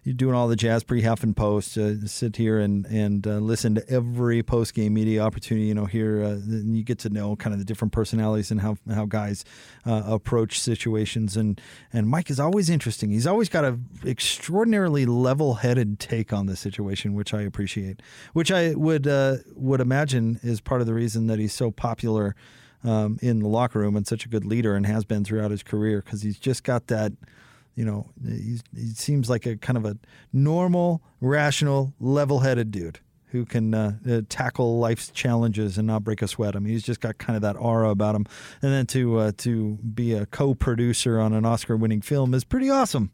You're 0.05 0.14
doing 0.14 0.35
all 0.35 0.48
the 0.48 0.57
jazz 0.57 0.83
pre, 0.83 1.00
half, 1.00 1.22
and 1.22 1.37
post. 1.37 1.78
Uh, 1.78 2.07
sit 2.07 2.35
here 2.35 2.59
and 2.59 2.87
and 2.87 3.24
uh, 3.24 3.37
listen 3.37 3.76
to 3.76 3.88
every 3.88 4.42
post 4.42 4.74
game 4.74 4.94
media 4.94 5.22
opportunity. 5.22 5.68
You 5.68 5.74
know, 5.74 5.85
here 5.85 6.24
uh, 6.24 6.38
you 6.44 6.83
get 6.83 6.98
to 7.00 7.09
know 7.09 7.37
kind 7.37 7.52
of 7.52 7.61
the 7.61 7.64
different 7.64 7.92
personalities 7.92 8.50
and 8.50 8.61
how 8.61 8.76
how 8.92 9.07
guys 9.07 9.44
uh, 9.87 10.02
approach 10.05 10.59
situations. 10.59 11.37
And 11.37 11.61
and 11.92 12.09
Mike 12.09 12.31
is 12.31 12.40
always 12.40 12.68
interesting. 12.68 13.11
He's 13.11 13.28
always 13.28 13.48
got 13.48 13.64
an 13.64 13.85
extraordinarily 14.05 15.07
level 15.07 15.55
headed 15.55 16.00
take 16.00 16.33
on 16.33 16.46
the 16.46 16.57
situation, 16.57 17.14
which 17.14 17.33
I 17.33 17.42
appreciate. 17.42 18.02
Which 18.33 18.50
I 18.50 18.74
would 18.74 19.07
uh, 19.07 19.37
would 19.55 19.81
imagine 19.81 20.40
is 20.42 20.61
part 20.61 20.81
of 20.81 20.88
the 20.88 20.94
reason 20.94 21.28
that 21.28 21.38
he's 21.38 21.55
so 21.55 21.70
popular. 21.70 22.35
Um, 22.85 23.16
in 23.22 23.38
the 23.38 23.46
locker 23.46 23.78
room 23.78 23.94
and 23.94 24.05
such 24.05 24.26
a 24.26 24.28
good 24.28 24.44
leader 24.44 24.74
and 24.74 24.85
has 24.87 25.05
been 25.05 25.22
throughout 25.22 25.52
his 25.52 25.62
career 25.62 26.02
because 26.05 26.22
he's 26.22 26.37
just 26.37 26.64
got 26.64 26.88
that 26.88 27.12
you 27.74 27.85
know, 27.85 28.11
he 28.24 28.58
seems 28.94 29.30
like 29.30 29.46
a 29.46 29.56
kind 29.56 29.76
of 29.76 29.85
a 29.85 29.96
normal, 30.32 31.02
rational, 31.20 31.94
level-headed 32.00 32.70
dude 32.70 33.00
who 33.32 33.46
can 33.46 33.72
uh, 33.72 33.96
uh, 34.08 34.20
tackle 34.28 34.78
life's 34.78 35.11
challenges 35.11 35.78
and 35.78 35.87
not 35.87 36.04
break 36.04 36.20
a 36.20 36.28
sweat. 36.28 36.54
I 36.54 36.58
mean, 36.58 36.72
he's 36.74 36.82
just 36.82 37.00
got 37.00 37.16
kind 37.16 37.35
of 37.35 37.40
that 37.42 37.56
aura 37.56 37.88
about 37.88 38.14
him. 38.14 38.26
And 38.61 38.72
then 38.72 38.87
to 38.88 39.18
uh, 39.18 39.32
to 39.38 39.76
be 39.76 40.12
a 40.12 40.26
co-producer 40.26 41.18
on 41.18 41.32
an 41.32 41.46
Oscar-winning 41.46 42.02
film 42.02 42.35
is 42.35 42.44
pretty 42.44 42.68
awesome. 42.68 43.11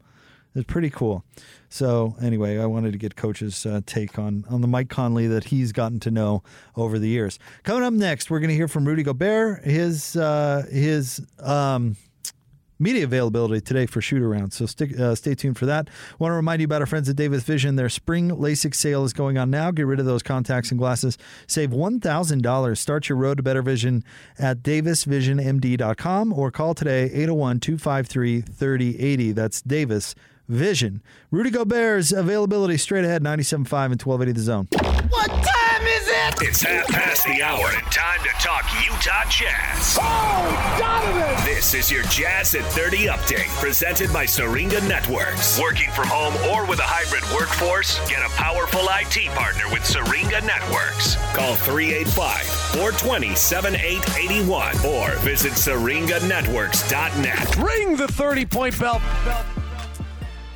It's 0.55 0.65
pretty 0.65 0.89
cool. 0.89 1.23
So 1.69 2.15
anyway, 2.21 2.57
I 2.57 2.65
wanted 2.65 2.91
to 2.91 2.97
get 2.97 3.15
Coach's 3.15 3.65
uh, 3.65 3.81
take 3.85 4.19
on 4.19 4.43
on 4.49 4.59
the 4.61 4.67
Mike 4.67 4.89
Conley 4.89 5.27
that 5.27 5.45
he's 5.45 5.71
gotten 5.71 5.99
to 6.01 6.11
know 6.11 6.43
over 6.75 6.99
the 6.99 7.07
years. 7.07 7.39
Coming 7.63 7.83
up 7.83 7.93
next, 7.93 8.29
we're 8.29 8.39
going 8.39 8.49
to 8.49 8.55
hear 8.55 8.67
from 8.67 8.85
Rudy 8.85 9.03
Gobert. 9.03 9.63
His 9.63 10.17
uh, 10.17 10.65
his 10.69 11.25
um, 11.39 11.95
media 12.79 13.03
availability 13.03 13.61
today 13.61 13.85
for 13.85 14.01
shoot 14.01 14.21
around. 14.21 14.51
So 14.51 14.65
stick, 14.65 14.97
uh, 14.97 15.15
stay 15.15 15.35
tuned 15.35 15.57
for 15.57 15.65
that. 15.65 15.89
Want 16.17 16.31
to 16.31 16.35
remind 16.35 16.61
you 16.61 16.65
about 16.65 16.81
our 16.81 16.87
friends 16.87 17.09
at 17.09 17.15
Davis 17.15 17.43
Vision. 17.43 17.75
Their 17.75 17.89
spring 17.89 18.29
LASIK 18.29 18.73
sale 18.73 19.03
is 19.03 19.13
going 19.13 19.37
on 19.37 19.49
now. 19.49 19.71
Get 19.71 19.85
rid 19.85 19.99
of 19.99 20.05
those 20.05 20.23
contacts 20.23 20.71
and 20.71 20.79
glasses. 20.79 21.17
Save 21.47 21.71
$1,000. 21.71 22.77
Start 22.77 23.09
your 23.09 23.17
road 23.17 23.37
to 23.37 23.43
better 23.43 23.61
vision 23.61 24.03
at 24.37 24.63
davisvisionmd.com 24.63 26.33
or 26.33 26.51
call 26.51 26.73
today 26.73 27.05
801 27.05 27.59
253 27.59 28.41
3080. 28.41 29.31
That's 29.33 29.61
Davis 29.61 30.15
Vision. 30.47 31.03
Rudy 31.29 31.51
Gobert's 31.51 32.11
availability 32.11 32.77
straight 32.77 33.05
ahead 33.05 33.23
97.5 33.23 33.91
and 33.91 34.01
1280 34.01 34.31
the 34.31 34.41
zone. 34.41 34.67
What? 35.09 35.38
It's 36.37 36.61
half 36.61 36.87
past 36.87 37.25
the 37.25 37.41
hour 37.41 37.65
and 37.75 37.83
time 37.91 38.19
to 38.21 38.29
talk 38.39 38.63
Utah 38.85 39.27
Jazz. 39.29 39.97
Oh, 39.99 40.77
Donovan! 40.79 41.35
This 41.43 41.73
is 41.73 41.91
your 41.91 42.03
Jazz 42.03 42.53
at 42.55 42.63
30 42.71 43.07
update 43.07 43.49
presented 43.59 44.13
by 44.13 44.25
Syringa 44.25 44.79
Networks. 44.87 45.59
Working 45.59 45.89
from 45.91 46.07
home 46.07 46.33
or 46.51 46.65
with 46.65 46.79
a 46.79 46.85
hybrid 46.85 47.23
workforce? 47.35 47.99
Get 48.07 48.19
a 48.19 48.29
powerful 48.35 48.79
IT 48.83 49.27
partner 49.35 49.63
with 49.73 49.85
Syringa 49.85 50.39
Networks. 50.45 51.15
Call 51.35 51.55
385 51.55 52.43
420 52.73 53.35
7881 53.35 54.77
or 54.85 55.09
visit 55.19 55.51
syringanetworks.net. 55.53 57.57
Ring 57.57 57.97
the 57.97 58.07
30 58.07 58.45
point 58.45 58.79
bell. 58.79 59.01
bell. 59.25 59.45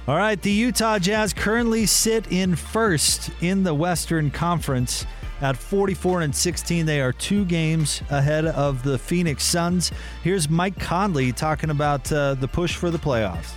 All 0.08 0.16
right, 0.18 0.42
the 0.42 0.52
Utah 0.52 1.00
Jazz 1.00 1.34
currently 1.34 1.86
sit 1.86 2.32
in 2.32 2.56
first 2.56 3.32
in 3.42 3.64
the 3.64 3.74
Western 3.74 4.32
Conference 4.32 5.06
at 5.44 5.58
44 5.58 6.22
and 6.22 6.34
16. 6.34 6.86
They 6.86 7.02
are 7.02 7.12
two 7.12 7.44
games 7.46 8.02
ahead 8.10 8.46
of 8.46 8.82
the 8.82 8.98
Phoenix 8.98 9.44
Suns. 9.44 9.92
Here's 10.24 10.50
Mike 10.50 10.80
Conley 10.80 11.34
talking 11.34 11.70
about 11.70 12.12
uh, 12.12 12.36
the 12.36 12.48
push 12.48 12.76
for 12.76 12.90
the 12.90 12.98
playoffs. 12.98 13.52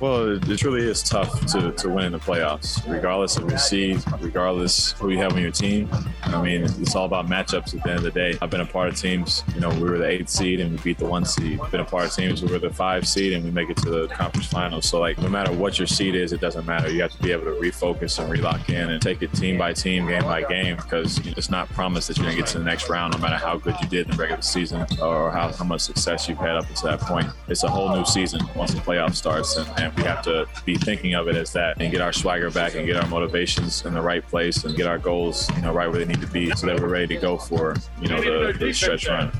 Well, 0.00 0.36
it, 0.36 0.64
really 0.64 0.88
is 0.88 1.02
tough 1.02 1.44
to, 1.52 1.72
to 1.72 1.88
win 1.90 2.06
in 2.06 2.12
the 2.12 2.18
playoffs, 2.18 2.90
regardless 2.90 3.36
of 3.36 3.50
your 3.50 3.58
seed, 3.58 4.02
regardless 4.20 4.92
who 4.92 5.10
you 5.10 5.18
have 5.18 5.34
on 5.34 5.42
your 5.42 5.50
team. 5.50 5.90
I 6.22 6.40
mean, 6.40 6.62
it's 6.62 6.94
all 6.94 7.04
about 7.04 7.26
matchups 7.26 7.76
at 7.76 7.82
the 7.82 7.90
end 7.90 7.98
of 7.98 8.04
the 8.04 8.10
day. 8.10 8.38
I've 8.40 8.48
been 8.48 8.62
a 8.62 8.66
part 8.66 8.88
of 8.88 8.96
teams, 8.96 9.44
you 9.54 9.60
know, 9.60 9.68
we 9.68 9.82
were 9.82 9.98
the 9.98 10.08
eighth 10.08 10.30
seed 10.30 10.60
and 10.60 10.72
we 10.72 10.78
beat 10.78 10.96
the 10.96 11.04
one 11.04 11.26
seed. 11.26 11.60
Been 11.70 11.80
a 11.80 11.84
part 11.84 12.06
of 12.06 12.14
teams, 12.14 12.42
we 12.42 12.50
were 12.50 12.58
the 12.58 12.70
five 12.70 13.06
seed 13.06 13.34
and 13.34 13.44
we 13.44 13.50
make 13.50 13.68
it 13.68 13.76
to 13.78 13.90
the 13.90 14.08
conference 14.08 14.46
finals. 14.46 14.88
So, 14.88 15.00
like, 15.00 15.18
no 15.18 15.28
matter 15.28 15.52
what 15.52 15.78
your 15.78 15.86
seed 15.86 16.14
is, 16.14 16.32
it 16.32 16.40
doesn't 16.40 16.64
matter. 16.64 16.90
You 16.90 17.02
have 17.02 17.12
to 17.12 17.22
be 17.22 17.32
able 17.32 17.44
to 17.44 17.60
refocus 17.60 18.18
and 18.18 18.32
relock 18.32 18.70
in 18.70 18.88
and 18.88 19.02
take 19.02 19.20
it 19.20 19.34
team 19.34 19.58
by 19.58 19.74
team, 19.74 20.06
game 20.06 20.22
by 20.22 20.44
game, 20.44 20.76
because 20.76 21.18
it's 21.26 21.50
not 21.50 21.68
promised 21.70 22.08
that 22.08 22.16
you're 22.16 22.24
going 22.24 22.36
to 22.36 22.42
get 22.42 22.50
to 22.52 22.58
the 22.58 22.64
next 22.64 22.88
round, 22.88 23.12
no 23.12 23.20
matter 23.20 23.36
how 23.36 23.58
good 23.58 23.74
you 23.82 23.88
did 23.88 24.06
in 24.06 24.12
the 24.12 24.16
regular 24.16 24.40
season 24.40 24.86
or 25.02 25.30
how, 25.30 25.52
how 25.52 25.64
much 25.64 25.82
success 25.82 26.26
you've 26.26 26.38
had 26.38 26.56
up 26.56 26.66
until 26.70 26.88
that 26.88 27.00
point. 27.00 27.26
It's 27.48 27.64
a 27.64 27.68
whole 27.68 27.94
new 27.94 28.06
season 28.06 28.40
once 28.56 28.72
the 28.72 28.80
playoff 28.80 29.14
starts. 29.14 29.58
And, 29.58 29.68
and 29.78 29.89
we 29.96 30.02
have 30.04 30.22
to 30.22 30.46
be 30.64 30.76
thinking 30.76 31.14
of 31.14 31.28
it 31.28 31.36
as 31.36 31.52
that 31.52 31.80
and 31.80 31.90
get 31.90 32.00
our 32.00 32.12
swagger 32.12 32.50
back 32.50 32.74
and 32.74 32.86
get 32.86 32.96
our 32.96 33.06
motivations 33.08 33.84
in 33.84 33.94
the 33.94 34.00
right 34.00 34.26
place 34.26 34.64
and 34.64 34.76
get 34.76 34.86
our 34.86 34.98
goals, 34.98 35.48
you 35.56 35.62
know, 35.62 35.72
right 35.72 35.88
where 35.88 36.04
they 36.04 36.12
need 36.12 36.20
to 36.20 36.26
be 36.26 36.50
so 36.52 36.66
that 36.66 36.80
we're 36.80 36.88
ready 36.88 37.14
to 37.14 37.20
go 37.20 37.36
for, 37.36 37.76
you 38.00 38.08
know, 38.08 38.20
the, 38.20 38.52
the 38.58 38.72
stretch 38.72 39.08
run. 39.08 39.32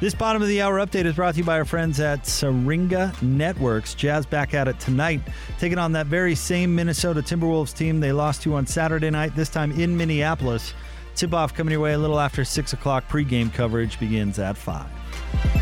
This 0.00 0.14
bottom 0.14 0.42
of 0.42 0.48
the 0.48 0.60
hour 0.60 0.84
update 0.84 1.04
is 1.04 1.14
brought 1.14 1.34
to 1.34 1.38
you 1.38 1.44
by 1.44 1.58
our 1.58 1.64
friends 1.64 2.00
at 2.00 2.26
Syringa 2.26 3.12
Networks. 3.22 3.94
Jazz 3.94 4.26
back 4.26 4.52
at 4.52 4.66
it 4.66 4.80
tonight, 4.80 5.20
taking 5.60 5.78
on 5.78 5.92
that 5.92 6.06
very 6.06 6.34
same 6.34 6.74
Minnesota 6.74 7.22
Timberwolves 7.22 7.72
team 7.72 8.00
they 8.00 8.10
lost 8.10 8.42
to 8.42 8.54
on 8.54 8.66
Saturday 8.66 9.10
night, 9.10 9.36
this 9.36 9.48
time 9.48 9.70
in 9.80 9.96
Minneapolis. 9.96 10.74
Tip 11.14 11.32
off 11.32 11.54
coming 11.54 11.70
your 11.70 11.80
way 11.80 11.92
a 11.92 11.98
little 11.98 12.18
after 12.18 12.44
6 12.44 12.72
o'clock. 12.72 13.08
Pre-game 13.08 13.50
coverage 13.50 14.00
begins 14.00 14.40
at 14.40 14.56
5. 14.56 15.61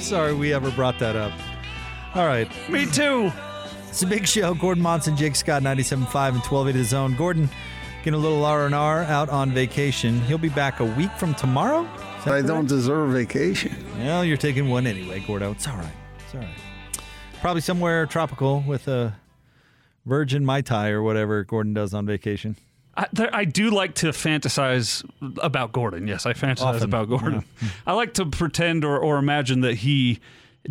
Sorry 0.00 0.34
we 0.34 0.52
ever 0.52 0.70
brought 0.72 0.98
that 0.98 1.16
up. 1.16 1.32
All 2.14 2.26
right. 2.26 2.48
Me 2.70 2.86
too. 2.86 3.32
It's 3.88 4.02
a 4.02 4.06
big 4.06 4.26
show. 4.26 4.54
Gordon 4.54 4.82
Monson, 4.82 5.16
Jake 5.16 5.36
Scott, 5.36 5.62
97.5 5.62 5.94
and 5.94 6.06
1280 6.38 6.78
The 6.78 6.84
Zone. 6.84 7.14
Gordon 7.16 7.48
getting 8.04 8.14
a 8.14 8.22
little 8.22 8.44
R&R 8.44 9.02
out 9.04 9.28
on 9.28 9.50
vacation. 9.52 10.20
He'll 10.22 10.38
be 10.38 10.48
back 10.48 10.80
a 10.80 10.84
week 10.84 11.10
from 11.12 11.34
tomorrow. 11.34 11.86
I 11.86 12.20
correct? 12.22 12.46
don't 12.46 12.66
deserve 12.66 13.10
vacation. 13.12 13.74
Well, 13.98 14.24
you're 14.24 14.36
taking 14.36 14.68
one 14.68 14.86
anyway, 14.86 15.24
Gordo. 15.26 15.52
It's 15.52 15.66
all 15.66 15.76
right. 15.76 15.92
It's 16.24 16.34
all 16.34 16.40
right. 16.40 16.98
Probably 17.40 17.60
somewhere 17.60 18.06
tropical 18.06 18.62
with 18.66 18.88
a 18.88 19.14
virgin 20.04 20.44
Mai 20.44 20.60
Tai 20.60 20.90
or 20.90 21.02
whatever 21.02 21.44
Gordon 21.44 21.72
does 21.74 21.94
on 21.94 22.04
vacation. 22.06 22.56
I, 22.96 23.06
there, 23.12 23.34
I 23.34 23.44
do 23.44 23.70
like 23.70 23.94
to 23.96 24.06
fantasize 24.08 25.04
about 25.42 25.72
Gordon. 25.72 26.06
Yes, 26.08 26.24
I 26.26 26.32
fantasize 26.32 26.62
Often, 26.62 26.82
about 26.84 27.08
Gordon. 27.08 27.44
I 27.86 27.92
like 27.92 28.14
to 28.14 28.26
pretend 28.26 28.84
or, 28.84 28.98
or 28.98 29.18
imagine 29.18 29.60
that 29.60 29.74
he 29.76 30.20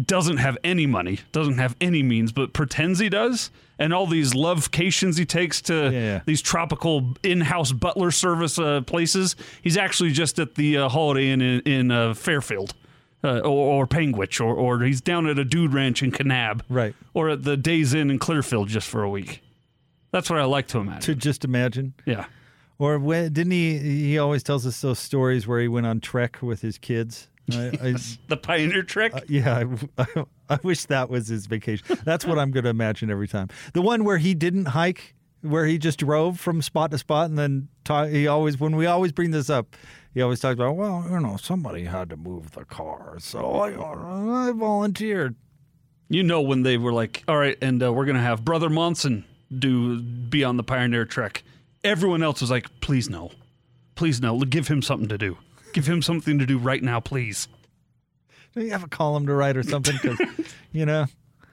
doesn't 0.04 0.38
have 0.38 0.58
any 0.64 0.86
money, 0.88 1.20
doesn't 1.32 1.58
have 1.58 1.76
any 1.80 2.04
means, 2.04 2.32
but 2.32 2.52
pretends 2.54 3.00
he 3.00 3.10
does. 3.10 3.52
And 3.78 3.94
all 3.94 4.08
these 4.08 4.34
lovecations 4.34 5.18
he 5.18 5.26
takes 5.26 5.62
to 5.64 5.92
Yeah. 5.92 6.22
these 6.26 6.42
tropical 6.42 7.14
in-house 7.24 7.72
butler 7.74 8.10
service 8.12 8.58
uh, 8.58 8.82
places, 8.82 9.36
he's 9.62 9.78
actually 9.78 10.12
just 10.12 10.40
at 10.40 10.56
the 10.56 10.78
uh, 10.78 10.90
Holiday 10.90 11.30
Inn 11.30 11.42
in, 11.42 11.60
in 11.62 11.92
uh, 11.92 12.14
Fairfield. 12.14 12.74
Uh, 13.24 13.40
or, 13.40 13.82
or 13.82 13.88
Panguitch, 13.88 14.40
or, 14.40 14.54
or 14.54 14.82
he's 14.82 15.02
down 15.02 15.26
at 15.26 15.40
a 15.40 15.44
dude 15.44 15.74
ranch 15.74 16.04
in 16.04 16.12
Kanab, 16.12 16.62
Right. 16.70 16.94
Or 17.16 17.30
at 17.30 17.42
the 17.42 17.58
Days 17.58 17.92
Inn 17.96 18.12
in 18.12 18.20
Clearfield 18.20 18.68
just 18.70 18.88
for 18.88 19.02
a 19.02 19.10
week. 19.10 19.42
That's 20.16 20.30
what 20.30 20.40
I 20.40 20.46
like 20.46 20.68
to 20.68 20.78
imagine. 20.78 21.02
To 21.02 21.14
just 21.16 21.44
imagine. 21.44 21.94
yeah. 22.06 22.28
Or 22.80 22.98
when, 23.00 23.34
didn't 23.34 23.52
he? 23.52 23.78
He 23.78 24.18
always 24.18 24.44
tells 24.44 24.66
us 24.66 24.80
those 24.80 24.98
stories 24.98 25.46
where 25.46 25.60
he 25.60 25.68
went 25.68 25.86
on 25.86 26.00
trek 26.00 26.42
with 26.42 26.62
his 26.62 26.78
kids. 26.78 27.28
I, 27.52 27.72
I, 27.84 27.96
The 28.30 28.38
Pioneer 28.38 28.84
Trek. 28.84 29.12
yeah, 29.28 29.66
I, 29.98 30.06
I 30.50 30.60
wish 30.64 30.86
that 30.86 31.10
was 31.10 31.28
his 31.28 31.48
vacation. 31.48 31.98
That's 32.06 32.26
what 32.26 32.40
I'm 32.40 32.52
going 32.52 32.64
to 32.64 32.70
imagine 32.70 33.12
every 33.12 33.28
time. 33.28 33.50
The 33.74 33.82
one 33.82 34.06
where 34.06 34.18
he 34.18 34.34
didn't 34.34 34.68
hike, 34.68 35.16
where 35.42 35.66
he 35.66 35.78
just 35.78 36.00
drove 36.00 36.40
from 36.40 36.62
spot 36.62 36.92
to 36.92 36.98
spot, 36.98 37.30
and 37.30 37.38
then 37.38 37.68
ta- 37.84 38.06
he 38.06 38.26
always, 38.26 38.58
when 38.58 38.78
we 38.78 38.86
always 38.86 39.12
bring 39.12 39.32
this 39.32 39.50
up, 39.50 39.76
he 40.14 40.22
always 40.22 40.40
talks 40.40 40.54
about, 40.54 40.78
well, 40.78 41.06
you 41.12 41.20
know, 41.20 41.36
somebody 41.36 41.84
had 41.84 42.10
to 42.12 42.16
move 42.16 42.52
the 42.52 42.64
car, 42.64 43.18
so 43.20 43.52
I, 43.60 44.48
I 44.48 44.52
volunteered. 44.54 45.36
you 46.08 46.24
know 46.24 46.42
when 46.42 46.64
they 46.64 46.78
were 46.78 46.94
like, 46.94 47.22
all 47.28 47.38
right, 47.38 47.58
and 47.62 47.84
uh, 47.84 47.92
we're 47.92 48.06
gonna 48.06 48.22
have 48.22 48.46
Brother 48.46 48.70
Monson 48.70 49.26
do 49.58 50.02
be 50.02 50.44
on 50.44 50.58
the 50.58 50.64
Pioneer 50.64 51.06
Trek. 51.06 51.44
Everyone 51.84 52.24
else 52.24 52.42
was 52.42 52.50
like, 52.52 52.68
please 52.82 53.10
no, 53.10 53.32
please 53.96 54.22
no, 54.22 54.40
give 54.40 54.68
him 54.68 54.82
something 54.82 55.08
to 55.10 55.18
do. 55.18 55.38
Give 55.74 55.88
him 55.88 56.02
something 56.02 56.40
to 56.40 56.46
do 56.46 56.58
right 56.58 56.82
now, 56.82 57.00
please. 57.00 57.48
Do 58.56 58.62
you 58.62 58.72
have 58.72 58.84
a 58.84 58.88
column 58.88 59.28
to 59.28 59.34
write 59.34 59.58
or 59.58 59.64
something? 59.64 59.98
Because, 60.02 60.20
you 60.72 60.86
know, 60.86 61.06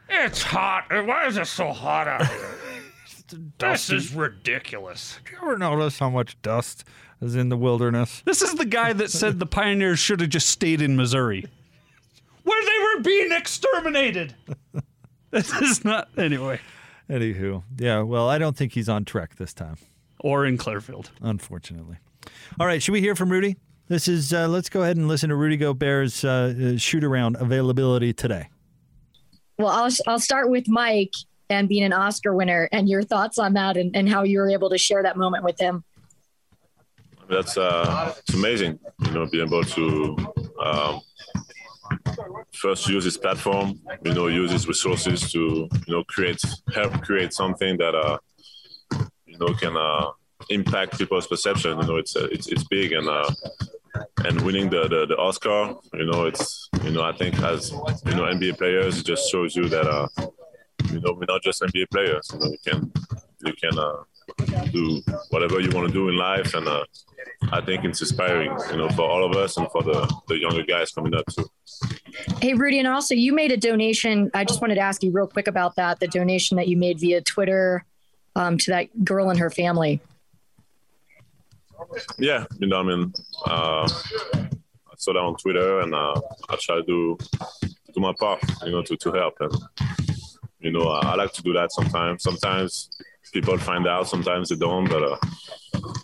It's 0.08 0.42
hot. 0.42 0.86
Uh, 0.90 1.02
why 1.02 1.26
is 1.26 1.36
it 1.36 1.46
so 1.48 1.72
hot 1.72 2.06
out 2.06 2.26
here? 2.26 2.54
this 3.58 3.90
is 3.90 4.14
ridiculous. 4.14 5.18
do 5.24 5.32
you 5.32 5.38
ever 5.42 5.58
notice 5.58 5.98
how 5.98 6.10
much 6.10 6.40
dust 6.42 6.84
is 7.20 7.34
in 7.34 7.48
the 7.48 7.56
wilderness? 7.56 8.22
This 8.24 8.42
is 8.42 8.54
the 8.54 8.64
guy 8.64 8.92
that 8.92 9.10
said 9.10 9.38
the 9.40 9.46
pioneers 9.46 9.98
should 9.98 10.20
have 10.20 10.30
just 10.30 10.48
stayed 10.48 10.80
in 10.80 10.96
Missouri, 10.96 11.44
where 12.44 12.64
they 12.64 12.78
were 12.98 13.02
being 13.02 13.32
exterminated. 13.32 14.34
this 15.30 15.52
is 15.54 15.84
not 15.84 16.08
anyway, 16.16 16.60
Anywho, 17.12 17.62
yeah, 17.76 18.00
well, 18.00 18.26
I 18.26 18.38
don't 18.38 18.56
think 18.56 18.72
he's 18.72 18.88
on 18.88 19.04
trek 19.04 19.36
this 19.36 19.52
time. 19.52 19.76
or 20.20 20.46
in 20.46 20.56
Clearfield. 20.56 21.10
unfortunately. 21.20 21.98
All 22.58 22.66
right, 22.66 22.82
should 22.82 22.92
we 22.92 23.00
hear 23.00 23.14
from 23.14 23.30
Rudy? 23.30 23.56
This 23.88 24.08
is 24.08 24.32
uh, 24.32 24.48
let's 24.48 24.70
go 24.70 24.80
ahead 24.82 24.96
and 24.96 25.08
listen 25.08 25.28
to 25.28 25.36
Rudy 25.36 25.58
Gobert's 25.58 26.24
uh, 26.24 26.54
uh, 26.74 26.78
shoot 26.78 27.04
around 27.04 27.36
availability 27.36 28.14
today. 28.14 28.48
Well, 29.58 29.68
I'll 29.68 29.90
I'll 30.06 30.20
start 30.20 30.48
with 30.48 30.68
Mike 30.68 31.12
and 31.50 31.68
being 31.68 31.84
an 31.84 31.92
Oscar 31.92 32.34
winner 32.34 32.66
and 32.72 32.88
your 32.88 33.02
thoughts 33.02 33.38
on 33.38 33.52
that 33.54 33.76
and, 33.76 33.94
and 33.94 34.08
how 34.08 34.22
you 34.22 34.38
were 34.38 34.48
able 34.48 34.70
to 34.70 34.78
share 34.78 35.02
that 35.02 35.18
moment 35.18 35.44
with 35.44 35.60
him. 35.60 35.84
That's 37.28 37.58
uh, 37.58 38.14
it's 38.18 38.32
amazing, 38.34 38.78
you 39.04 39.10
know, 39.10 39.26
being 39.26 39.46
able 39.46 39.64
to 39.64 40.16
um, 40.64 41.00
first 42.54 42.88
use 42.88 43.04
this 43.04 43.16
platform, 43.16 43.80
you 44.04 44.14
know, 44.14 44.26
use 44.28 44.50
these 44.50 44.68
resources 44.68 45.30
to, 45.32 45.68
you 45.86 45.94
know, 45.94 46.04
create, 46.04 46.40
help 46.74 47.00
create 47.02 47.32
something 47.32 47.76
that, 47.78 47.94
uh, 47.94 48.18
you 49.26 49.38
know, 49.38 49.54
can 49.54 49.76
uh, 49.76 50.10
impact 50.50 50.98
people's 50.98 51.26
perception. 51.26 51.78
You 51.80 51.86
know, 51.86 51.96
it's 51.96 52.16
uh, 52.16 52.28
it's 52.30 52.48
it's 52.48 52.64
big 52.64 52.92
and 52.92 53.08
uh, 53.08 53.30
and 54.24 54.40
winning 54.42 54.70
the, 54.70 54.88
the 54.88 55.06
the 55.06 55.16
Oscar, 55.16 55.74
you 55.94 56.06
know, 56.06 56.26
it's 56.26 56.68
you 56.84 56.90
know, 56.90 57.02
I 57.02 57.12
think 57.12 57.38
as 57.40 57.70
you 57.70 58.14
know, 58.14 58.24
NBA 58.24 58.58
players, 58.58 58.98
it 58.98 59.06
just 59.06 59.30
shows 59.30 59.56
you 59.56 59.68
that 59.68 59.86
uh, 59.86 60.08
you 60.90 61.00
know, 61.00 61.12
we're 61.12 61.26
not 61.26 61.42
just 61.42 61.62
NBA 61.62 61.90
players. 61.90 62.30
You 62.32 62.38
know, 62.38 62.46
you 62.46 62.58
can 62.66 62.92
you 63.44 63.52
can 63.54 63.78
uh, 63.78 64.02
do 64.72 65.02
whatever 65.30 65.60
you 65.60 65.70
want 65.70 65.86
to 65.86 65.92
do 65.92 66.08
in 66.08 66.16
life, 66.16 66.54
and 66.54 66.66
uh, 66.66 66.84
I 67.50 67.60
think 67.60 67.84
it's 67.84 68.00
inspiring, 68.00 68.56
you 68.70 68.76
know, 68.76 68.88
for 68.90 69.02
all 69.02 69.24
of 69.24 69.36
us 69.36 69.56
and 69.56 69.70
for 69.70 69.82
the 69.82 70.12
the 70.28 70.38
younger 70.38 70.62
guys 70.62 70.90
coming 70.90 71.14
up 71.14 71.24
too. 71.26 71.46
Hey, 72.40 72.54
Rudy, 72.54 72.78
and 72.78 72.88
also 72.88 73.14
you 73.14 73.32
made 73.32 73.52
a 73.52 73.56
donation. 73.56 74.30
I 74.34 74.44
just 74.44 74.60
wanted 74.60 74.76
to 74.76 74.80
ask 74.80 75.02
you 75.02 75.10
real 75.10 75.26
quick 75.26 75.48
about 75.48 75.76
that 75.76 76.00
the 76.00 76.08
donation 76.08 76.56
that 76.56 76.68
you 76.68 76.76
made 76.76 76.98
via 77.00 77.20
Twitter 77.20 77.84
um, 78.36 78.58
to 78.58 78.70
that 78.70 79.04
girl 79.04 79.30
and 79.30 79.38
her 79.38 79.50
family. 79.50 80.00
Yeah, 82.18 82.44
you 82.58 82.68
know, 82.68 82.80
I 82.80 82.82
mean, 82.82 83.12
uh, 83.46 83.88
I 83.88 84.94
saw 84.96 85.12
that 85.12 85.18
on 85.18 85.36
Twitter, 85.36 85.80
and 85.80 85.94
uh, 85.94 86.20
I 86.48 86.56
try 86.60 86.76
to 86.76 86.82
do 86.82 87.18
do 87.94 88.00
my 88.00 88.14
part, 88.18 88.42
you 88.64 88.72
know, 88.72 88.82
to 88.82 88.96
to 88.96 89.12
help, 89.12 89.34
and 89.40 89.54
you 90.60 90.70
know, 90.70 90.88
I, 90.88 91.12
I 91.12 91.14
like 91.16 91.32
to 91.32 91.42
do 91.42 91.52
that 91.54 91.72
sometimes. 91.72 92.22
Sometimes 92.22 92.88
people 93.32 93.56
find 93.58 93.86
out, 93.86 94.08
sometimes 94.08 94.48
they 94.48 94.56
don't, 94.56 94.88
but 94.88 95.02
uh, 95.02 95.16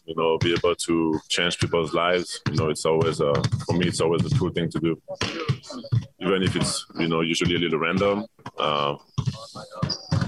you 0.06 0.14
know, 0.16 0.38
be 0.38 0.54
able 0.54 0.74
to 0.74 1.20
change 1.28 1.58
people's 1.58 1.92
lives, 1.94 2.40
you 2.48 2.56
know, 2.56 2.68
it's 2.70 2.84
always 2.84 3.20
uh, 3.20 3.42
for 3.66 3.76
me, 3.76 3.86
it's 3.86 4.00
always 4.00 4.24
a 4.30 4.38
cool 4.38 4.50
thing 4.50 4.68
to 4.70 4.78
do, 4.80 5.00
even 6.20 6.42
if 6.42 6.56
it's 6.56 6.86
you 6.98 7.08
know 7.08 7.20
usually 7.20 7.56
a 7.56 7.58
little 7.58 7.78
random. 7.78 8.26
Uh, 8.58 8.96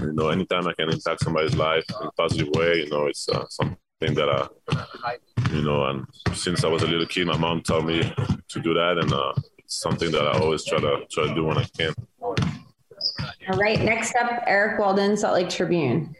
you 0.01 0.13
know, 0.13 0.29
anytime 0.29 0.67
I 0.67 0.73
can 0.73 0.89
impact 0.89 1.23
somebody's 1.23 1.55
life 1.55 1.85
in 1.89 2.07
a 2.07 2.11
positive 2.11 2.49
way, 2.55 2.83
you 2.83 2.89
know, 2.89 3.07
it's 3.07 3.27
uh, 3.29 3.45
something 3.49 4.15
that 4.15 4.29
I 4.29 5.17
you 5.51 5.61
know, 5.63 5.85
and 5.85 6.05
since 6.33 6.63
I 6.63 6.67
was 6.67 6.83
a 6.83 6.87
little 6.87 7.05
kid, 7.05 7.27
my 7.27 7.37
mom 7.37 7.61
told 7.61 7.85
me 7.85 8.01
to 8.01 8.59
do 8.59 8.73
that, 8.73 8.97
and 8.97 9.11
uh, 9.11 9.33
it's 9.57 9.81
something 9.81 10.11
that 10.11 10.25
I 10.25 10.39
always 10.39 10.63
try 10.65 10.79
to 10.79 11.05
try 11.11 11.27
to 11.27 11.35
do 11.35 11.45
when 11.45 11.57
I 11.57 11.65
can. 11.77 11.93
All 12.21 12.35
right. 13.57 13.79
Next 13.81 14.15
up, 14.15 14.43
Eric 14.47 14.79
Walden, 14.79 15.17
Salt 15.17 15.33
Lake 15.33 15.49
Tribune. 15.49 16.15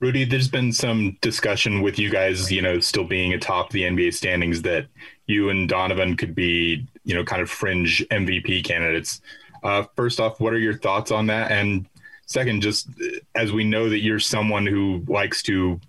Rudy, 0.00 0.24
there's 0.24 0.48
been 0.48 0.72
some 0.72 1.16
discussion 1.20 1.82
with 1.82 1.98
you 1.98 2.08
guys, 2.08 2.52
you 2.52 2.62
know, 2.62 2.78
still 2.78 3.04
being 3.04 3.32
atop 3.32 3.70
the 3.70 3.82
NBA 3.82 4.14
standings 4.14 4.62
that 4.62 4.86
you 5.26 5.50
and 5.50 5.68
Donovan 5.68 6.16
could 6.16 6.36
be, 6.36 6.86
you 7.04 7.14
know, 7.14 7.24
kind 7.24 7.42
of 7.42 7.50
fringe 7.50 8.04
MVP 8.10 8.64
candidates. 8.64 9.20
Uh, 9.64 9.82
first 9.96 10.20
off, 10.20 10.40
what 10.40 10.52
are 10.52 10.58
your 10.58 10.78
thoughts 10.78 11.10
on 11.10 11.26
that? 11.26 11.50
And 11.50 11.86
second, 12.26 12.60
just 12.60 12.88
as 13.34 13.50
we 13.50 13.64
know 13.64 13.88
that 13.88 13.98
you're 13.98 14.20
someone 14.20 14.66
who 14.66 15.02
likes 15.08 15.42
to 15.44 15.80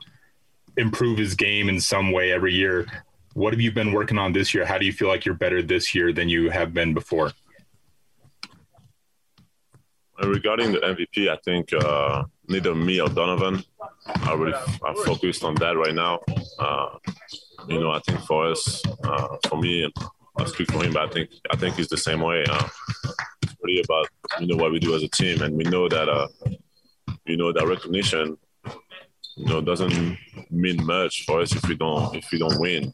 improve 0.75 1.19
his 1.19 1.35
game 1.35 1.69
in 1.69 1.79
some 1.79 2.11
way 2.11 2.31
every 2.31 2.55
year, 2.55 2.87
what 3.35 3.53
have 3.53 3.61
you 3.61 3.71
been 3.71 3.93
working 3.93 4.17
on 4.17 4.33
this 4.33 4.55
year? 4.55 4.65
How 4.65 4.79
do 4.79 4.87
you 4.87 4.91
feel 4.91 5.07
like 5.07 5.23
you're 5.23 5.35
better 5.35 5.61
this 5.61 5.93
year 5.93 6.11
than 6.13 6.29
you 6.29 6.49
have 6.49 6.73
been 6.73 6.95
before? 6.95 7.31
Regarding 10.23 10.71
the 10.71 10.79
MVP, 10.79 11.29
I 11.29 11.37
think 11.45 11.71
uh, 11.71 12.23
neither 12.47 12.73
me 12.73 12.99
or 12.99 13.07
Donovan 13.07 13.63
are 14.23 14.37
really 14.37 14.53
are 14.81 14.95
focused 15.05 15.43
on 15.43 15.55
that 15.55 15.77
right 15.77 15.95
now. 15.95 16.19
Uh, 16.57 16.97
you 17.67 17.79
know, 17.79 17.91
I 17.91 17.99
think 17.99 18.19
for 18.21 18.47
us, 18.51 18.81
uh, 19.03 19.37
for 19.47 19.59
me, 19.59 19.91
I 20.37 20.45
speak 20.45 20.71
for 20.71 20.83
him, 20.83 20.93
but 20.93 21.09
I 21.09 21.11
think 21.11 21.29
I 21.51 21.57
think 21.57 21.75
he's 21.75 21.87
the 21.87 21.97
same 21.97 22.21
way. 22.21 22.43
Uh, 22.49 22.67
it's 23.63 23.87
about 23.87 24.07
you 24.39 24.47
know 24.47 24.55
what 24.55 24.71
we 24.71 24.79
do 24.79 24.95
as 24.95 25.03
a 25.03 25.07
team, 25.07 25.41
and 25.41 25.55
we 25.55 25.63
know 25.63 25.87
that 25.89 26.09
uh, 26.09 26.27
you 27.25 27.37
know 27.37 27.51
that 27.51 27.67
recognition, 27.67 28.37
you 29.35 29.45
know, 29.45 29.61
doesn't 29.61 30.17
mean 30.49 30.85
much 30.85 31.25
for 31.25 31.41
us 31.41 31.55
if 31.55 31.67
we 31.67 31.75
don't 31.75 32.15
if 32.15 32.31
we 32.31 32.39
don't 32.39 32.59
win. 32.59 32.93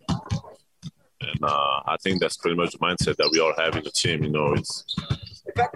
And 1.22 1.44
uh, 1.44 1.82
I 1.88 1.98
think 2.04 2.20
that's 2.20 2.38
pretty 2.38 2.58
much 2.58 2.72
the 2.72 2.78
mindset 2.80 3.16
that 3.18 3.30
we 3.32 3.40
all 3.40 3.54
have 3.58 3.76
in 3.76 3.84
the 3.84 3.92
team. 3.92 4.24
You 4.24 4.32
know, 4.32 4.54
it's 4.54 4.84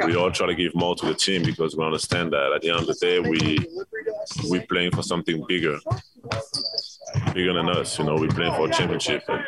we 0.05 0.15
all 0.15 0.31
try 0.31 0.47
to 0.47 0.55
give 0.55 0.75
more 0.75 0.95
to 0.95 1.05
the 1.05 1.13
team 1.13 1.43
because 1.43 1.75
we 1.75 1.85
understand 1.85 2.33
that 2.33 2.51
at 2.53 2.61
the 2.61 2.69
end 2.69 2.79
of 2.79 2.87
the 2.87 2.95
day, 2.95 3.19
we 3.19 3.59
we 4.49 4.59
playing 4.65 4.91
for 4.91 5.03
something 5.03 5.43
bigger, 5.47 5.77
bigger 7.33 7.53
than 7.53 7.69
us. 7.69 7.97
You 7.97 8.05
know, 8.05 8.15
we're 8.15 8.29
playing 8.29 8.53
for 8.55 8.67
a 8.67 8.71
championship, 8.71 9.23
and 9.27 9.43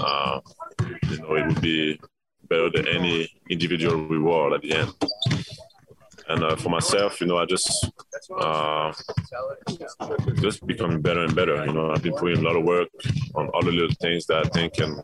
uh, 0.00 0.40
you 1.10 1.18
know 1.18 1.34
it 1.34 1.46
would 1.46 1.60
be 1.60 1.98
better 2.48 2.70
than 2.70 2.88
any 2.88 3.30
individual 3.48 3.96
reward 4.08 4.52
at 4.54 4.62
the 4.62 4.72
end. 4.72 4.92
And 6.28 6.44
uh, 6.44 6.56
for 6.56 6.68
myself, 6.68 7.20
you 7.22 7.26
know, 7.26 7.38
I 7.38 7.46
just 7.46 7.90
uh, 8.38 8.92
just 10.34 10.66
becoming 10.66 11.00
better 11.00 11.24
and 11.24 11.34
better. 11.34 11.64
You 11.64 11.72
know, 11.72 11.90
I've 11.90 12.02
been 12.02 12.12
putting 12.12 12.44
a 12.44 12.46
lot 12.46 12.56
of 12.56 12.64
work 12.64 12.88
on 13.34 13.48
all 13.48 13.62
the 13.62 13.72
little 13.72 13.96
things 14.02 14.26
that 14.26 14.44
I 14.44 14.48
think 14.50 14.74
can, 14.74 15.00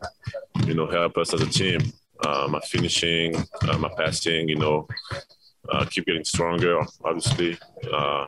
you 0.67 0.75
know, 0.75 0.85
help 0.85 1.17
us 1.17 1.33
as 1.33 1.41
a 1.41 1.49
team. 1.49 1.79
Uh, 2.23 2.47
my 2.49 2.59
finishing, 2.61 3.35
uh, 3.67 3.77
my 3.77 3.89
passing, 3.97 4.47
you 4.49 4.55
know, 4.55 4.87
uh, 5.69 5.85
keep 5.85 6.05
getting 6.05 6.23
stronger, 6.23 6.79
obviously. 7.03 7.57
Uh, 7.91 8.25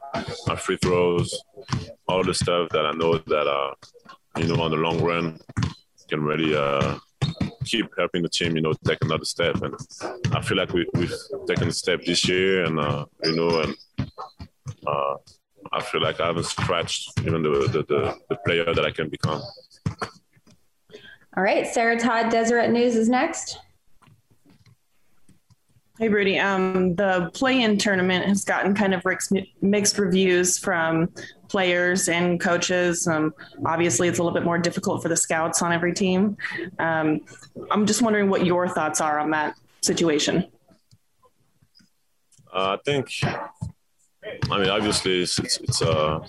my 0.47 0.55
free 0.55 0.77
throws, 0.77 1.39
all 2.07 2.23
the 2.23 2.33
stuff 2.33 2.69
that 2.69 2.85
I 2.85 2.91
know 2.93 3.17
that, 3.17 3.47
uh, 3.47 3.73
you 4.37 4.47
know, 4.47 4.61
on 4.61 4.71
the 4.71 4.77
long 4.77 5.01
run 5.01 5.39
can 6.09 6.23
really 6.23 6.55
uh, 6.55 6.97
keep 7.65 7.87
helping 7.97 8.23
the 8.23 8.29
team, 8.29 8.55
you 8.55 8.61
know, 8.61 8.73
take 8.85 8.99
another 9.01 9.25
step. 9.25 9.61
And 9.61 9.75
I 10.33 10.41
feel 10.41 10.57
like 10.57 10.73
we, 10.73 10.87
we've 10.93 11.13
taken 11.47 11.67
a 11.67 11.71
step 11.71 12.03
this 12.03 12.27
year 12.27 12.65
and, 12.65 12.77
you 13.23 13.35
know, 13.35 13.61
and 13.61 13.75
I 15.71 15.81
feel 15.81 16.01
like 16.01 16.19
I 16.19 16.27
haven't 16.27 16.45
scratched 16.45 17.19
even 17.25 17.43
the, 17.43 17.49
the, 17.49 17.83
the, 17.83 18.15
the 18.29 18.35
player 18.45 18.73
that 18.73 18.85
I 18.85 18.91
can 18.91 19.09
become. 19.09 19.41
All 21.35 21.43
right, 21.43 21.67
Sarah 21.67 21.99
Todd, 21.99 22.31
Deseret 22.31 22.71
News 22.71 22.95
is 22.95 23.09
next. 23.09 23.59
Hey, 25.99 26.09
Rudy. 26.09 26.37
Um, 26.37 26.93
the 26.93 27.31
play-in 27.33 27.79
tournament 27.79 28.25
has 28.25 28.45
gotten 28.45 28.75
kind 28.75 28.93
of 28.93 29.03
mixed 29.61 29.97
reviews 29.97 30.59
from 30.59 31.09
players 31.47 32.07
and 32.07 32.39
coaches. 32.39 33.07
Um, 33.07 33.33
obviously, 33.65 34.07
it's 34.07 34.19
a 34.19 34.23
little 34.23 34.35
bit 34.35 34.45
more 34.45 34.59
difficult 34.59 35.01
for 35.01 35.09
the 35.09 35.17
scouts 35.17 35.63
on 35.63 35.73
every 35.73 35.93
team. 35.93 36.37
Um, 36.77 37.21
I'm 37.71 37.87
just 37.87 38.03
wondering 38.03 38.29
what 38.29 38.45
your 38.45 38.67
thoughts 38.67 39.01
are 39.01 39.17
on 39.17 39.31
that 39.31 39.55
situation. 39.81 40.45
Uh, 42.53 42.77
I 42.77 42.79
think. 42.85 43.09
I 44.51 44.59
mean, 44.59 44.69
obviously, 44.69 45.23
it's, 45.23 45.39
it's, 45.39 45.57
it's 45.57 45.81
uh, 45.81 46.19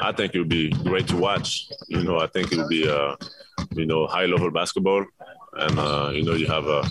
I 0.00 0.10
think 0.10 0.34
it 0.34 0.40
would 0.40 0.48
be 0.48 0.70
great 0.70 1.06
to 1.08 1.16
watch. 1.16 1.68
You 1.86 2.02
know, 2.02 2.18
I 2.18 2.26
think 2.26 2.50
it 2.50 2.58
would 2.58 2.68
be, 2.68 2.88
uh, 2.88 3.14
you 3.72 3.86
know, 3.86 4.08
high 4.08 4.26
level 4.26 4.50
basketball, 4.50 5.04
and 5.52 5.78
uh, 5.78 6.10
you 6.12 6.24
know, 6.24 6.34
you 6.34 6.48
have 6.48 6.66
a 6.66 6.90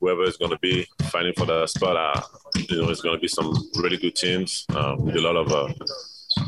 whoever 0.00 0.24
is 0.24 0.36
going 0.36 0.50
to 0.50 0.58
be 0.58 0.86
fighting 1.10 1.32
for 1.36 1.46
that 1.46 1.70
spot, 1.70 1.96
uh, 1.96 2.20
you 2.68 2.82
know, 2.82 2.90
it's 2.90 3.00
going 3.00 3.14
to 3.14 3.20
be 3.20 3.28
some 3.28 3.54
really 3.76 3.96
good 3.96 4.14
teams 4.14 4.66
uh, 4.70 4.96
with 4.98 5.16
a 5.16 5.20
lot 5.20 5.36
of, 5.36 5.52
uh, 5.52 5.72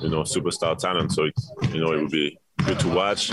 you 0.03 0.09
know, 0.09 0.23
superstar 0.23 0.77
talent. 0.77 1.13
So, 1.13 1.25
you 1.73 1.81
know, 1.81 1.93
it 1.93 2.03
would 2.03 2.11
be 2.11 2.39
good 2.65 2.79
to 2.81 2.89
watch. 2.89 3.33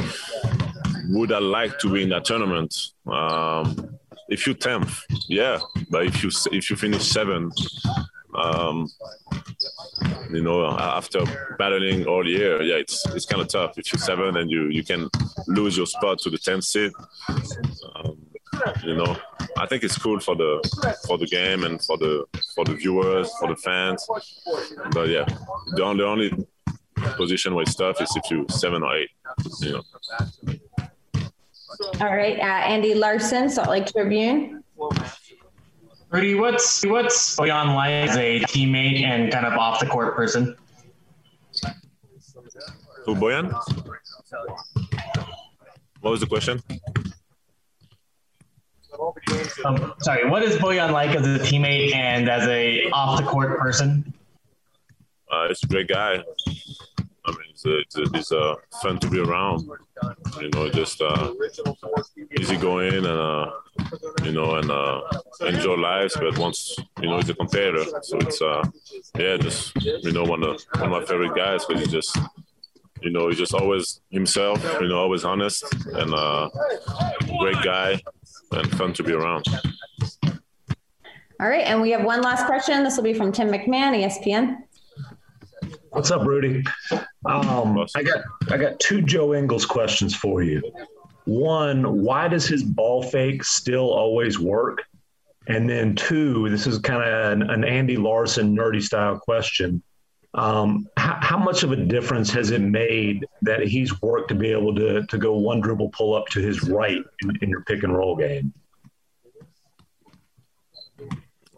Would 1.09 1.31
I 1.31 1.39
like 1.39 1.79
to 1.79 1.91
win 1.91 2.09
that 2.09 2.25
tournament? 2.25 2.75
Um, 3.07 3.97
if 4.29 4.47
you 4.47 4.53
tenth, 4.53 5.01
yeah, 5.27 5.59
but 5.89 6.05
if 6.05 6.23
you 6.23 6.31
if 6.51 6.69
you 6.69 6.77
finish 6.77 7.03
seventh, 7.03 7.53
um, 8.33 8.87
you 10.31 10.41
know, 10.41 10.67
after 10.67 11.23
battling 11.59 12.05
all 12.05 12.25
year, 12.25 12.61
yeah, 12.61 12.75
it's 12.75 13.05
it's 13.07 13.25
kind 13.25 13.41
of 13.41 13.49
tough. 13.49 13.77
If 13.77 13.91
you're 13.91 13.99
seven 13.99 14.37
and 14.37 14.49
you 14.49 14.67
you 14.67 14.83
can 14.83 15.09
lose 15.47 15.75
your 15.75 15.85
spot 15.85 16.19
to 16.19 16.29
the 16.29 16.37
tenth 16.37 16.63
seed, 16.63 16.91
um, 17.95 18.17
you 18.83 18.95
know, 18.95 19.17
I 19.61 19.67
think 19.67 19.83
it's 19.83 19.95
cool 19.95 20.19
for 20.19 20.35
the 20.35 20.51
for 21.05 21.19
the 21.19 21.27
game 21.27 21.63
and 21.65 21.79
for 21.83 21.95
the 21.95 22.25
for 22.55 22.65
the 22.65 22.73
viewers, 22.73 23.29
for 23.39 23.47
the 23.47 23.55
fans. 23.55 24.07
But 24.91 25.07
yeah, 25.07 25.25
the 25.75 25.83
only, 25.83 26.03
the 26.03 26.07
only 26.07 26.47
position 27.15 27.53
where 27.53 27.61
it's 27.61 27.75
tough 27.75 28.01
is 28.01 28.11
if 28.15 28.31
you 28.31 28.47
seven 28.49 28.81
or 28.81 28.97
eight. 28.97 29.11
You 29.59 29.73
know. 29.73 29.83
All 32.01 32.15
right, 32.15 32.39
uh, 32.39 32.61
Andy 32.73 32.95
Larson, 32.95 33.51
Salt 33.51 33.69
Lake 33.69 33.85
Tribune. 33.85 34.63
Rudy, 36.09 36.33
what's 36.33 36.83
what's 36.87 37.35
Bojan 37.35 37.75
like 37.75 38.09
as 38.09 38.17
a 38.17 38.39
teammate 38.39 39.03
and 39.03 39.31
kind 39.31 39.45
of 39.45 39.53
off 39.53 39.79
the 39.79 39.85
court 39.85 40.15
person? 40.15 40.55
Who 43.05 43.15
Bojan? 43.15 43.53
What 45.99 46.09
was 46.09 46.19
the 46.19 46.25
question? 46.25 46.63
Um, 49.65 49.93
sorry, 49.99 50.29
what 50.29 50.43
is 50.43 50.57
Bojan 50.57 50.91
like 50.91 51.15
as 51.15 51.25
a 51.25 51.39
teammate 51.39 51.95
and 51.95 52.29
as 52.29 52.47
a 52.47 52.89
off 52.91 53.19
the 53.19 53.25
court 53.25 53.59
person? 53.59 54.13
Uh, 55.31 55.47
he's 55.47 55.63
a 55.63 55.67
great 55.67 55.87
guy. 55.87 56.23
I 57.23 57.31
mean, 57.31 57.39
he's, 57.49 57.65
a, 57.65 57.83
he's, 57.89 57.95
a, 57.95 58.17
he's 58.17 58.31
a 58.31 58.55
fun 58.81 58.99
to 58.99 59.09
be 59.09 59.19
around. 59.19 59.67
You 60.39 60.49
know, 60.49 60.69
just 60.69 61.01
uh, 61.01 61.33
easy 62.39 62.57
going 62.57 62.93
and 62.93 63.07
uh, 63.07 63.51
you 64.23 64.31
know 64.31 64.55
and 64.55 64.69
uh, 64.69 65.01
enjoy 65.41 65.75
lives. 65.75 66.15
But 66.15 66.37
once 66.37 66.75
you 67.01 67.09
know, 67.09 67.17
he's 67.17 67.29
a 67.29 67.35
competitor, 67.35 67.85
so 68.01 68.17
it's 68.17 68.41
uh, 68.41 68.63
yeah, 69.17 69.37
just 69.37 69.75
you 69.83 70.11
know 70.11 70.23
one 70.23 70.43
of 70.43 70.61
one 70.75 70.85
of 70.85 70.91
my 70.91 71.05
favorite 71.05 71.35
guys 71.35 71.65
because 71.65 71.83
he's 71.83 71.91
just 71.91 72.19
you 73.01 73.11
know 73.11 73.29
he's 73.29 73.37
just 73.37 73.53
always 73.53 74.01
himself. 74.09 74.63
You 74.79 74.89
know, 74.89 74.97
always 74.97 75.23
honest 75.23 75.63
and 75.93 76.13
uh, 76.13 76.49
great 77.39 77.61
guy 77.63 78.01
and 78.51 78.69
fun 78.77 78.93
to 78.93 79.03
be 79.03 79.13
around. 79.13 79.45
All 81.39 81.47
right, 81.47 81.65
and 81.65 81.81
we 81.81 81.91
have 81.91 82.03
one 82.03 82.21
last 82.21 82.45
question. 82.45 82.83
This 82.83 82.97
will 82.97 83.03
be 83.03 83.13
from 83.13 83.31
Tim 83.31 83.49
McMahon, 83.49 83.95
ESPN. 84.03 84.57
What's 85.89 86.11
up, 86.11 86.25
Rudy? 86.25 86.63
Um, 87.25 87.85
I 87.95 88.03
got 88.03 88.23
I 88.49 88.57
got 88.57 88.79
two 88.79 89.01
Joe 89.01 89.33
Ingles 89.33 89.65
questions 89.65 90.15
for 90.15 90.41
you. 90.41 90.61
One, 91.25 92.01
why 92.01 92.27
does 92.27 92.47
his 92.47 92.63
ball 92.63 93.03
fake 93.03 93.43
still 93.43 93.89
always 93.89 94.39
work? 94.39 94.83
And 95.47 95.69
then 95.69 95.95
two, 95.95 96.49
this 96.49 96.67
is 96.67 96.79
kind 96.79 97.03
of 97.03 97.31
an, 97.31 97.49
an, 97.49 97.63
Andy 97.63 97.97
Larson 97.97 98.55
nerdy 98.55 98.81
style 98.81 99.17
question. 99.17 99.81
Um, 100.33 100.87
how, 100.95 101.17
how, 101.21 101.37
much 101.37 101.63
of 101.63 101.73
a 101.73 101.75
difference 101.75 102.31
has 102.31 102.51
it 102.51 102.61
made 102.61 103.25
that 103.41 103.61
he's 103.67 104.01
worked 104.01 104.29
to 104.29 104.35
be 104.35 104.49
able 104.51 104.73
to 104.75 105.05
to 105.05 105.17
go 105.17 105.35
one 105.35 105.59
dribble 105.59 105.89
pull 105.89 106.15
up 106.15 106.27
to 106.27 106.39
his 106.39 106.63
right 106.63 107.03
in, 107.21 107.37
in 107.41 107.49
your 107.49 107.63
pick 107.63 107.83
and 107.83 107.93
roll 107.93 108.15
game? 108.15 108.53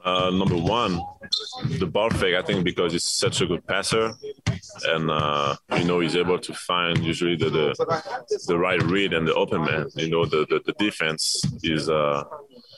Uh, 0.04 0.30
number 0.32 0.58
one, 0.58 1.00
the 1.78 1.86
ball 1.86 2.10
fake. 2.10 2.36
I 2.36 2.42
think 2.42 2.66
because 2.66 2.92
he's 2.92 3.06
such 3.06 3.40
a 3.42 3.46
good 3.46 3.66
passer, 3.68 4.14
and 4.88 5.10
uh, 5.10 5.56
you 5.78 5.86
know 5.86 6.02
he's 6.02 6.18
able 6.18 6.40
to 6.40 6.54
find 6.54 6.98
usually 6.98 7.38
the, 7.38 7.50
the, 7.50 8.44
the 8.48 8.58
right 8.58 8.82
read 8.84 9.14
and 9.14 9.26
the 9.26 9.34
open 9.34 9.64
man. 9.64 9.88
You 9.96 10.10
know 10.10 10.26
the 10.26 10.46
the, 10.50 10.62
the 10.66 10.74
defense 10.74 11.44
is. 11.64 11.90
Uh, 11.90 12.24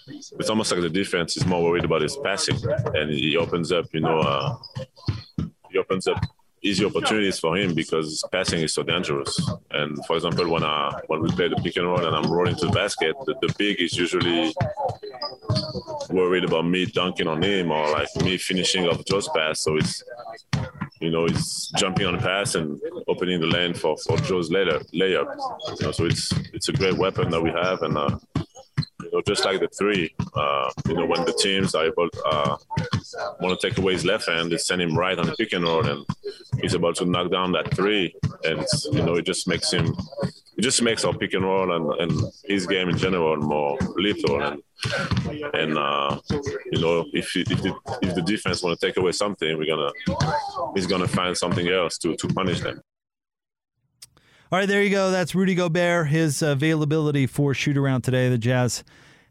it's 0.07 0.51
almost 0.51 0.71
like 0.71 0.81
the 0.81 0.89
defense 0.89 1.35
is 1.35 1.47
more 1.47 1.63
worried 1.63 1.83
about 1.83 2.01
his 2.01 2.15
passing, 2.17 2.57
and 2.93 3.09
he 3.09 3.37
opens 3.37 3.71
up. 3.71 3.85
You 3.91 4.01
know, 4.01 4.59
he 5.75 5.79
opens 5.79 6.07
up 6.07 6.25
easy 6.63 6.85
opportunities 6.85 7.37
for 7.37 7.57
him 7.57 7.75
because 7.75 8.23
passing 8.31 8.61
is 8.61 8.73
so 8.73 8.81
dangerous. 8.81 9.39
And 9.71 10.03
for 10.05 10.15
example, 10.15 10.49
when 10.49 10.63
I 10.63 11.01
when 11.07 11.21
we 11.21 11.29
play 11.31 11.49
the 11.49 11.57
pick 11.57 11.75
and 11.75 11.85
roll 11.85 12.05
and 12.05 12.15
I'm 12.15 12.31
rolling 12.31 12.55
to 12.55 12.67
the 12.67 12.71
basket, 12.71 13.13
the, 13.25 13.35
the 13.41 13.53
big 13.57 13.79
is 13.81 13.95
usually 13.97 14.53
worried 16.09 16.45
about 16.45 16.65
me 16.65 16.85
dunking 16.85 17.27
on 17.27 17.43
him 17.43 17.71
or 17.71 17.91
like 17.91 18.07
me 18.23 18.37
finishing 18.37 18.87
off 18.87 19.03
Joe's 19.05 19.29
pass. 19.29 19.61
So 19.61 19.75
it's 19.75 20.01
you 21.01 21.11
know 21.11 21.25
he's 21.25 21.71
jumping 21.77 22.07
on 22.07 22.13
the 22.13 22.19
pass 22.19 22.55
and 22.55 22.81
opening 23.07 23.41
the 23.41 23.47
lane 23.47 23.73
for 23.73 23.97
for 23.97 24.17
Joe's 24.17 24.49
later 24.49 24.79
layup. 24.93 25.27
You 25.79 25.85
know, 25.85 25.91
so 25.91 26.05
it's 26.05 26.31
it's 26.53 26.69
a 26.69 26.73
great 26.73 26.97
weapon 26.97 27.29
that 27.31 27.41
we 27.41 27.51
have 27.51 27.83
and. 27.83 27.97
Uh, 27.97 28.17
know, 29.15 29.21
just 29.25 29.45
like 29.45 29.59
the 29.59 29.67
three, 29.67 30.13
uh, 30.35 30.69
you 30.87 30.93
know, 30.93 31.05
when 31.05 31.23
the 31.25 31.33
teams 31.33 31.73
are 31.75 31.85
able 31.85 32.09
uh, 32.25 32.57
want 33.39 33.59
to 33.59 33.69
take 33.69 33.77
away 33.77 33.93
his 33.93 34.05
left 34.05 34.27
hand, 34.27 34.51
they 34.51 34.57
send 34.57 34.81
him 34.81 34.97
right 34.97 35.17
on 35.17 35.25
the 35.25 35.35
pick 35.35 35.53
and 35.53 35.63
roll, 35.63 35.85
and 35.85 36.05
he's 36.61 36.73
about 36.73 36.95
to 36.97 37.05
knock 37.05 37.31
down 37.31 37.51
that 37.53 37.73
three, 37.73 38.15
and 38.43 38.65
you 38.91 39.01
know, 39.01 39.15
it 39.15 39.25
just 39.25 39.47
makes 39.47 39.71
him, 39.71 39.95
it 40.57 40.61
just 40.61 40.81
makes 40.81 41.05
our 41.05 41.13
pick 41.13 41.33
and 41.33 41.45
roll 41.45 41.71
and, 41.75 42.11
and 42.11 42.31
his 42.45 42.67
game 42.67 42.89
in 42.89 42.97
general 42.97 43.37
more 43.37 43.77
lethal, 43.95 44.41
and 44.41 44.61
and 45.53 45.77
uh, 45.77 46.19
you 46.71 46.81
know, 46.81 47.05
if 47.13 47.35
if 47.35 47.47
the, 47.47 47.75
if 48.01 48.15
the 48.15 48.21
defense 48.21 48.61
want 48.61 48.77
to 48.79 48.85
take 48.85 48.97
away 48.97 49.11
something, 49.11 49.57
we're 49.57 49.65
gonna 49.65 49.91
he's 50.75 50.87
gonna 50.87 51.07
find 51.07 51.37
something 51.37 51.67
else 51.67 51.97
to 51.99 52.15
to 52.15 52.27
punish 52.27 52.59
them. 52.61 52.81
All 54.51 54.59
right, 54.59 54.67
there 54.67 54.83
you 54.83 54.91
go. 54.91 55.09
That's 55.09 55.33
Rudy 55.33 55.55
Gobert. 55.55 56.07
His 56.07 56.41
availability 56.41 57.25
for 57.25 57.53
shoot 57.55 57.75
around 57.77 58.03
today. 58.03 58.29
The 58.29 58.37
Jazz 58.37 58.83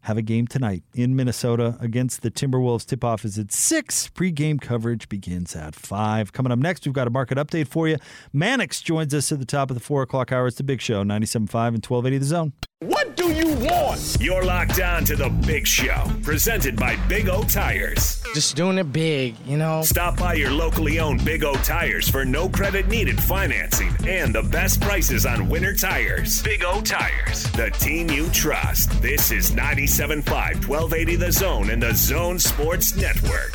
have 0.05 0.19
a 0.19 0.23
game 0.23 0.47
tonight 0.47 0.83
in 0.95 1.17
Minnesota 1.17 1.77
against 1.81 2.21
the 2.21 2.31
Timberwolves. 2.31 2.85
Tip 2.85 3.03
off 3.03 3.25
is 3.25 3.39
at 3.39 3.51
6. 3.51 4.09
Pre-game 4.09 4.59
coverage 4.59 5.09
begins 5.09 5.57
at 5.57 5.75
5. 5.75 6.33
Coming 6.33 6.53
up 6.53 6.59
next, 6.59 6.85
we've 6.85 6.95
got 6.95 7.07
a 7.07 7.11
market 7.11 7.39
update 7.39 7.69
for 7.69 7.89
you. 7.89 7.97
Mannix 8.33 8.83
joins 8.83 9.15
us 9.15 9.33
at 9.33 9.39
the 9.39 9.47
top 9.47 9.71
of 9.71 9.75
the 9.75 9.83
4 9.83 10.03
o'clock 10.03 10.31
hour. 10.31 10.47
It's 10.47 10.59
the 10.59 10.63
big 10.63 10.83
show, 10.83 11.03
97.5 11.05 11.69
and 11.69 11.85
1280 11.85 12.19
The 12.19 12.25
Zone. 12.27 12.53
What 12.85 13.17
do 13.17 13.33
you 13.33 13.47
want? 13.67 14.19
You're 14.21 14.45
locked 14.45 14.79
on 14.79 15.07
to 15.07 15.17
the 15.17 15.31
big 15.31 15.67
show, 15.67 16.05
presented 16.23 16.77
by 16.77 16.97
Big 17.09 17.31
O 17.31 17.43
Tires. 17.43 18.23
Just 18.35 18.57
doing 18.57 18.77
it 18.77 18.93
big, 18.93 19.37
you 19.47 19.57
know? 19.57 19.81
Stop 19.81 20.19
by 20.19 20.35
your 20.35 20.51
locally 20.51 21.01
owned 21.01 21.25
Big 21.25 21.45
O 21.45 21.55
Tires 21.55 22.11
for 22.11 22.27
no 22.27 22.47
credit 22.47 22.87
needed 22.89 23.19
financing 23.19 23.91
and 24.07 24.35
the 24.35 24.43
best 24.43 24.83
prices 24.83 25.25
on 25.25 25.49
winter 25.49 25.75
tires. 25.75 26.43
Big 26.43 26.63
O 26.63 26.83
Tires, 26.83 27.45
the 27.53 27.71
team 27.71 28.11
you 28.11 28.29
trust. 28.33 29.01
This 29.01 29.33
is 29.33 29.53
97.5, 29.53 30.27
1280 30.69 31.17
The 31.17 31.33
Zone 31.33 31.71
and 31.71 31.83
the 31.83 31.95
Zone 31.95 32.39
Sports 32.39 32.95
Network. 32.97 33.55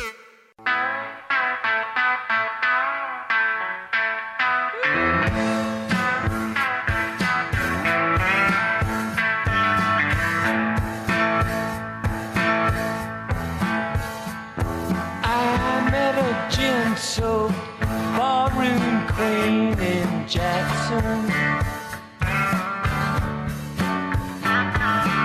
Jackson. 20.30 21.26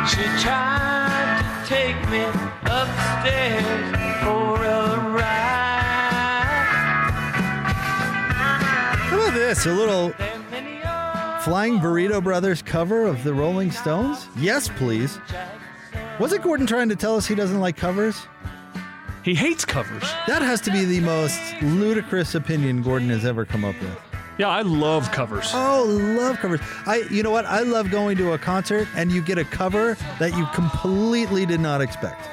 She 0.09 0.23
tried 0.43 1.43
to 1.43 1.69
take 1.69 2.09
me 2.09 2.23
upstairs 2.63 3.91
for 4.23 4.63
a 4.63 5.11
ride. 5.11 5.21
How 8.97 9.15
about 9.15 9.33
this? 9.35 9.67
A 9.67 9.71
little 9.71 10.09
Flying 11.41 11.77
Burrito 11.79 12.23
Brothers 12.23 12.63
cover 12.63 13.05
of 13.05 13.23
the 13.23 13.31
Rolling 13.31 13.69
Stones? 13.69 14.27
Yes, 14.35 14.69
please. 14.69 15.19
Wasn't 16.19 16.41
Gordon 16.41 16.65
trying 16.65 16.89
to 16.89 16.95
tell 16.95 17.15
us 17.15 17.27
he 17.27 17.35
doesn't 17.35 17.59
like 17.59 17.77
covers? 17.77 18.15
He 19.23 19.35
hates 19.35 19.65
covers. 19.65 20.01
That 20.25 20.41
has 20.41 20.61
to 20.61 20.71
be 20.71 20.83
the 20.83 21.01
most 21.01 21.39
ludicrous 21.61 22.33
opinion 22.33 22.81
Gordon 22.81 23.09
has 23.09 23.23
ever 23.23 23.45
come 23.45 23.63
up 23.63 23.79
with. 23.79 24.14
Yeah, 24.37 24.49
I 24.49 24.61
love 24.63 25.11
covers. 25.11 25.51
Oh, 25.53 25.85
love 26.17 26.37
covers. 26.37 26.59
I 26.85 27.03
you 27.09 27.23
know 27.23 27.31
what? 27.31 27.45
I 27.45 27.61
love 27.61 27.89
going 27.89 28.17
to 28.17 28.33
a 28.33 28.37
concert 28.37 28.87
and 28.95 29.11
you 29.11 29.21
get 29.21 29.37
a 29.37 29.45
cover 29.45 29.95
that 30.19 30.35
you 30.37 30.45
completely 30.53 31.45
did 31.45 31.59
not 31.61 31.79
expect. 31.81 32.27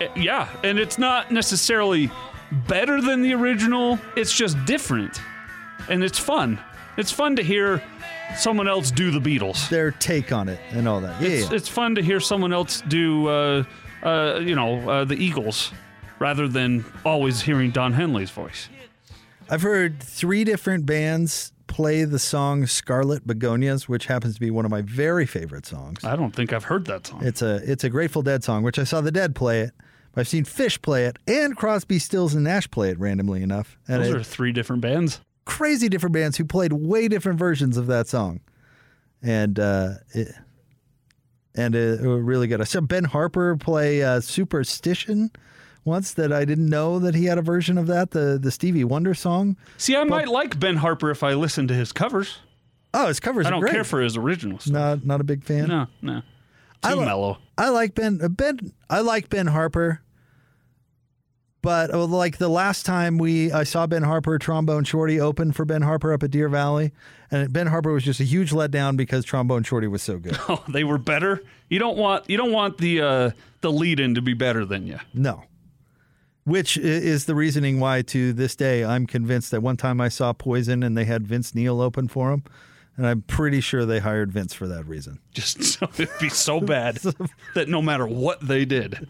Uh, 0.00 0.06
Yeah, 0.14 0.48
and 0.62 0.78
it's 0.78 0.98
not 0.98 1.30
necessarily 1.30 2.10
better 2.68 3.00
than 3.00 3.22
the 3.22 3.32
original. 3.34 3.98
It's 4.16 4.32
just 4.36 4.62
different, 4.66 5.20
and 5.88 6.02
it's 6.04 6.18
fun. 6.18 6.58
It's 6.96 7.12
fun 7.12 7.36
to 7.36 7.42
hear 7.42 7.82
someone 8.36 8.68
else 8.68 8.90
do 8.90 9.10
the 9.10 9.20
Beatles. 9.20 9.68
Their 9.70 9.92
take 9.92 10.32
on 10.32 10.48
it 10.48 10.60
and 10.72 10.86
all 10.86 11.00
that. 11.00 11.20
Yeah, 11.22 11.28
It's, 11.28 11.50
yeah. 11.50 11.56
it's 11.56 11.68
fun 11.68 11.94
to 11.94 12.02
hear 12.02 12.20
someone 12.20 12.52
else 12.52 12.82
do, 12.88 13.26
uh, 13.28 13.64
uh, 14.02 14.40
you 14.42 14.54
know, 14.54 14.88
uh, 14.90 15.04
the 15.04 15.14
Eagles, 15.16 15.72
rather 16.18 16.48
than 16.48 16.84
always 17.04 17.40
hearing 17.40 17.70
Don 17.70 17.92
Henley's 17.92 18.30
voice. 18.30 18.68
I've 19.50 19.62
heard 19.62 20.00
three 20.02 20.44
different 20.44 20.86
bands 20.86 21.52
play 21.66 22.04
the 22.04 22.18
song 22.18 22.66
Scarlet 22.66 23.26
Begonias, 23.26 23.88
which 23.88 24.06
happens 24.06 24.34
to 24.34 24.40
be 24.40 24.50
one 24.50 24.64
of 24.64 24.70
my 24.70 24.82
very 24.82 25.26
favorite 25.26 25.66
songs. 25.66 26.04
I 26.04 26.16
don't 26.16 26.34
think 26.34 26.52
I've 26.52 26.64
heard 26.64 26.86
that 26.86 27.06
song. 27.06 27.20
It's 27.24 27.42
a 27.42 27.56
it's 27.64 27.84
a 27.84 27.90
Grateful 27.90 28.22
Dead 28.22 28.44
song, 28.44 28.62
which 28.62 28.78
I 28.78 28.84
saw 28.84 29.00
the 29.00 29.12
Dead 29.12 29.34
play 29.34 29.60
it. 29.60 29.72
I've 30.16 30.26
seen 30.28 30.44
Phish 30.44 30.82
play 30.82 31.04
it, 31.06 31.18
and 31.28 31.56
Crosby, 31.56 31.98
Stills, 32.00 32.34
and 32.34 32.42
Nash 32.44 32.68
play 32.70 32.90
it 32.90 32.98
randomly 32.98 33.42
enough. 33.42 33.78
And 33.86 34.02
Those 34.02 34.10
it- 34.10 34.16
are 34.16 34.22
three 34.24 34.52
different 34.52 34.82
bands. 34.82 35.20
crazy 35.44 35.88
different 35.88 36.12
bands 36.14 36.36
who 36.36 36.44
played 36.44 36.72
way 36.72 37.06
different 37.08 37.38
versions 37.38 37.76
of 37.76 37.86
that 37.88 38.06
song, 38.08 38.40
and 39.22 39.58
uh, 39.58 39.94
it, 40.12 40.28
and 41.54 41.74
it, 41.74 42.00
were 42.02 42.20
really 42.22 42.46
good. 42.48 42.60
I 42.60 42.64
saw 42.64 42.80
Ben 42.80 43.04
Harper 43.04 43.56
play 43.56 44.02
uh, 44.02 44.20
"Superstition" 44.20 45.30
once 45.90 46.14
that 46.14 46.32
I 46.32 46.44
didn't 46.46 46.68
know 46.70 46.98
that 47.00 47.14
he 47.14 47.26
had 47.26 47.36
a 47.36 47.42
version 47.42 47.76
of 47.76 47.86
that, 47.88 48.12
the 48.12 48.38
the 48.40 48.50
Stevie 48.50 48.84
Wonder 48.84 49.12
song. 49.12 49.56
See, 49.76 49.94
I 49.96 50.04
might 50.04 50.28
like 50.28 50.58
Ben 50.58 50.76
Harper 50.76 51.10
if 51.10 51.22
I 51.22 51.34
listen 51.34 51.68
to 51.68 51.74
his 51.74 51.92
covers. 51.92 52.38
Oh, 52.94 53.08
his 53.08 53.20
covers 53.20 53.46
I 53.46 53.50
don't 53.50 53.60
great. 53.60 53.72
care 53.72 53.84
for 53.84 54.00
his 54.00 54.16
originals. 54.16 54.66
Not 54.70 55.04
not 55.04 55.20
a 55.20 55.24
big 55.24 55.44
fan. 55.44 55.68
No, 55.68 55.86
no. 56.00 56.20
Too 56.20 56.24
I 56.82 56.94
li- 56.94 57.04
mellow. 57.04 57.38
I 57.58 57.68
like 57.68 57.94
Ben. 57.94 58.20
uh, 58.22 58.28
Ben. 58.28 58.72
I 58.88 59.00
like 59.00 59.28
Ben 59.28 59.46
Harper. 59.48 60.00
But 61.62 61.92
uh, 61.92 62.06
like 62.06 62.38
the 62.38 62.48
last 62.48 62.86
time 62.86 63.18
we 63.18 63.52
I 63.52 63.64
saw 63.64 63.86
Ben 63.86 64.02
Harper 64.02 64.38
Trombone 64.38 64.84
Shorty 64.84 65.20
open 65.20 65.52
for 65.52 65.66
Ben 65.66 65.82
Harper 65.82 66.10
up 66.14 66.22
at 66.22 66.30
Deer 66.30 66.48
Valley, 66.48 66.90
and 67.30 67.52
Ben 67.52 67.66
Harper 67.66 67.92
was 67.92 68.02
just 68.02 68.18
a 68.18 68.24
huge 68.24 68.50
letdown 68.50 68.96
because 68.96 69.26
Trombone 69.26 69.62
Shorty 69.62 69.86
was 69.86 70.02
so 70.02 70.18
good. 70.18 70.38
Oh, 70.48 70.64
they 70.68 70.84
were 70.84 70.96
better. 70.96 71.42
You 71.68 71.78
don't 71.78 71.98
want 71.98 72.30
you 72.30 72.38
don't 72.38 72.50
want 72.52 72.78
the 72.78 73.02
uh, 73.02 73.30
the 73.60 73.70
lead 73.70 74.00
in 74.00 74.14
to 74.14 74.22
be 74.22 74.32
better 74.32 74.64
than 74.64 74.86
you. 74.86 74.98
No. 75.12 75.44
Which 76.44 76.76
is 76.76 77.26
the 77.26 77.34
reasoning 77.34 77.80
why 77.80 78.02
to 78.02 78.32
this 78.32 78.56
day 78.56 78.84
I'm 78.84 79.06
convinced 79.06 79.50
that 79.50 79.62
one 79.62 79.76
time 79.76 80.00
I 80.00 80.08
saw 80.08 80.32
Poison 80.32 80.82
and 80.82 80.96
they 80.96 81.04
had 81.04 81.26
Vince 81.26 81.54
Neil 81.54 81.80
open 81.80 82.08
for 82.08 82.32
him, 82.32 82.44
and 82.96 83.06
I'm 83.06 83.22
pretty 83.22 83.60
sure 83.60 83.84
they 83.84 83.98
hired 83.98 84.32
Vince 84.32 84.54
for 84.54 84.66
that 84.68 84.86
reason. 84.86 85.18
Just 85.34 85.62
so 85.62 85.88
it'd 85.98 86.08
be 86.18 86.28
so 86.30 86.60
bad 86.60 86.96
that 87.54 87.68
no 87.68 87.82
matter 87.82 88.06
what 88.06 88.40
they 88.46 88.64
did, 88.64 89.08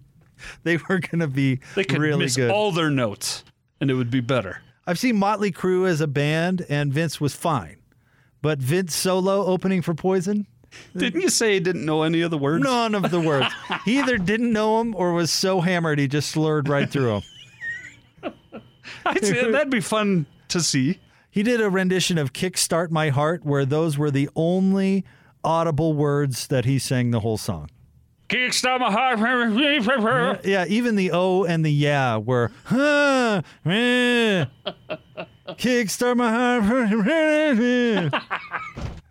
they 0.65 0.77
were 0.77 0.99
going 0.99 1.21
to 1.21 1.29
be 1.29 1.61
they 1.77 1.85
could 1.85 1.99
really 1.99 2.25
miss 2.25 2.37
good. 2.37 2.51
all 2.51 2.73
their 2.73 2.91
notes, 2.91 3.45
and 3.81 3.91
it 3.91 3.95
would 3.95 4.11
be 4.11 4.21
better. 4.21 4.61
I've 4.87 4.99
seen 4.99 5.17
Motley 5.17 5.53
Crue 5.53 5.89
as 5.89 6.01
a 6.01 6.09
band, 6.09 6.67
and 6.69 6.93
Vince 6.93 7.21
was 7.21 7.35
fine. 7.35 7.77
But 8.43 8.59
Vince 8.59 8.95
solo 8.95 9.45
opening 9.45 9.83
for 9.83 9.95
Poison? 9.95 10.47
Didn't 10.97 11.21
you 11.21 11.29
say 11.29 11.55
he 11.55 11.61
didn't 11.61 11.85
know 11.85 12.03
any 12.03 12.21
of 12.21 12.31
the 12.31 12.39
words? 12.39 12.63
None 12.63 12.95
of 12.95 13.11
the 13.11 13.21
words. 13.21 13.53
he 13.85 13.99
either 13.99 14.19
didn't 14.19 14.53
know 14.53 14.79
them 14.79 14.95
or 14.95 15.13
was 15.13 15.31
so 15.31 15.61
hammered 15.61 15.99
he 15.99 16.09
just 16.09 16.31
slurred 16.31 16.69
right 16.69 16.91
through 16.91 17.23
them. 18.23 18.33
That'd 19.53 19.71
be 19.71 19.81
fun 19.81 20.27
to 20.49 20.61
see. 20.61 21.01
He 21.31 21.43
did 21.43 21.61
a 21.61 21.71
rendition 21.71 22.19
of 22.19 22.33
Kickstart 22.33 22.91
My 22.91 23.11
Heart 23.11 23.45
where 23.45 23.65
those 23.65 23.97
were 23.97 24.11
the 24.11 24.29
only 24.35 25.05
audible 25.45 25.95
words 25.95 26.49
that 26.49 26.65
he 26.65 26.79
sang 26.79 27.11
the 27.13 27.21
whole 27.21 27.39
song. 27.39 27.71
Kickstart 28.29 28.79
my 28.79 28.91
heart. 28.93 29.19
Yeah, 30.45 30.65
even 30.69 30.95
the 30.95 31.11
O 31.13 31.45
and 31.45 31.65
the 31.65 31.73
yeah 31.73 32.17
were 32.17 32.53
huh, 32.65 33.43
kickstart 35.57 36.17
my 36.17 36.31
heart. 36.61 38.23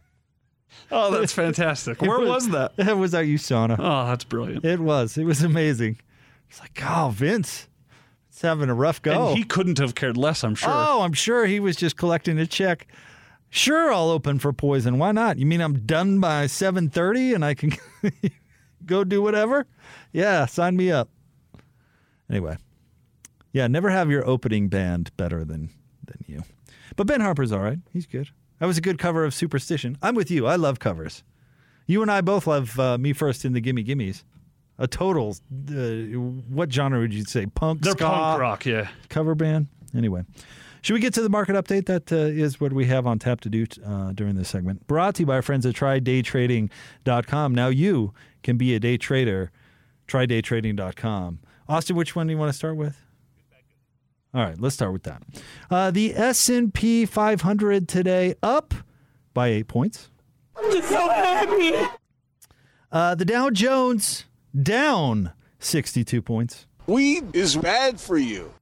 Oh, 0.92 1.12
that's 1.12 1.34
fantastic. 1.34 2.02
Where 2.02 2.20
was 2.20 2.50
that? 2.50 2.74
It 2.78 2.98
was 2.98 3.14
at 3.14 3.26
USANA. 3.26 3.76
Oh, 3.80 4.08
that's 4.08 4.24
brilliant. 4.24 4.66
It 4.66 4.80
was. 4.80 5.18
It 5.18 5.24
was 5.26 5.44
amazing. 5.44 5.98
It's 6.50 6.60
like, 6.60 6.82
oh, 6.84 7.12
Vince, 7.14 7.68
it's 8.30 8.42
having 8.42 8.70
a 8.70 8.74
rough 8.74 9.02
go. 9.02 9.30
And 9.30 9.38
he 9.38 9.44
couldn't 9.44 9.78
have 9.78 9.94
cared 9.96 10.18
less, 10.18 10.44
I'm 10.44 10.56
sure. 10.56 10.72
Oh, 10.74 11.02
I'm 11.02 11.14
sure 11.14 11.46
he 11.46 11.60
was 11.60 11.76
just 11.76 11.96
collecting 11.96 12.40
a 12.40 12.48
check. 12.48 12.88
Sure, 13.52 13.92
I'll 13.92 14.10
open 14.10 14.40
for 14.40 14.54
Poison. 14.54 14.98
Why 14.98 15.12
not? 15.12 15.38
You 15.38 15.46
mean 15.46 15.62
I'm 15.62 15.80
done 15.86 16.20
by 16.20 16.46
7:30 16.46 17.36
and 17.36 17.44
I 17.46 17.54
can 17.56 17.74
go 18.86 19.04
do 19.04 19.22
whatever? 19.22 19.66
Yeah, 20.12 20.46
sign 20.46 20.76
me 20.78 20.92
up. 20.92 21.10
Anyway, 22.30 22.58
yeah, 23.52 23.66
never 23.68 23.90
have 23.90 24.10
your 24.12 24.28
opening 24.28 24.70
band 24.70 25.12
better 25.18 25.44
than 25.44 25.70
than 26.06 26.24
you. 26.28 26.44
But 26.96 27.08
Ben 27.08 27.22
Harper's 27.22 27.52
all 27.52 27.60
right. 27.60 27.80
He's 27.92 28.06
good. 28.06 28.30
That 28.60 28.66
was 28.66 28.78
a 28.78 28.82
good 28.82 29.00
cover 29.00 29.24
of 29.24 29.34
Superstition. 29.34 29.98
I'm 30.02 30.16
with 30.16 30.30
you. 30.30 30.46
I 30.48 30.56
love 30.56 30.80
covers. 30.80 31.24
You 31.88 32.02
and 32.02 32.12
I 32.12 32.22
both 32.22 32.46
love 32.46 32.80
uh, 32.80 32.98
Me 32.98 33.14
First 33.14 33.46
and 33.46 33.56
the 33.56 33.62
Gimme 33.62 33.84
Gimmes. 33.84 34.24
A 34.78 34.88
total, 34.88 35.36
uh, 35.72 35.74
what 36.54 36.72
genre 36.72 37.00
would 37.00 37.14
you 37.14 37.26
say? 37.26 37.46
Punk, 37.48 37.82
They're 37.82 37.92
ska, 37.92 38.06
punk 38.06 38.40
rock, 38.40 38.66
yeah. 38.66 38.88
cover 39.10 39.36
band. 39.36 39.68
Anyway, 39.96 40.24
should 40.82 40.94
we 40.94 41.00
get 41.02 41.14
to 41.16 41.22
the 41.22 41.30
market 41.30 41.56
update? 41.56 41.86
That 41.88 42.12
uh, 42.14 42.16
is 42.16 42.62
what 42.62 42.72
we 42.72 42.86
have 42.86 43.06
on 43.06 43.20
tap 43.20 43.42
to 43.42 43.50
do 43.50 43.66
uh, 43.86 44.14
during 44.14 44.36
this 44.36 44.48
segment. 44.48 44.88
Brought 44.88 45.16
to 45.16 45.24
you 45.24 45.26
by 45.26 45.36
our 45.36 45.42
friends 45.42 45.66
at 45.66 45.76
TryDayTrading.com. 45.76 47.56
Now 47.56 47.68
you 47.68 48.14
can 48.44 48.56
be 48.58 48.74
a 48.76 48.80
day 48.80 48.96
trader. 48.98 49.52
TryDayTrading.com. 50.08 51.40
Austin, 51.68 51.96
which 51.96 52.16
one 52.16 52.28
do 52.28 52.34
you 52.34 52.40
want 52.40 52.50
to 52.50 52.58
start 52.58 52.76
with? 52.76 52.98
All 54.34 54.44
right, 54.44 54.60
let's 54.60 54.76
start 54.76 54.94
with 54.94 55.04
that. 55.04 55.24
Uh, 55.72 55.92
the 55.92 56.16
S&P 56.16 57.06
500 57.06 57.88
today 57.88 58.36
up 58.44 58.74
by 59.34 59.48
eight 59.48 59.68
points. 59.68 60.10
I'm 60.56 60.72
just 60.72 60.90
so 60.90 61.10
happy. 61.10 61.90
Uh, 62.92 63.16
the 63.16 63.26
Dow 63.26 63.50
Jones 63.50 64.26
down 64.62 65.32
62 65.60 66.22
points. 66.22 66.68
Weed 66.86 67.36
is 67.36 67.56
bad 67.56 68.00
for 68.00 68.18
you. 68.18 68.54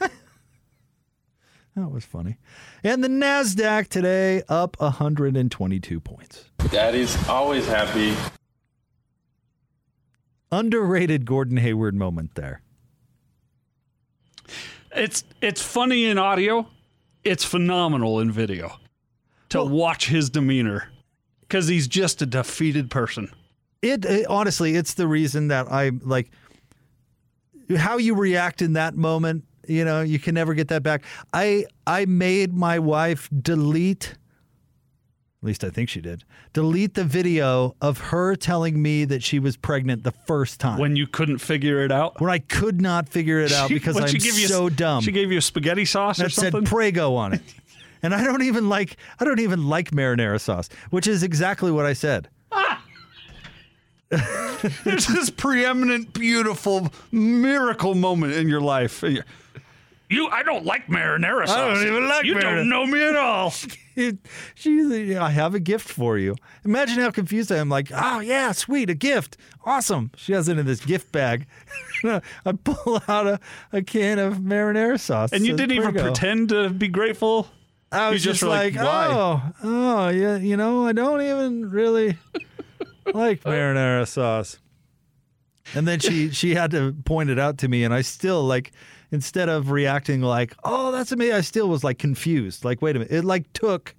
That 1.74 1.90
was 1.90 2.04
funny. 2.04 2.36
And 2.84 3.02
the 3.02 3.08
NASDAQ 3.08 3.88
today 3.88 4.42
up 4.48 4.78
122 4.78 6.00
points. 6.00 6.44
Daddy's 6.70 7.28
always 7.28 7.66
happy. 7.66 8.14
Underrated 10.50 11.24
Gordon 11.24 11.56
Hayward 11.56 11.94
moment 11.94 12.34
there. 12.34 12.61
It's 14.94 15.24
it's 15.40 15.62
funny 15.62 16.04
in 16.04 16.18
audio. 16.18 16.68
It's 17.24 17.44
phenomenal 17.44 18.20
in 18.20 18.30
video 18.30 18.78
to 19.50 19.62
watch 19.62 20.08
his 20.08 20.30
demeanor 20.30 20.90
because 21.40 21.68
he's 21.68 21.86
just 21.86 22.20
a 22.22 22.26
defeated 22.26 22.90
person. 22.90 23.30
It, 23.80 24.04
it 24.04 24.26
honestly, 24.26 24.74
it's 24.76 24.94
the 24.94 25.06
reason 25.06 25.48
that 25.48 25.70
I 25.70 25.90
like 26.02 26.30
how 27.76 27.98
you 27.98 28.14
react 28.14 28.62
in 28.62 28.74
that 28.74 28.94
moment. 28.94 29.44
You 29.68 29.84
know, 29.84 30.00
you 30.00 30.18
can 30.18 30.34
never 30.34 30.54
get 30.54 30.68
that 30.68 30.82
back. 30.82 31.04
I 31.32 31.66
I 31.86 32.04
made 32.06 32.52
my 32.54 32.78
wife 32.78 33.28
delete. 33.40 34.14
At 35.42 35.46
least 35.46 35.64
I 35.64 35.70
think 35.70 35.88
she 35.88 36.00
did. 36.00 36.22
Delete 36.52 36.94
the 36.94 37.02
video 37.02 37.74
of 37.80 37.98
her 37.98 38.36
telling 38.36 38.80
me 38.80 39.04
that 39.06 39.24
she 39.24 39.40
was 39.40 39.56
pregnant 39.56 40.04
the 40.04 40.12
first 40.12 40.60
time. 40.60 40.78
When 40.78 40.94
you 40.94 41.08
couldn't 41.08 41.38
figure 41.38 41.84
it 41.84 41.90
out? 41.90 42.20
When 42.20 42.30
I 42.30 42.38
could 42.38 42.80
not 42.80 43.08
figure 43.08 43.40
it 43.40 43.50
out 43.50 43.66
She- 43.66 43.74
because 43.74 43.96
I'm 43.96 44.06
she 44.06 44.18
give 44.18 44.38
you, 44.38 44.46
so 44.46 44.68
dumb. 44.68 45.02
She 45.02 45.10
gave 45.10 45.32
you 45.32 45.38
a 45.38 45.42
spaghetti 45.42 45.84
sauce 45.84 46.20
or 46.20 46.24
that 46.24 46.30
said? 46.30 46.64
Prego 46.66 47.16
on 47.16 47.32
it. 47.32 47.42
and 48.04 48.14
I 48.14 48.22
don't 48.22 48.42
even 48.42 48.68
like 48.68 48.96
I 49.18 49.24
don't 49.24 49.40
even 49.40 49.66
like 49.68 49.90
marinara 49.90 50.40
sauce, 50.40 50.68
which 50.90 51.08
is 51.08 51.24
exactly 51.24 51.72
what 51.72 51.86
I 51.86 51.92
said. 51.94 52.28
There's 54.84 55.06
this 55.08 55.28
preeminent, 55.30 56.12
beautiful, 56.12 56.92
miracle 57.10 57.96
moment 57.96 58.34
in 58.34 58.48
your 58.48 58.60
life. 58.60 59.02
You, 60.08 60.28
I 60.28 60.42
don't 60.44 60.64
like 60.64 60.86
marinara 60.86 61.48
sauce. 61.48 61.56
I 61.56 61.74
don't 61.74 61.86
even 61.86 62.08
like 62.08 62.24
You 62.26 62.34
marinara. 62.36 62.42
don't 62.58 62.68
know 62.68 62.86
me 62.86 63.02
at 63.02 63.16
all. 63.16 63.52
she, 64.54 65.16
I 65.16 65.30
have 65.30 65.54
a 65.54 65.60
gift 65.60 65.88
for 65.88 66.18
you. 66.18 66.36
Imagine 66.64 66.98
how 66.98 67.10
confused 67.10 67.50
I 67.52 67.56
am. 67.56 67.68
Like, 67.68 67.90
oh 67.94 68.20
yeah, 68.20 68.52
sweet, 68.52 68.90
a 68.90 68.94
gift, 68.94 69.36
awesome. 69.64 70.10
She 70.16 70.32
has 70.32 70.48
it 70.48 70.58
in 70.58 70.66
this 70.66 70.84
gift 70.84 71.12
bag. 71.12 71.46
I 72.04 72.52
pull 72.64 73.02
out 73.08 73.26
a, 73.26 73.40
a 73.72 73.82
can 73.82 74.18
of 74.18 74.38
marinara 74.38 74.98
sauce. 74.98 75.32
And 75.32 75.46
you 75.46 75.56
didn't 75.56 75.76
even 75.76 75.94
go." 75.94 76.02
pretend 76.02 76.50
to 76.50 76.70
be 76.70 76.88
grateful. 76.88 77.48
I 77.90 78.08
was 78.10 78.22
just, 78.22 78.42
were 78.42 78.48
like, 78.48 78.74
why? 78.74 79.08
oh, 79.10 79.42
oh, 79.62 80.08
yeah, 80.08 80.36
you 80.36 80.56
know, 80.56 80.86
I 80.86 80.92
don't 80.92 81.20
even 81.20 81.70
really 81.70 82.16
like 83.12 83.42
marinara 83.42 84.08
sauce. 84.08 84.58
And 85.74 85.86
then 85.86 86.00
she 86.00 86.30
she 86.30 86.54
had 86.54 86.70
to 86.72 86.92
point 87.04 87.30
it 87.30 87.38
out 87.38 87.58
to 87.58 87.68
me, 87.68 87.84
and 87.84 87.94
I 87.94 88.02
still 88.02 88.44
like 88.44 88.72
instead 89.12 89.48
of 89.48 89.70
reacting 89.70 90.20
like, 90.22 90.54
oh, 90.64 90.90
that's 90.90 91.12
amazing, 91.12 91.36
I 91.36 91.40
still 91.42 91.68
was 91.68 91.84
like 91.84 91.98
confused. 91.98 92.64
Like, 92.64 92.82
wait 92.82 92.96
a 92.96 92.98
minute, 92.98 93.12
it 93.14 93.24
like 93.24 93.52
took. 93.52 93.94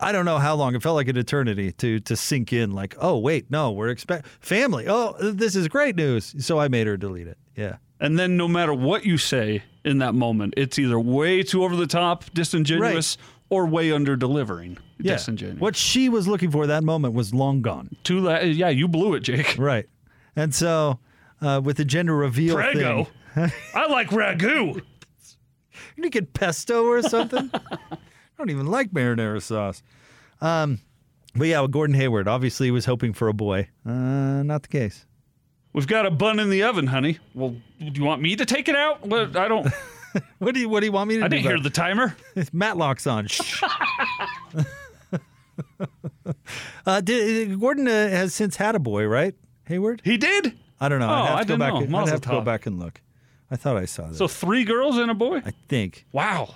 I 0.00 0.10
don't 0.10 0.24
know 0.24 0.38
how 0.38 0.56
long. 0.56 0.74
It 0.74 0.82
felt 0.82 0.96
like 0.96 1.06
an 1.06 1.16
eternity 1.16 1.70
to 1.72 2.00
to 2.00 2.16
sink 2.16 2.52
in. 2.52 2.72
Like, 2.72 2.96
oh 2.98 3.18
wait, 3.18 3.48
no, 3.52 3.70
we're 3.70 3.88
expect 3.88 4.26
family. 4.40 4.86
Oh, 4.88 5.14
this 5.20 5.54
is 5.54 5.68
great 5.68 5.94
news. 5.94 6.34
So 6.44 6.58
I 6.58 6.66
made 6.66 6.88
her 6.88 6.96
delete 6.96 7.28
it. 7.28 7.38
Yeah. 7.54 7.76
And 8.00 8.18
then 8.18 8.36
no 8.36 8.48
matter 8.48 8.74
what 8.74 9.04
you 9.04 9.16
say 9.16 9.62
in 9.84 9.98
that 9.98 10.12
moment, 10.14 10.54
it's 10.56 10.76
either 10.76 10.98
way 10.98 11.44
too 11.44 11.62
over 11.62 11.76
the 11.76 11.86
top, 11.86 12.24
disingenuous, 12.34 13.16
or 13.48 13.64
way 13.66 13.92
under 13.92 14.16
delivering, 14.16 14.76
Yeah. 14.98 15.12
disingenuous. 15.12 15.60
What 15.60 15.76
she 15.76 16.08
was 16.08 16.26
looking 16.26 16.50
for 16.50 16.66
that 16.66 16.82
moment 16.82 17.14
was 17.14 17.32
long 17.32 17.62
gone. 17.62 17.94
Too 18.02 18.18
la- 18.18 18.40
yeah, 18.40 18.70
you 18.70 18.88
blew 18.88 19.14
it, 19.14 19.20
Jake. 19.20 19.54
Right. 19.56 19.86
And 20.34 20.52
so 20.52 20.98
uh, 21.40 21.60
with 21.62 21.76
the 21.76 21.84
gender 21.84 22.16
reveal 22.16 22.56
Prego. 22.56 23.04
thing. 23.04 23.12
I 23.74 23.86
like 23.90 24.08
ragu. 24.10 24.74
You 24.76 24.82
need 25.96 26.04
to 26.04 26.10
get 26.10 26.32
pesto 26.34 26.84
or 26.84 27.02
something. 27.02 27.50
I 27.54 27.96
don't 28.38 28.50
even 28.50 28.66
like 28.66 28.90
marinara 28.90 29.42
sauce. 29.42 29.82
Um, 30.40 30.80
but 31.34 31.46
yeah, 31.48 31.60
with 31.60 31.70
Gordon 31.70 31.94
Hayward, 31.94 32.28
obviously 32.28 32.66
he 32.66 32.70
was 32.70 32.84
hoping 32.84 33.12
for 33.12 33.28
a 33.28 33.32
boy. 33.32 33.68
Uh, 33.86 34.42
not 34.42 34.62
the 34.62 34.68
case. 34.68 35.06
We've 35.72 35.86
got 35.86 36.04
a 36.04 36.10
bun 36.10 36.38
in 36.38 36.50
the 36.50 36.62
oven, 36.64 36.86
honey. 36.88 37.18
Well, 37.34 37.56
do 37.78 37.90
you 37.94 38.04
want 38.04 38.20
me 38.20 38.36
to 38.36 38.44
take 38.44 38.68
it 38.68 38.76
out? 38.76 39.06
What 39.06 39.36
I 39.36 39.48
don't. 39.48 39.66
what 40.38 40.52
do 40.54 40.60
you 40.60 40.68
What 40.68 40.80
do 40.80 40.86
you 40.86 40.92
want 40.92 41.08
me 41.08 41.16
to 41.18 41.24
I 41.24 41.28
do? 41.28 41.36
I 41.36 41.38
didn't 41.38 41.50
hear 41.50 41.60
the 41.60 41.70
timer. 41.70 42.14
Matlock's 42.52 43.06
on. 43.06 43.26
Shh. 43.28 43.62
uh, 46.86 47.00
did, 47.00 47.58
Gordon 47.58 47.88
uh, 47.88 48.08
has 48.08 48.34
since 48.34 48.56
had 48.56 48.74
a 48.74 48.78
boy, 48.78 49.06
right? 49.06 49.34
Hayward. 49.66 50.02
He 50.04 50.18
did. 50.18 50.58
I 50.80 50.88
don't 50.88 50.98
know. 50.98 51.08
Oh, 51.08 51.12
I'd 51.12 51.26
have 51.28 51.36
I 51.38 51.42
to 51.42 51.48
go 51.48 51.56
back. 51.56 51.72
know. 51.74 51.80
and- 51.80 51.96
I'd 51.96 52.08
have 52.08 52.20
to 52.22 52.28
go 52.28 52.40
back 52.42 52.66
and 52.66 52.78
look. 52.78 53.00
I 53.52 53.56
thought 53.56 53.76
I 53.76 53.84
saw 53.84 54.06
that. 54.08 54.16
So 54.16 54.26
three 54.26 54.64
girls 54.64 54.96
and 54.96 55.10
a 55.10 55.14
boy. 55.14 55.42
I 55.44 55.52
think. 55.68 56.06
Wow, 56.10 56.54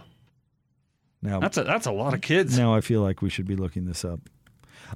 Now 1.20 1.40
that's 1.40 1.58
a 1.58 1.64
that's 1.64 1.86
a 1.86 1.92
lot 1.92 2.14
of 2.14 2.22
kids. 2.22 2.56
Now 2.58 2.74
I 2.74 2.80
feel 2.80 3.02
like 3.02 3.20
we 3.20 3.28
should 3.28 3.46
be 3.46 3.54
looking 3.56 3.84
this 3.84 4.02
up. 4.02 4.20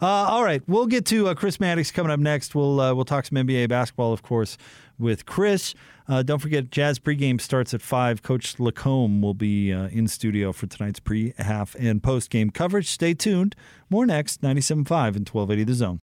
Uh, 0.00 0.06
all 0.06 0.44
right, 0.44 0.62
we'll 0.68 0.86
get 0.86 1.04
to 1.06 1.28
uh, 1.28 1.34
Chris 1.34 1.58
Mannix 1.60 1.90
coming 1.90 2.12
up 2.12 2.20
next. 2.20 2.54
We'll 2.54 2.80
uh, 2.80 2.94
we'll 2.94 3.04
talk 3.04 3.26
some 3.26 3.36
NBA 3.36 3.68
basketball, 3.68 4.12
of 4.12 4.22
course, 4.22 4.56
with 4.98 5.26
Chris. 5.26 5.74
Uh, 6.08 6.22
don't 6.22 6.38
forget, 6.38 6.70
Jazz 6.70 6.98
pregame 6.98 7.40
starts 7.40 7.74
at 7.74 7.82
five. 7.82 8.22
Coach 8.22 8.58
Lacombe 8.58 9.20
will 9.20 9.34
be 9.34 9.72
uh, 9.72 9.88
in 9.88 10.08
studio 10.08 10.52
for 10.52 10.66
tonight's 10.66 11.00
pre, 11.00 11.34
half, 11.38 11.76
and 11.78 12.02
post 12.02 12.30
game 12.30 12.50
coverage. 12.50 12.88
Stay 12.88 13.12
tuned. 13.14 13.54
More 13.90 14.06
next, 14.06 14.40
97.5 14.42 15.16
and 15.16 15.28
1280 15.28 15.64
The 15.64 15.74
Zone. 15.74 15.98